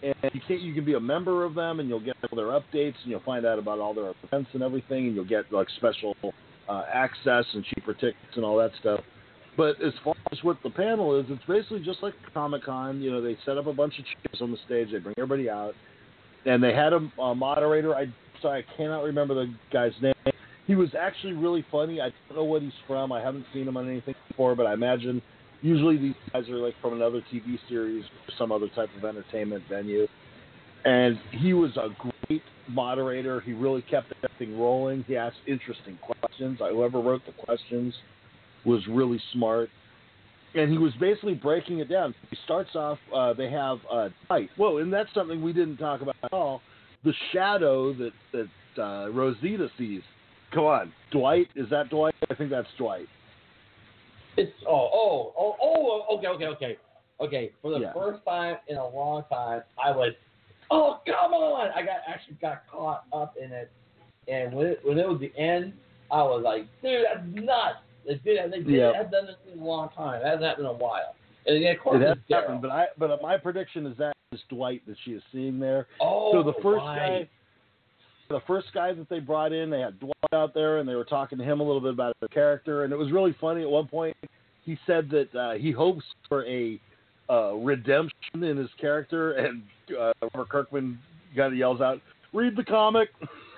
and 0.05 0.33
you 0.35 0.40
can 0.47 0.61
you 0.61 0.75
can 0.75 0.85
be 0.85 0.95
a 0.95 1.01
member 1.01 1.45
of 1.45 1.55
them, 1.55 1.81
and 1.81 1.88
you'll 1.88 2.05
get 2.05 2.17
all 2.31 2.37
their 2.37 2.47
updates, 2.47 2.95
and 3.03 3.11
you'll 3.11 3.21
find 3.21 3.47
out 3.47 3.59
about 3.59 3.79
all 3.79 3.95
their 3.95 4.12
events 4.23 4.51
and 4.53 4.62
everything, 4.62 5.07
and 5.07 5.14
you'll 5.14 5.25
get 5.25 5.51
like 5.53 5.69
special 5.77 6.14
uh, 6.69 6.83
access 6.93 7.45
and 7.55 7.64
cheaper 7.64 7.95
tickets 7.95 8.37
and 8.37 8.45
all 8.45 8.57
that 8.59 8.71
stuff. 8.81 9.01
But 9.57 9.81
as 9.83 9.93
far 10.03 10.14
as 10.33 10.38
what 10.43 10.59
the 10.62 10.71
panel 10.71 11.19
is, 11.19 11.27
it's 11.29 11.45
basically 11.47 11.85
just 11.85 12.03
like 12.03 12.14
Comic 12.33 12.64
Con. 12.64 13.01
You 13.01 13.12
know, 13.12 13.23
they 13.23 13.37
set 13.47 13.57
up 13.57 13.67
a 13.67 13.73
bunch 13.73 13.99
of 13.99 14.05
chairs 14.05 14.43
on 14.43 14.51
the 14.51 14.59
stage, 14.67 14.88
they 14.93 14.99
bring 14.99 15.14
everybody 15.17 15.49
out, 15.49 15.75
and 16.45 16.62
they 16.62 16.75
had 16.75 16.93
a, 16.93 17.09
a 17.21 17.35
moderator. 17.35 17.95
I 17.95 18.07
sorry, 18.43 18.64
I 18.69 18.77
cannot 18.77 19.05
remember 19.05 19.35
the 19.35 19.55
guy's 19.73 19.93
name. 20.03 20.14
He 20.67 20.75
was 20.75 20.88
actually 20.99 21.35
really 21.35 21.64
funny. 21.71 22.01
I 22.01 22.11
don't 22.29 22.38
know 22.38 22.45
what 22.45 22.62
he's 22.62 22.73
from. 22.87 23.12
I 23.12 23.21
haven't 23.21 23.45
seen 23.53 23.69
him 23.69 23.77
on 23.77 23.88
anything 23.88 24.14
before, 24.29 24.55
but 24.55 24.67
I 24.67 24.73
imagine 24.73 25.21
usually 25.64 25.96
these 25.96 26.14
guys 26.33 26.48
are 26.50 26.57
like 26.57 26.74
from 26.83 26.92
another 26.92 27.22
TV 27.33 27.59
series 27.68 28.05
or 28.05 28.35
some 28.38 28.53
other 28.53 28.68
type 28.68 28.90
of 28.96 29.05
entertainment 29.05 29.64
venue. 29.68 30.07
And 30.85 31.18
he 31.31 31.55
was 31.55 31.74
a 31.79 31.88
great 32.29 32.42
moderator. 32.68 33.40
He 33.40 33.55
really 33.55 33.81
kept 33.83 34.12
everything 34.22 34.61
rolling. 34.61 35.05
He 35.09 35.16
asked 35.16 35.38
interesting 35.46 35.98
questions. 36.20 36.59
Whoever 36.59 37.00
wrote 37.00 37.22
the 37.24 37.33
questions 37.33 37.94
was 38.66 38.87
really 38.88 39.20
smart. 39.33 39.70
And 40.55 40.70
he 40.70 40.77
was 40.77 40.92
basically 41.00 41.35
breaking 41.35 41.79
it 41.79 41.88
down. 41.88 42.14
He 42.31 42.37
starts 42.44 42.77
off, 42.77 42.98
uh, 43.12 43.33
they 43.33 43.50
have 43.50 43.79
uh, 43.90 44.11
Dwight. 44.29 44.50
Whoa, 44.57 44.79
and 44.79 44.92
that's 44.92 45.12
something 45.14 45.42
we 45.42 45.55
didn't 45.55 45.79
talk 45.79 46.03
about 46.03 46.16
at 46.22 46.33
all. 46.33 46.61
The 47.05 47.14
shadow 47.33 47.94
that, 47.94 48.12
that 48.33 48.83
uh, 48.83 49.09
Rosita 49.09 49.68
sees. 49.79 50.03
Come 50.53 50.64
on. 50.64 50.92
Dwight? 51.11 51.48
Is 51.57 51.68
that 51.70 51.88
Dwight? 51.88 52.14
I 52.31 52.35
think 52.35 52.50
that's 52.50 52.68
Dwight. 52.79 53.09
It's 54.37 54.53
oh, 54.66 54.90
oh 54.92 55.33
oh 55.38 55.57
oh 55.62 56.05
oh 56.09 56.16
okay 56.18 56.27
okay 56.29 56.47
okay 56.47 56.77
okay. 57.20 57.51
For 57.62 57.70
the 57.70 57.81
Yeah. 57.81 57.92
first 57.92 58.25
time 58.25 58.57
in 58.68 58.77
a 58.77 58.88
long 58.88 59.25
time, 59.31 59.62
I 59.83 59.90
was 59.90 60.12
oh 60.70 61.01
come 61.07 61.33
on! 61.33 61.70
I 61.75 61.83
got 61.83 61.99
actually 62.07 62.37
got 62.40 62.62
caught 62.70 63.05
up 63.12 63.35
in 63.42 63.53
it, 63.53 63.70
and 64.29 64.55
when 64.55 64.66
it, 64.68 64.81
when 64.85 64.99
it 64.99 65.09
was 65.09 65.20
the 65.20 65.33
end, 65.38 65.73
I 66.11 66.23
was 66.23 66.42
like, 66.44 66.66
dude, 66.83 67.05
that's 67.05 67.27
nuts. 67.27 67.79
They 68.07 68.14
did 68.16 68.53
they 68.53 68.59
did 68.59 68.68
Yeah. 68.68 68.92
have 68.94 69.11
done 69.11 69.27
this 69.27 69.37
in 69.53 69.59
a 69.61 69.64
long 69.64 69.88
time. 69.90 70.20
It 70.20 70.25
hasn't 70.25 70.44
happened 70.44 70.66
in 70.66 70.75
a 70.75 70.77
while. 70.77 71.14
And 71.47 71.62
yeah, 71.62 71.73
of 71.73 71.81
course, 71.81 72.01
It 72.01 72.09
has 72.09 72.18
happened, 72.31 72.62
but 72.62 72.70
I 72.70 72.87
but 72.99 73.20
my 73.23 73.37
prediction 73.37 73.87
is 73.87 73.97
that 73.99 74.12
is 74.33 74.40
Dwight 74.49 74.83
that 74.87 74.97
she 75.05 75.12
is 75.12 75.23
seeing 75.33 75.59
there. 75.61 75.87
oh, 76.01 76.33
so 76.33 76.42
the 76.42 76.55
first 76.62 76.83
right. 76.85 77.20
guy, 77.20 77.29
the 78.35 78.40
first 78.49 78.66
guy 78.75 78.92
that 78.92 79.09
they 79.09 79.20
brought 79.20 79.53
in, 79.53 79.70
they 79.70 79.79
had 79.79 80.01
Dwight 80.01 80.12
out 80.33 80.55
there, 80.55 80.79
and 80.79 80.88
they 80.88 80.97
were 80.97 81.05
talking 81.05 81.38
to 81.38 81.44
him 81.44 81.61
a 81.61 81.62
little 81.62 81.81
bit 81.81 81.92
about 81.92 82.16
the 82.20 82.27
character, 82.29 82.83
and 82.83 82.92
it 82.92 82.97
was 82.97 83.12
really 83.12 83.35
funny. 83.40 83.62
At 83.62 83.70
one 83.70 83.87
point, 83.87 84.16
he 84.64 84.77
said 84.88 85.09
that 85.11 85.33
uh, 85.38 85.53
he 85.53 85.70
hopes 85.70 86.05
for 86.29 86.44
a 86.47 86.81
uh, 87.31 87.53
redemption 87.55 88.42
in 88.42 88.57
his 88.57 88.68
character, 88.81 89.35
and 89.35 89.62
uh, 89.97 90.12
Robert 90.20 90.49
Kirkman 90.49 90.99
kind 91.37 91.53
of 91.53 91.57
yells 91.59 91.81
out, 91.81 92.01
"Read 92.33 92.57
the 92.57 92.64
comic." 92.64 93.11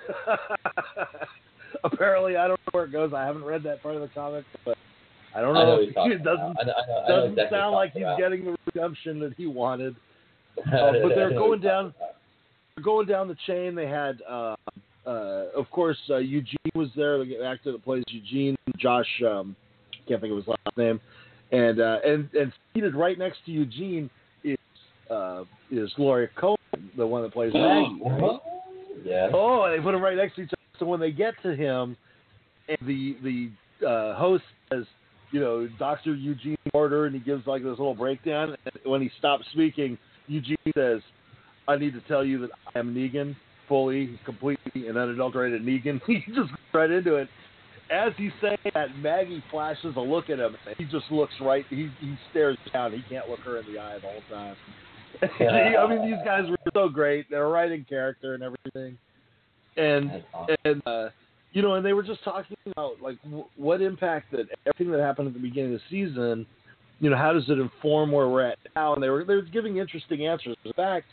Apparently, 1.83 2.37
I 2.37 2.47
don't 2.47 2.59
know 2.67 2.71
where 2.71 2.83
it 2.85 2.91
goes. 2.91 3.13
I 3.15 3.25
haven't 3.25 3.43
read 3.43 3.63
that 3.63 3.81
part 3.81 3.95
of 3.95 4.01
the 4.01 4.09
comic, 4.09 4.45
but 4.63 4.77
I 5.35 5.41
don't 5.41 5.57
I 5.57 5.63
know 5.63 5.75
know. 5.77 5.81
you're 5.81 5.93
talking 5.93 6.11
it 6.11 6.23
doesn't 6.23 6.51
about. 6.51 6.61
I 6.61 6.65
know, 6.65 6.73
I 6.77 7.09
know, 7.09 7.15
doesn't 7.15 7.31
exactly 7.33 7.57
sound 7.57 7.73
like 7.73 7.93
he's 7.93 8.03
talking 8.03 8.23
getting 8.23 8.45
the 8.45 8.55
redemption 8.67 9.19
that 9.21 9.33
he 9.35 9.47
wanted. 9.47 9.95
Uh, 10.57 10.91
but 11.03 11.09
they're 11.09 11.29
going 11.29 11.61
down- 11.61 11.93
about. 11.97 12.06
Going 12.83 13.07
down 13.07 13.27
the 13.27 13.37
chain, 13.47 13.73
they 13.73 13.87
had, 13.87 14.19
uh, 14.29 14.55
uh, 15.05 15.45
of 15.55 15.69
course, 15.71 15.97
uh, 16.09 16.17
Eugene 16.17 16.57
was 16.75 16.89
there, 16.95 17.17
the 17.23 17.43
actor 17.43 17.71
that 17.71 17.83
plays 17.83 18.03
Eugene, 18.07 18.55
Josh, 18.77 19.07
um, 19.25 19.55
can't 20.07 20.21
think 20.21 20.31
of 20.31 20.37
his 20.37 20.47
last 20.47 20.77
name, 20.77 21.01
and 21.51 21.79
uh, 21.79 21.97
and 22.05 22.29
and 22.33 22.53
seated 22.73 22.95
right 22.95 23.17
next 23.17 23.39
to 23.45 23.51
Eugene 23.51 24.09
is 24.43 24.57
uh, 25.09 25.43
is 25.71 25.91
Gloria 25.95 26.29
Cohan, 26.35 26.57
the 26.95 27.05
one 27.05 27.23
that 27.23 27.33
plays 27.33 27.53
Maggie. 27.53 27.99
right? 28.05 28.39
Yeah. 29.03 29.29
Oh, 29.33 29.63
and 29.63 29.77
they 29.77 29.83
put 29.83 29.95
him 29.95 30.01
right 30.01 30.17
next 30.17 30.35
to 30.35 30.41
each 30.43 30.49
other. 30.49 30.79
So 30.79 30.85
when 30.85 30.99
they 30.99 31.11
get 31.11 31.33
to 31.43 31.55
him, 31.55 31.97
and 32.67 32.77
the 32.87 33.17
the 33.23 33.87
uh, 33.87 34.15
host 34.15 34.43
says, 34.71 34.85
you 35.31 35.39
know, 35.39 35.67
Doctor 35.79 36.13
Eugene 36.13 36.57
Porter, 36.71 37.05
and 37.05 37.15
he 37.15 37.21
gives 37.21 37.45
like 37.47 37.63
this 37.63 37.69
little 37.71 37.95
breakdown. 37.95 38.55
And 38.65 38.91
when 38.91 39.01
he 39.01 39.11
stops 39.17 39.45
speaking, 39.51 39.97
Eugene 40.27 40.57
says, 40.75 41.01
"I 41.67 41.77
need 41.77 41.93
to 41.93 42.01
tell 42.01 42.23
you 42.23 42.39
that 42.39 42.51
I 42.73 42.79
am 42.79 42.93
Negan, 42.93 43.35
fully, 43.67 44.19
completely, 44.25 44.87
and 44.87 44.97
unadulterated 44.97 45.63
Negan." 45.63 46.01
he 46.07 46.23
just 46.27 46.35
goes 46.35 46.49
right 46.73 46.91
into 46.91 47.15
it. 47.15 47.29
As 47.89 48.11
he's 48.17 48.31
saying 48.41 48.57
that, 48.73 48.97
Maggie 48.97 49.41
flashes 49.49 49.95
a 49.95 50.01
look 50.01 50.29
at 50.29 50.39
him, 50.39 50.57
and 50.65 50.75
he 50.77 50.83
just 50.85 51.09
looks 51.09 51.33
right. 51.39 51.65
He 51.69 51.89
he 51.99 52.15
stares 52.31 52.57
down. 52.73 52.91
He 52.91 53.03
can't 53.09 53.29
look 53.29 53.39
her 53.41 53.57
in 53.59 53.71
the 53.71 53.79
eye 53.79 53.95
the 53.95 54.07
whole 54.07 54.21
time. 54.29 54.55
I 55.39 55.87
mean, 55.87 56.09
these 56.09 56.19
guys 56.25 56.49
were 56.49 56.57
so 56.73 56.89
great. 56.89 57.29
They're 57.29 57.47
right 57.47 57.71
in 57.71 57.85
character 57.85 58.33
and 58.33 58.43
everything, 58.43 58.97
and 59.77 60.23
awesome. 60.33 60.55
and 60.65 60.81
uh, 60.85 61.09
you 61.53 61.61
know, 61.61 61.75
and 61.75 61.85
they 61.85 61.93
were 61.93 62.03
just 62.03 62.23
talking 62.23 62.57
about 62.67 63.01
like 63.01 63.21
w- 63.23 63.45
what 63.55 63.81
impact 63.81 64.31
that 64.31 64.45
everything 64.65 64.91
that 64.91 65.01
happened 65.01 65.29
at 65.29 65.33
the 65.33 65.39
beginning 65.39 65.73
of 65.73 65.79
the 65.79 65.85
season, 65.89 66.45
you 66.99 67.09
know, 67.09 67.17
how 67.17 67.33
does 67.33 67.49
it 67.49 67.57
inform 67.57 68.11
where 68.11 68.27
we're 68.27 68.43
at 68.43 68.57
now? 68.75 68.93
And 68.93 69.01
they 69.01 69.09
were 69.09 69.23
they 69.23 69.35
were 69.35 69.41
giving 69.41 69.77
interesting 69.77 70.27
answers. 70.27 70.57
In 70.65 70.73
fact, 70.73 71.05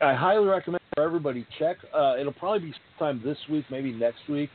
I 0.00 0.14
highly 0.14 0.46
recommend 0.46 0.80
for 0.94 1.02
everybody 1.02 1.46
check. 1.58 1.76
Uh, 1.94 2.14
it'll 2.18 2.32
probably 2.32 2.70
be 2.70 2.74
sometime 2.98 3.20
this 3.24 3.36
week, 3.50 3.64
maybe 3.70 3.92
next 3.92 4.28
week. 4.28 4.48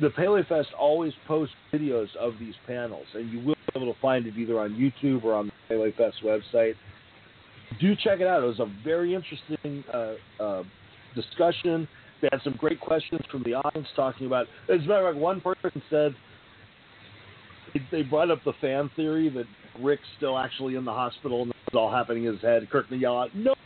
The 0.00 0.10
Paley 0.10 0.42
Fest 0.46 0.68
always 0.78 1.14
posts 1.26 1.54
videos 1.72 2.14
of 2.16 2.34
these 2.38 2.54
panels, 2.66 3.06
and 3.14 3.30
you 3.30 3.38
will 3.38 3.54
be 3.54 3.80
able 3.80 3.92
to 3.92 4.00
find 4.00 4.26
it 4.26 4.36
either 4.36 4.60
on 4.60 4.74
YouTube 4.74 5.24
or 5.24 5.34
on 5.34 5.46
the 5.46 5.52
Paley 5.68 5.94
Fest 5.96 6.16
website. 6.22 6.74
Do 7.80 7.94
check 7.96 8.20
it 8.20 8.26
out. 8.26 8.42
It 8.42 8.46
was 8.46 8.60
a 8.60 8.70
very 8.84 9.14
interesting 9.14 9.82
uh, 9.92 10.42
uh, 10.42 10.62
discussion. 11.14 11.88
They 12.20 12.28
had 12.30 12.42
some 12.44 12.56
great 12.58 12.80
questions 12.80 13.22
from 13.30 13.42
the 13.44 13.54
audience 13.54 13.88
talking 13.96 14.26
about. 14.26 14.46
As 14.68 14.80
a 14.80 14.86
matter 14.88 15.08
of 15.08 15.14
fact, 15.14 15.22
one 15.22 15.40
person 15.40 15.82
said 15.88 16.14
they 17.90 18.02
brought 18.02 18.30
up 18.30 18.44
the 18.44 18.52
fan 18.60 18.90
theory 18.94 19.30
that 19.30 19.46
Rick's 19.82 20.02
still 20.16 20.38
actually 20.38 20.76
in 20.76 20.84
the 20.84 20.92
hospital 20.92 21.42
and 21.42 21.52
it's 21.66 21.74
all 21.74 21.90
happening 21.90 22.24
in 22.24 22.34
his 22.34 22.42
head. 22.42 22.68
Kirkman 22.70 23.00
yell 23.00 23.18
out, 23.18 23.34
"Nope." 23.34 23.56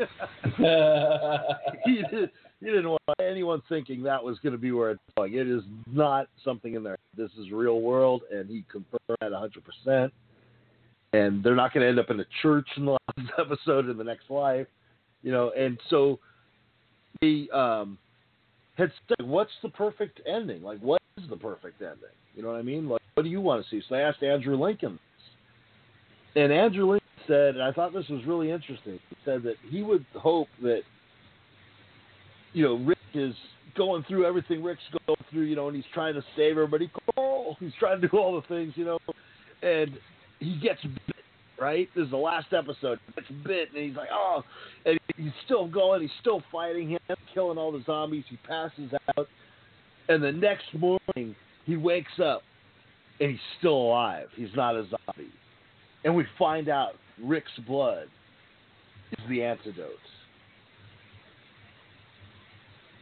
he, 1.84 2.02
did, 2.10 2.30
he 2.60 2.66
didn't 2.66 2.88
want 2.88 3.02
anyone 3.20 3.62
thinking 3.68 4.02
that 4.02 4.22
was 4.22 4.38
going 4.38 4.52
to 4.52 4.58
be 4.58 4.72
where 4.72 4.92
it's 4.92 5.00
going. 5.16 5.34
It 5.34 5.48
is 5.48 5.62
not 5.90 6.28
something 6.44 6.74
in 6.74 6.82
there. 6.82 6.96
This 7.16 7.30
is 7.38 7.50
real 7.50 7.80
world, 7.80 8.22
and 8.32 8.48
he 8.48 8.64
confirmed 8.70 9.18
that 9.20 9.32
100%. 9.32 10.10
And 11.12 11.42
they're 11.42 11.56
not 11.56 11.74
going 11.74 11.82
to 11.82 11.88
end 11.88 11.98
up 11.98 12.10
in 12.10 12.20
a 12.20 12.26
church 12.42 12.68
in 12.76 12.84
the 12.84 12.92
last 12.92 13.30
episode 13.38 13.88
in 13.88 13.96
the 13.96 14.04
next 14.04 14.30
life, 14.30 14.68
you 15.22 15.32
know. 15.32 15.50
And 15.56 15.78
so 15.90 16.20
they 17.20 17.48
um, 17.52 17.98
had 18.76 18.92
said, 19.08 19.26
"What's 19.26 19.50
the 19.62 19.70
perfect 19.70 20.20
ending? 20.24 20.62
Like, 20.62 20.78
what 20.78 21.02
is 21.18 21.28
the 21.28 21.36
perfect 21.36 21.82
ending? 21.82 22.14
You 22.36 22.42
know 22.42 22.50
what 22.50 22.58
I 22.58 22.62
mean? 22.62 22.88
Like, 22.88 23.02
what 23.14 23.24
do 23.24 23.28
you 23.28 23.40
want 23.40 23.64
to 23.64 23.70
see?" 23.70 23.82
So 23.88 23.96
I 23.96 24.02
asked 24.02 24.22
Andrew 24.22 24.56
Lincoln, 24.56 25.00
and 26.36 26.52
Andrew 26.52 26.84
Lincoln 26.84 26.99
said, 27.30 27.54
and 27.54 27.62
I 27.62 27.70
thought 27.70 27.92
this 27.92 28.08
was 28.08 28.24
really 28.26 28.50
interesting. 28.50 28.98
He 29.08 29.16
said 29.24 29.44
that 29.44 29.54
he 29.70 29.82
would 29.82 30.04
hope 30.14 30.48
that, 30.62 30.82
you 32.52 32.64
know, 32.64 32.74
Rick 32.74 32.98
is 33.14 33.34
going 33.76 34.02
through 34.08 34.26
everything 34.26 34.64
Rick's 34.64 34.82
going 35.06 35.20
through, 35.30 35.42
you 35.42 35.54
know, 35.54 35.68
and 35.68 35.76
he's 35.76 35.84
trying 35.94 36.14
to 36.14 36.22
save 36.36 36.52
everybody. 36.52 36.90
Carl, 37.14 37.56
he's 37.60 37.72
trying 37.78 38.00
to 38.00 38.08
do 38.08 38.18
all 38.18 38.34
the 38.34 38.46
things, 38.48 38.72
you 38.74 38.84
know, 38.84 38.98
and 39.62 39.92
he 40.40 40.58
gets 40.58 40.82
bit, 40.82 41.14
right? 41.60 41.88
This 41.94 42.06
is 42.06 42.10
the 42.10 42.16
last 42.16 42.48
episode. 42.52 42.98
He 43.06 43.12
gets 43.12 43.28
bit, 43.46 43.68
and 43.74 43.84
he's 43.84 43.96
like, 43.96 44.08
oh, 44.12 44.42
and 44.84 44.98
he's 45.16 45.32
still 45.44 45.68
going. 45.68 46.02
He's 46.02 46.10
still 46.20 46.42
fighting 46.50 46.90
him, 46.90 47.00
killing 47.32 47.58
all 47.58 47.70
the 47.70 47.84
zombies. 47.86 48.24
He 48.28 48.38
passes 48.38 48.90
out, 49.16 49.28
and 50.08 50.20
the 50.22 50.32
next 50.32 50.66
morning 50.74 51.36
he 51.64 51.76
wakes 51.76 52.18
up, 52.22 52.42
and 53.20 53.30
he's 53.30 53.40
still 53.60 53.76
alive. 53.76 54.26
He's 54.34 54.48
not 54.56 54.74
a 54.74 54.82
zombie, 54.82 55.30
and 56.04 56.16
we 56.16 56.24
find 56.36 56.68
out 56.68 56.94
Rick's 57.22 57.50
blood 57.66 58.06
is 59.12 59.24
the 59.28 59.42
antidote. 59.42 59.90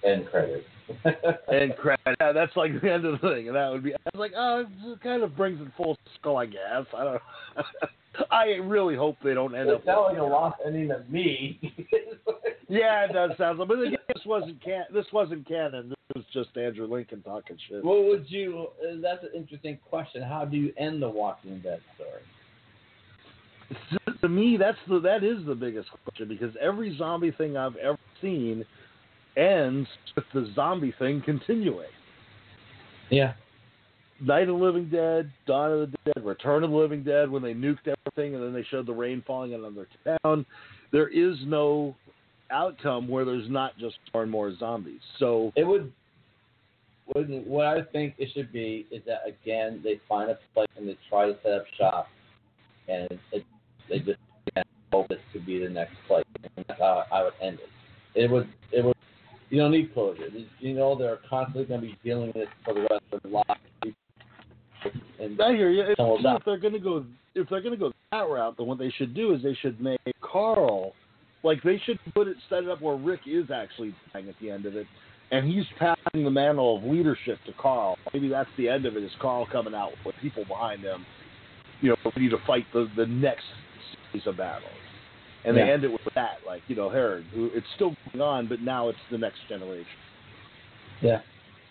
End 0.04 0.26
credit. 0.30 0.64
and 1.52 1.76
credit. 1.76 2.16
Yeah, 2.20 2.32
that's 2.32 2.56
like 2.56 2.80
the 2.80 2.90
end 2.90 3.04
of 3.04 3.20
the 3.20 3.28
thing, 3.28 3.48
and 3.48 3.56
that 3.56 3.70
would 3.70 3.82
be. 3.82 3.94
I 3.94 3.98
was 4.14 4.18
like, 4.20 4.32
oh, 4.36 4.64
it 4.92 5.00
kind 5.02 5.22
of 5.22 5.36
brings 5.36 5.60
it 5.60 5.68
full 5.76 5.98
circle, 6.16 6.36
I 6.36 6.46
guess. 6.46 6.86
I 6.96 7.04
don't. 7.04 7.22
I 8.30 8.44
really 8.62 8.96
hope 8.96 9.16
they 9.22 9.34
don't 9.34 9.54
end 9.54 9.68
It 9.68 9.74
up. 9.76 9.84
sounds 9.84 10.06
like 10.10 10.18
a 10.18 10.22
lost 10.22 10.60
ending 10.64 10.88
to 10.88 11.02
me. 11.10 11.74
Yeah, 12.70 13.06
it 13.06 13.14
does 13.14 13.30
sound. 13.38 13.56
But 13.66 13.78
again, 13.80 13.96
this 14.08 14.22
wasn't 14.26 14.62
can. 14.62 14.84
This 14.92 15.06
wasn't 15.10 15.48
canon. 15.48 15.88
This 15.88 15.96
was 16.16 16.24
just 16.34 16.54
Andrew 16.54 16.86
Lincoln 16.86 17.22
talking 17.22 17.56
shit. 17.66 17.82
what 17.82 18.04
would 18.04 18.26
you? 18.30 18.66
Uh, 18.82 18.96
that's 19.00 19.24
an 19.24 19.30
interesting 19.34 19.78
question. 19.88 20.22
How 20.22 20.44
do 20.44 20.58
you 20.58 20.74
end 20.76 21.00
the 21.00 21.08
Walking 21.08 21.60
Dead 21.60 21.80
story? 21.94 22.20
To 24.20 24.28
me, 24.28 24.56
that's 24.58 24.78
the 24.88 25.00
that 25.00 25.22
is 25.22 25.44
the 25.46 25.54
biggest 25.54 25.88
question 26.04 26.28
because 26.28 26.54
every 26.60 26.96
zombie 26.96 27.30
thing 27.32 27.56
I've 27.56 27.76
ever 27.76 27.98
seen 28.20 28.64
ends 29.36 29.88
with 30.16 30.24
the 30.34 30.50
zombie 30.54 30.94
thing 30.98 31.22
continuing. 31.24 31.86
Yeah. 33.10 33.34
Night 34.20 34.42
of 34.42 34.48
the 34.48 34.64
Living 34.64 34.88
Dead, 34.88 35.30
Dawn 35.46 35.70
of 35.72 35.90
the 35.92 35.98
Dead, 36.06 36.24
Return 36.24 36.64
of 36.64 36.70
the 36.70 36.76
Living 36.76 37.04
Dead, 37.04 37.30
when 37.30 37.42
they 37.42 37.54
nuked 37.54 37.86
everything 37.86 38.34
and 38.34 38.42
then 38.42 38.52
they 38.52 38.66
showed 38.68 38.86
the 38.86 38.92
rain 38.92 39.22
falling 39.24 39.54
on 39.54 39.60
another 39.60 39.86
town. 40.24 40.44
There 40.90 41.08
is 41.08 41.36
no 41.46 41.94
outcome 42.50 43.06
where 43.06 43.24
there's 43.24 43.48
not 43.48 43.78
just 43.78 43.96
more 44.12 44.22
and 44.22 44.30
more 44.30 44.54
zombies. 44.58 45.00
So 45.18 45.52
It 45.56 45.64
would. 45.64 45.92
What 47.14 47.64
I 47.66 47.82
think 47.90 48.16
it 48.18 48.28
should 48.34 48.52
be 48.52 48.86
is 48.90 49.02
that 49.06 49.20
again 49.26 49.80
they 49.82 49.98
find 50.06 50.30
a 50.30 50.38
place 50.52 50.68
and 50.76 50.86
they 50.86 50.98
try 51.08 51.26
to 51.26 51.38
set 51.42 51.52
up 51.52 51.64
shop, 51.78 52.08
and 52.86 53.10
it, 53.10 53.18
it, 53.32 53.44
they 53.88 53.98
just 53.98 54.18
hope 54.92 55.08
this 55.08 55.18
could 55.32 55.46
be 55.46 55.58
the 55.58 55.68
next 55.68 55.94
place. 56.06 56.24
And 56.42 56.64
that's 56.66 56.80
how 56.80 57.04
I 57.12 57.24
would 57.24 57.34
end 57.42 57.58
it. 57.60 58.20
It 58.20 58.30
would. 58.30 58.48
It 58.72 58.84
would. 58.84 58.96
You 59.50 59.58
don't 59.60 59.70
need 59.70 59.94
closure. 59.94 60.26
You 60.58 60.74
know 60.74 60.96
they're 60.96 61.20
constantly 61.28 61.64
going 61.64 61.80
to 61.80 61.86
be 61.86 61.98
dealing 62.04 62.32
with 62.34 62.48
for 62.64 62.74
the 62.74 62.80
rest 62.80 63.02
of 63.12 63.22
their 63.22 63.32
lives. 63.32 63.96
And 65.18 65.40
I 65.40 65.52
hear 65.52 65.70
you. 65.70 65.82
If, 65.82 65.96
if 65.98 66.44
they're 66.44 66.58
going 66.58 66.74
to 66.74 66.78
go, 66.78 67.04
if 67.34 67.48
they're 67.48 67.62
going 67.62 67.72
to 67.72 67.78
go 67.78 67.92
that 68.12 68.28
route, 68.28 68.56
then 68.58 68.66
what 68.66 68.78
they 68.78 68.92
should 68.96 69.14
do 69.14 69.32
is 69.34 69.42
they 69.42 69.56
should 69.60 69.80
make 69.80 70.00
Carl, 70.20 70.92
like 71.42 71.62
they 71.62 71.80
should 71.84 71.98
put 72.14 72.28
it 72.28 72.36
set 72.48 72.64
it 72.64 72.68
up 72.68 72.82
where 72.82 72.96
Rick 72.96 73.20
is 73.26 73.50
actually 73.50 73.94
dying 74.12 74.28
at 74.28 74.34
the 74.40 74.50
end 74.50 74.66
of 74.66 74.76
it, 74.76 74.86
and 75.30 75.46
he's 75.46 75.64
passing 75.78 76.24
the 76.24 76.30
mantle 76.30 76.76
of 76.76 76.84
leadership 76.84 77.38
to 77.46 77.52
Carl. 77.54 77.96
Maybe 78.12 78.28
that's 78.28 78.50
the 78.56 78.68
end 78.68 78.86
of 78.86 78.96
it. 78.96 79.02
Is 79.02 79.10
Carl 79.20 79.46
coming 79.50 79.74
out 79.74 79.92
with 80.04 80.14
people 80.20 80.44
behind 80.44 80.82
him, 80.82 81.06
you 81.80 81.90
know, 81.90 81.96
ready 82.04 82.28
to 82.28 82.38
fight 82.46 82.66
the 82.72 82.88
the 82.96 83.06
next 83.06 83.44
series 84.12 84.26
of 84.26 84.36
battles. 84.36 84.72
And 85.44 85.56
they 85.56 85.66
Yeah. 85.66 85.72
end 85.72 85.84
it 85.84 85.92
with 85.92 86.02
that, 86.14 86.38
like 86.46 86.62
you 86.68 86.76
know, 86.76 86.88
Herod. 86.88 87.24
who 87.32 87.50
It's 87.54 87.66
still 87.76 87.94
going 88.12 88.22
on, 88.22 88.46
but 88.48 88.60
now 88.60 88.88
it's 88.88 88.98
the 89.10 89.18
next 89.18 89.38
generation. 89.48 89.86
Yeah, 91.00 91.20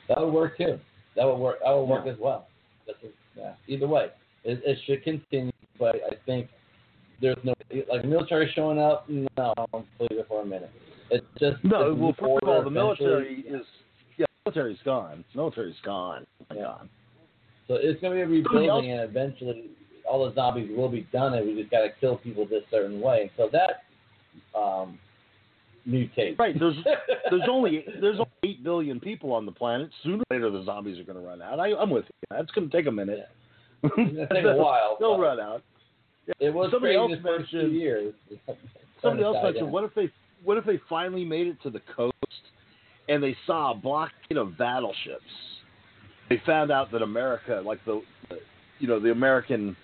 that 0.08 0.20
would 0.20 0.34
work 0.34 0.58
too. 0.58 0.80
That 1.16 1.26
would 1.26 1.38
work. 1.38 1.60
That 1.64 1.72
would 1.72 1.90
work 1.90 2.06
Yeah. 2.06 2.14
as 2.14 2.18
well. 2.18 2.48
That's 2.86 2.98
a, 3.04 3.08
yeah. 3.38 3.54
Either 3.68 3.88
way, 3.88 4.10
it, 4.44 4.62
it 4.66 4.80
should 4.86 5.04
continue. 5.04 5.52
But 5.78 5.98
I 6.10 6.16
think 6.26 6.50
there's 7.22 7.38
no 7.44 7.54
like 7.90 8.06
military 8.06 8.52
showing 8.56 8.80
up. 8.80 9.08
No, 9.10 9.54
I'm 9.74 9.86
leave 10.00 10.20
it 10.20 10.28
for 10.28 10.42
a 10.42 10.46
minute. 10.46 10.72
It's 11.10 11.26
just 11.40 11.64
No, 11.64 11.92
it's 11.92 12.00
well, 12.00 12.14
first 12.14 12.44
of 12.44 12.50
all, 12.50 12.64
the 12.64 12.70
military 12.70 13.42
is 13.42 13.62
oh 13.64 14.14
yeah, 14.18 14.26
military's 14.46 14.80
gone. 14.84 15.24
Military's 15.36 15.80
gone. 15.84 16.26
Yeah. 16.56 16.64
Gone. 16.64 16.90
So 17.68 17.76
it's 17.76 18.00
going 18.00 18.18
to 18.18 18.18
be 18.18 18.22
a 18.22 18.28
rebuilding, 18.28 18.92
and 18.92 19.02
eventually 19.02 19.66
all 20.10 20.28
the 20.28 20.34
zombies 20.36 20.70
will 20.76 20.90
be 20.90 21.08
done, 21.12 21.34
and 21.34 21.48
we 21.48 21.56
just 21.60 21.72
got 21.72 21.82
to 21.82 21.90
kill 22.00 22.18
people 22.18 22.46
this 22.46 22.64
certain 22.72 23.00
way. 23.02 23.32
So 23.38 23.50
that 23.52 23.84
um, 24.58 24.98
mutates. 25.88 26.38
Right. 26.40 26.58
There's 26.60 26.76
there's 27.30 27.42
only 27.50 27.86
there's 28.02 28.20
only 28.20 28.32
eight 28.44 28.64
billion 28.64 29.00
people 29.00 29.34
on 29.34 29.46
the 29.46 29.52
planet. 29.52 29.90
Sooner 30.04 30.24
or 30.30 30.36
later, 30.36 30.50
the 30.50 30.64
zombies 30.66 31.00
are 31.00 31.04
going 31.04 31.20
to 31.20 31.28
run 31.28 31.42
out. 31.42 31.60
I, 31.60 31.74
I'm 31.74 31.90
with 31.90 32.06
you. 32.06 32.36
That's 32.38 32.52
going 32.52 32.70
to 32.70 32.76
take 32.78 32.88
a 32.88 32.92
minute. 32.92 33.28
It's 33.84 33.96
gonna 33.96 34.28
take 34.30 34.44
a 34.46 34.56
while. 34.58 34.98
They'll 35.00 35.20
run 35.20 35.40
out. 35.40 35.64
It 36.40 36.54
was 36.54 36.72
Somebody 36.72 36.96
else 36.96 37.12
the 37.12 37.22
first 37.22 37.50
few 37.50 37.60
mentioned- 37.60 37.80
years. 37.80 38.14
Somebody 39.02 39.24
else 39.24 39.38
mentioned, 39.44 39.66
down. 39.66 39.72
what 39.72 39.84
if 39.84 39.94
they 39.94 40.12
what 40.44 40.58
if 40.58 40.66
they 40.66 40.80
finally 40.90 41.24
made 41.26 41.48
it 41.48 41.58
to 41.64 41.70
the 41.70 41.82
coast 41.96 42.14
and 43.10 43.22
they 43.24 43.36
saw 43.46 43.72
a 43.72 43.76
blockade 43.76 44.38
of 44.38 44.58
battleships? 44.58 45.24
They 46.30 46.42
found 46.46 46.72
out 46.72 46.92
that 46.92 47.02
America, 47.02 47.62
like 47.66 47.80
the 47.86 48.02
you 48.80 48.88
know 48.88 49.00
the 49.00 49.12
American 49.12 49.76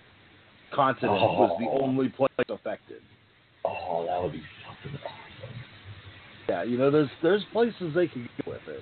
continent, 0.73 1.13
was 1.21 1.55
the 1.59 1.65
Oh. 1.67 1.81
only 1.83 2.09
place 2.09 2.29
affected. 2.49 3.01
Oh, 3.65 4.05
that 4.05 4.21
would 4.21 4.31
be 4.33 4.43
fucking 4.65 4.99
awesome. 5.05 5.55
Yeah, 6.49 6.63
you 6.63 6.77
know, 6.77 6.91
there's 6.91 7.09
there's 7.21 7.43
places 7.51 7.93
they 7.95 8.07
can 8.07 8.29
get 8.37 8.45
with 8.47 8.67
it. 8.67 8.81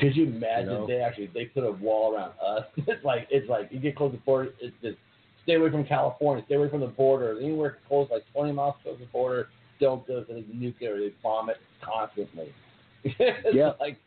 Could 0.00 0.16
you 0.16 0.24
imagine 0.24 0.70
You 0.72 0.78
know? 0.78 0.86
they 0.86 1.00
actually 1.00 1.26
they 1.28 1.44
put 1.46 1.64
a 1.64 1.70
wall 1.72 2.14
around 2.14 2.32
us? 2.44 2.64
It's 2.88 3.04
like 3.04 3.28
it's 3.30 3.48
like 3.48 3.68
you 3.70 3.78
get 3.78 3.96
close 3.96 4.10
to 4.12 4.16
the 4.16 4.22
border, 4.22 4.50
it's 4.60 4.74
just 4.82 4.96
stay 5.42 5.54
away 5.54 5.70
from 5.70 5.84
California, 5.84 6.42
stay 6.46 6.54
away 6.56 6.68
from 6.70 6.80
the 6.80 6.86
border. 6.88 7.38
Anywhere 7.40 7.78
close, 7.86 8.08
like 8.10 8.24
twenty 8.32 8.52
miles 8.52 8.74
close 8.82 8.96
to 8.98 9.04
the 9.04 9.10
border, 9.10 9.48
don't 9.80 10.06
go 10.06 10.22
to 10.24 10.34
the 10.34 10.44
nuclear. 10.52 10.98
They 10.98 11.12
bomb 11.22 11.50
it 11.50 11.58
constantly. 11.82 12.52
it's 13.04 13.54
Yeah. 13.54 13.72
like 13.78 13.98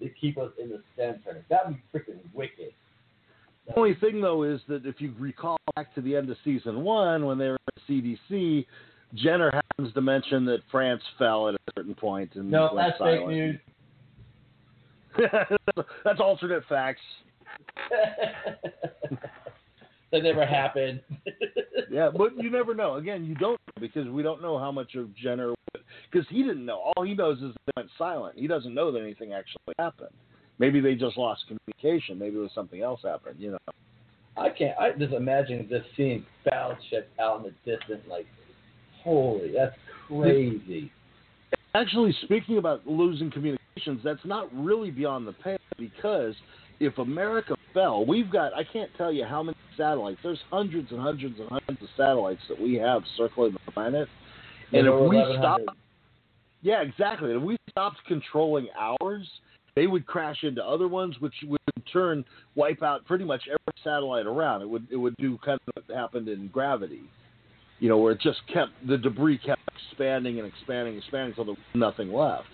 they 0.00 0.12
keep 0.20 0.36
us 0.38 0.50
in 0.62 0.68
the 0.68 0.82
center. 0.96 1.44
That'd 1.48 1.74
be 1.76 1.98
freaking 1.98 2.18
wicked. 2.34 2.72
The 3.66 3.76
only 3.76 3.94
thing 3.94 4.20
though 4.20 4.42
is 4.42 4.60
that 4.68 4.84
if 4.86 5.00
you 5.00 5.14
recall 5.18 5.58
back 5.76 5.94
to 5.94 6.00
the 6.00 6.16
end 6.16 6.30
of 6.30 6.36
season 6.44 6.82
one 6.82 7.26
when 7.26 7.38
they 7.38 7.48
were 7.48 7.58
at 7.68 7.82
CDC, 7.88 8.66
Jenner 9.14 9.50
happens 9.52 9.94
to 9.94 10.00
mention 10.00 10.44
that 10.46 10.60
France 10.70 11.02
fell 11.18 11.48
at 11.48 11.54
a 11.54 11.58
certain 11.76 11.94
point 11.94 12.34
and 12.34 12.50
No, 12.50 12.74
that's 12.74 12.98
fake 12.98 13.20
silent. 13.20 13.28
news. 13.28 13.58
that's 16.04 16.20
alternate 16.20 16.64
facts. 16.68 17.00
that 20.12 20.22
never 20.22 20.46
happened. 20.46 21.00
Yeah, 21.90 22.08
but 22.16 22.38
you 22.38 22.48
never 22.48 22.74
know. 22.74 22.94
Again, 22.94 23.22
you 23.26 23.34
don't 23.34 23.60
know 23.66 23.80
because 23.80 24.08
we 24.08 24.22
don't 24.22 24.40
know 24.40 24.58
how 24.58 24.72
much 24.72 24.94
of 24.94 25.14
Jenner 25.14 25.52
because 26.10 26.26
he 26.30 26.42
didn't 26.42 26.64
know. 26.64 26.78
All 26.96 27.02
he 27.02 27.12
knows 27.12 27.36
is 27.42 27.52
they 27.66 27.72
went 27.76 27.90
silent. 27.98 28.38
He 28.38 28.46
doesn't 28.46 28.72
know 28.72 28.90
that 28.92 29.02
anything 29.02 29.34
actually 29.34 29.74
happened. 29.78 30.14
Maybe 30.62 30.78
they 30.78 30.94
just 30.94 31.18
lost 31.18 31.42
communication. 31.48 32.20
Maybe 32.20 32.36
it 32.36 32.38
was 32.38 32.52
something 32.54 32.82
else 32.82 33.00
happened. 33.02 33.34
You 33.40 33.50
know. 33.50 33.58
I 34.36 34.48
can't. 34.48 34.78
I 34.78 34.92
just 34.92 35.12
imagine 35.12 35.66
just 35.68 35.86
seeing 35.96 36.24
battleships 36.44 37.08
out 37.18 37.38
in 37.38 37.42
the 37.42 37.76
distance, 37.76 38.00
like, 38.08 38.26
holy, 39.02 39.50
that's 39.52 39.74
crazy. 40.06 40.92
Actually, 41.74 42.14
speaking 42.22 42.58
about 42.58 42.86
losing 42.86 43.28
communications, 43.28 44.02
that's 44.04 44.24
not 44.24 44.46
really 44.54 44.92
beyond 44.92 45.26
the 45.26 45.32
pale 45.32 45.58
because 45.76 46.36
if 46.78 46.96
America 46.98 47.56
fell, 47.74 48.06
we've 48.06 48.30
got 48.30 48.54
I 48.54 48.62
can't 48.62 48.90
tell 48.96 49.12
you 49.12 49.24
how 49.24 49.42
many 49.42 49.56
satellites. 49.76 50.20
There's 50.22 50.38
hundreds 50.48 50.92
and 50.92 51.00
hundreds 51.00 51.40
and 51.40 51.48
hundreds 51.48 51.82
of 51.82 51.88
satellites 51.96 52.42
that 52.48 52.60
we 52.60 52.74
have 52.74 53.02
circling 53.16 53.56
the 53.66 53.72
planet. 53.72 54.06
And 54.72 54.86
if 54.86 54.94
we 54.94 55.16
1100. 55.16 55.38
stop 55.40 55.76
Yeah, 56.62 56.82
exactly. 56.82 57.32
If 57.32 57.42
we 57.42 57.56
stopped 57.68 57.98
controlling 58.06 58.68
ours, 58.78 59.26
they 59.74 59.86
would 59.86 60.06
crash 60.06 60.42
into 60.42 60.62
other 60.64 60.88
ones, 60.88 61.16
which 61.20 61.34
would 61.46 61.60
in 61.76 61.82
turn 61.92 62.24
wipe 62.54 62.82
out 62.82 63.04
pretty 63.06 63.24
much 63.24 63.42
every 63.48 63.82
satellite 63.82 64.26
around. 64.26 64.62
It 64.62 64.68
would 64.68 64.86
it 64.90 64.96
would 64.96 65.16
do 65.16 65.38
kind 65.44 65.58
of 65.68 65.82
what 65.86 65.96
happened 65.96 66.28
in 66.28 66.48
gravity, 66.48 67.02
you 67.80 67.88
know, 67.88 67.98
where 67.98 68.12
it 68.12 68.20
just 68.20 68.40
kept 68.52 68.72
the 68.86 68.98
debris 68.98 69.38
kept 69.38 69.62
expanding 69.90 70.38
and 70.38 70.46
expanding 70.46 70.94
and 70.94 71.02
expanding 71.02 71.30
until 71.30 71.44
there 71.44 71.54
was 71.54 71.74
nothing 71.74 72.12
left. 72.12 72.48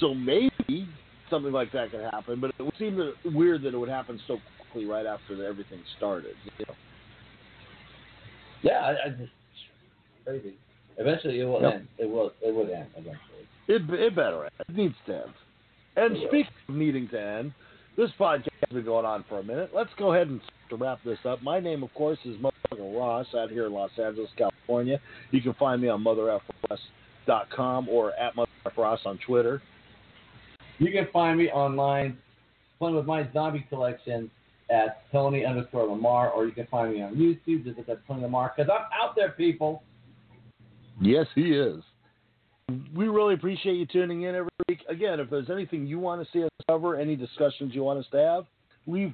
So 0.00 0.14
maybe 0.14 0.88
something 1.30 1.52
like 1.52 1.72
that 1.72 1.90
could 1.90 2.04
happen, 2.12 2.40
but 2.40 2.50
it 2.58 2.62
would 2.62 2.74
seem 2.78 2.96
that- 2.96 3.14
weird 3.34 3.62
that 3.62 3.74
it 3.74 3.78
would 3.78 3.88
happen 3.88 4.20
so 4.26 4.38
quickly 4.58 4.86
right 4.88 5.06
after 5.06 5.44
everything 5.46 5.80
started. 5.96 6.34
You 6.58 6.66
know? 6.68 6.74
Yeah, 8.62 8.78
I, 8.80 8.90
I 9.06 9.10
just 9.10 9.30
crazy. 10.24 10.54
Eventually, 10.96 11.40
it 11.40 11.44
will 11.44 11.60
Yep. 11.60 11.74
end. 11.74 11.88
It 11.98 12.08
will. 12.08 12.32
It 12.40 12.54
would 12.54 12.70
end 12.70 12.86
eventually. 12.96 13.18
It, 13.66 13.82
it 13.90 14.14
better 14.14 14.44
end. 14.44 14.52
It 14.68 14.76
needs 14.76 14.94
to 15.06 15.14
end. 15.14 15.34
And 15.96 16.16
speaking 16.28 16.52
of 16.68 16.74
needing 16.74 17.08
to 17.08 17.20
end, 17.20 17.52
this 17.96 18.10
podcast 18.18 18.48
has 18.60 18.74
been 18.74 18.84
going 18.84 19.06
on 19.06 19.24
for 19.28 19.38
a 19.38 19.44
minute. 19.44 19.70
Let's 19.74 19.90
go 19.98 20.12
ahead 20.12 20.28
and 20.28 20.40
to 20.70 20.76
wrap 20.76 20.98
this 21.04 21.18
up. 21.24 21.42
My 21.42 21.60
name, 21.60 21.82
of 21.82 21.92
course, 21.94 22.18
is 22.24 22.36
Motherfucking 22.38 22.98
Ross 22.98 23.26
out 23.36 23.50
here 23.50 23.66
in 23.66 23.72
Los 23.72 23.90
Angeles, 24.02 24.30
California. 24.36 25.00
You 25.30 25.40
can 25.40 25.54
find 25.54 25.80
me 25.80 25.88
on 25.88 26.02
motherfross.com 26.02 27.88
or 27.88 28.12
at 28.14 28.34
motherfross 28.34 28.98
on 29.06 29.18
Twitter. 29.24 29.62
You 30.78 30.90
can 30.90 31.06
find 31.12 31.38
me 31.38 31.50
online 31.50 32.18
playing 32.78 32.96
with 32.96 33.06
my 33.06 33.30
zombie 33.32 33.64
collection 33.68 34.30
at 34.70 35.10
Tony 35.12 35.44
underscore 35.44 35.86
Lamar, 35.86 36.30
or 36.30 36.46
you 36.46 36.52
can 36.52 36.66
find 36.66 36.92
me 36.92 37.02
on 37.02 37.14
YouTube. 37.14 37.64
Just 37.64 37.78
look 37.78 37.88
at 37.88 38.04
Tony 38.06 38.22
Lamar 38.22 38.52
because 38.56 38.70
I'm 38.72 38.86
out 38.92 39.14
there, 39.14 39.30
people. 39.30 39.82
Yes, 41.00 41.26
he 41.34 41.52
is. 41.52 41.82
We 42.68 43.08
really 43.08 43.34
appreciate 43.34 43.74
you 43.74 43.86
tuning 43.86 44.22
in 44.22 44.34
every 44.34 44.50
week. 44.68 44.80
Again, 44.88 45.20
if 45.20 45.28
there's 45.28 45.50
anything 45.50 45.86
you 45.86 45.98
want 45.98 46.24
to 46.24 46.32
see 46.32 46.44
us 46.44 46.50
cover, 46.68 46.96
any 46.96 47.16
discussions 47.16 47.74
you 47.74 47.84
want 47.84 47.98
us 47.98 48.06
to 48.12 48.18
have, 48.18 48.44
leave 48.86 49.12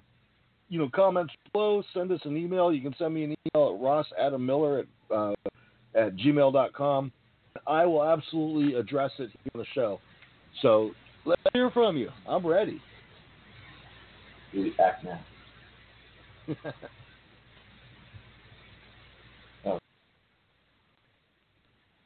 you 0.69 0.79
know 0.79 0.89
comments 0.95 1.33
below. 1.53 1.83
Send 1.93 2.13
us 2.13 2.21
an 2.25 2.37
email. 2.37 2.73
You 2.73 2.81
can 2.81 2.95
send 2.97 3.13
me 3.13 3.25
an 3.25 3.35
email 3.55 3.75
at 3.75 4.21
rosadammiller 4.21 4.85
at 4.85 5.15
uh, 5.15 5.35
at 5.95 6.17
gmail.com. 6.17 7.13
I 7.67 7.85
will 7.85 8.05
absolutely 8.05 8.79
address 8.79 9.11
it 9.19 9.31
here 9.31 9.51
on 9.55 9.61
the 9.61 9.67
show. 9.75 10.01
So 10.63 10.93
let's 11.25 11.43
hear 11.53 11.71
from 11.71 11.97
you. 11.97 12.11
I'm 12.29 12.47
ready. 12.47 12.81
Do 14.53 14.71
act 14.79 15.05
now? 15.05 15.21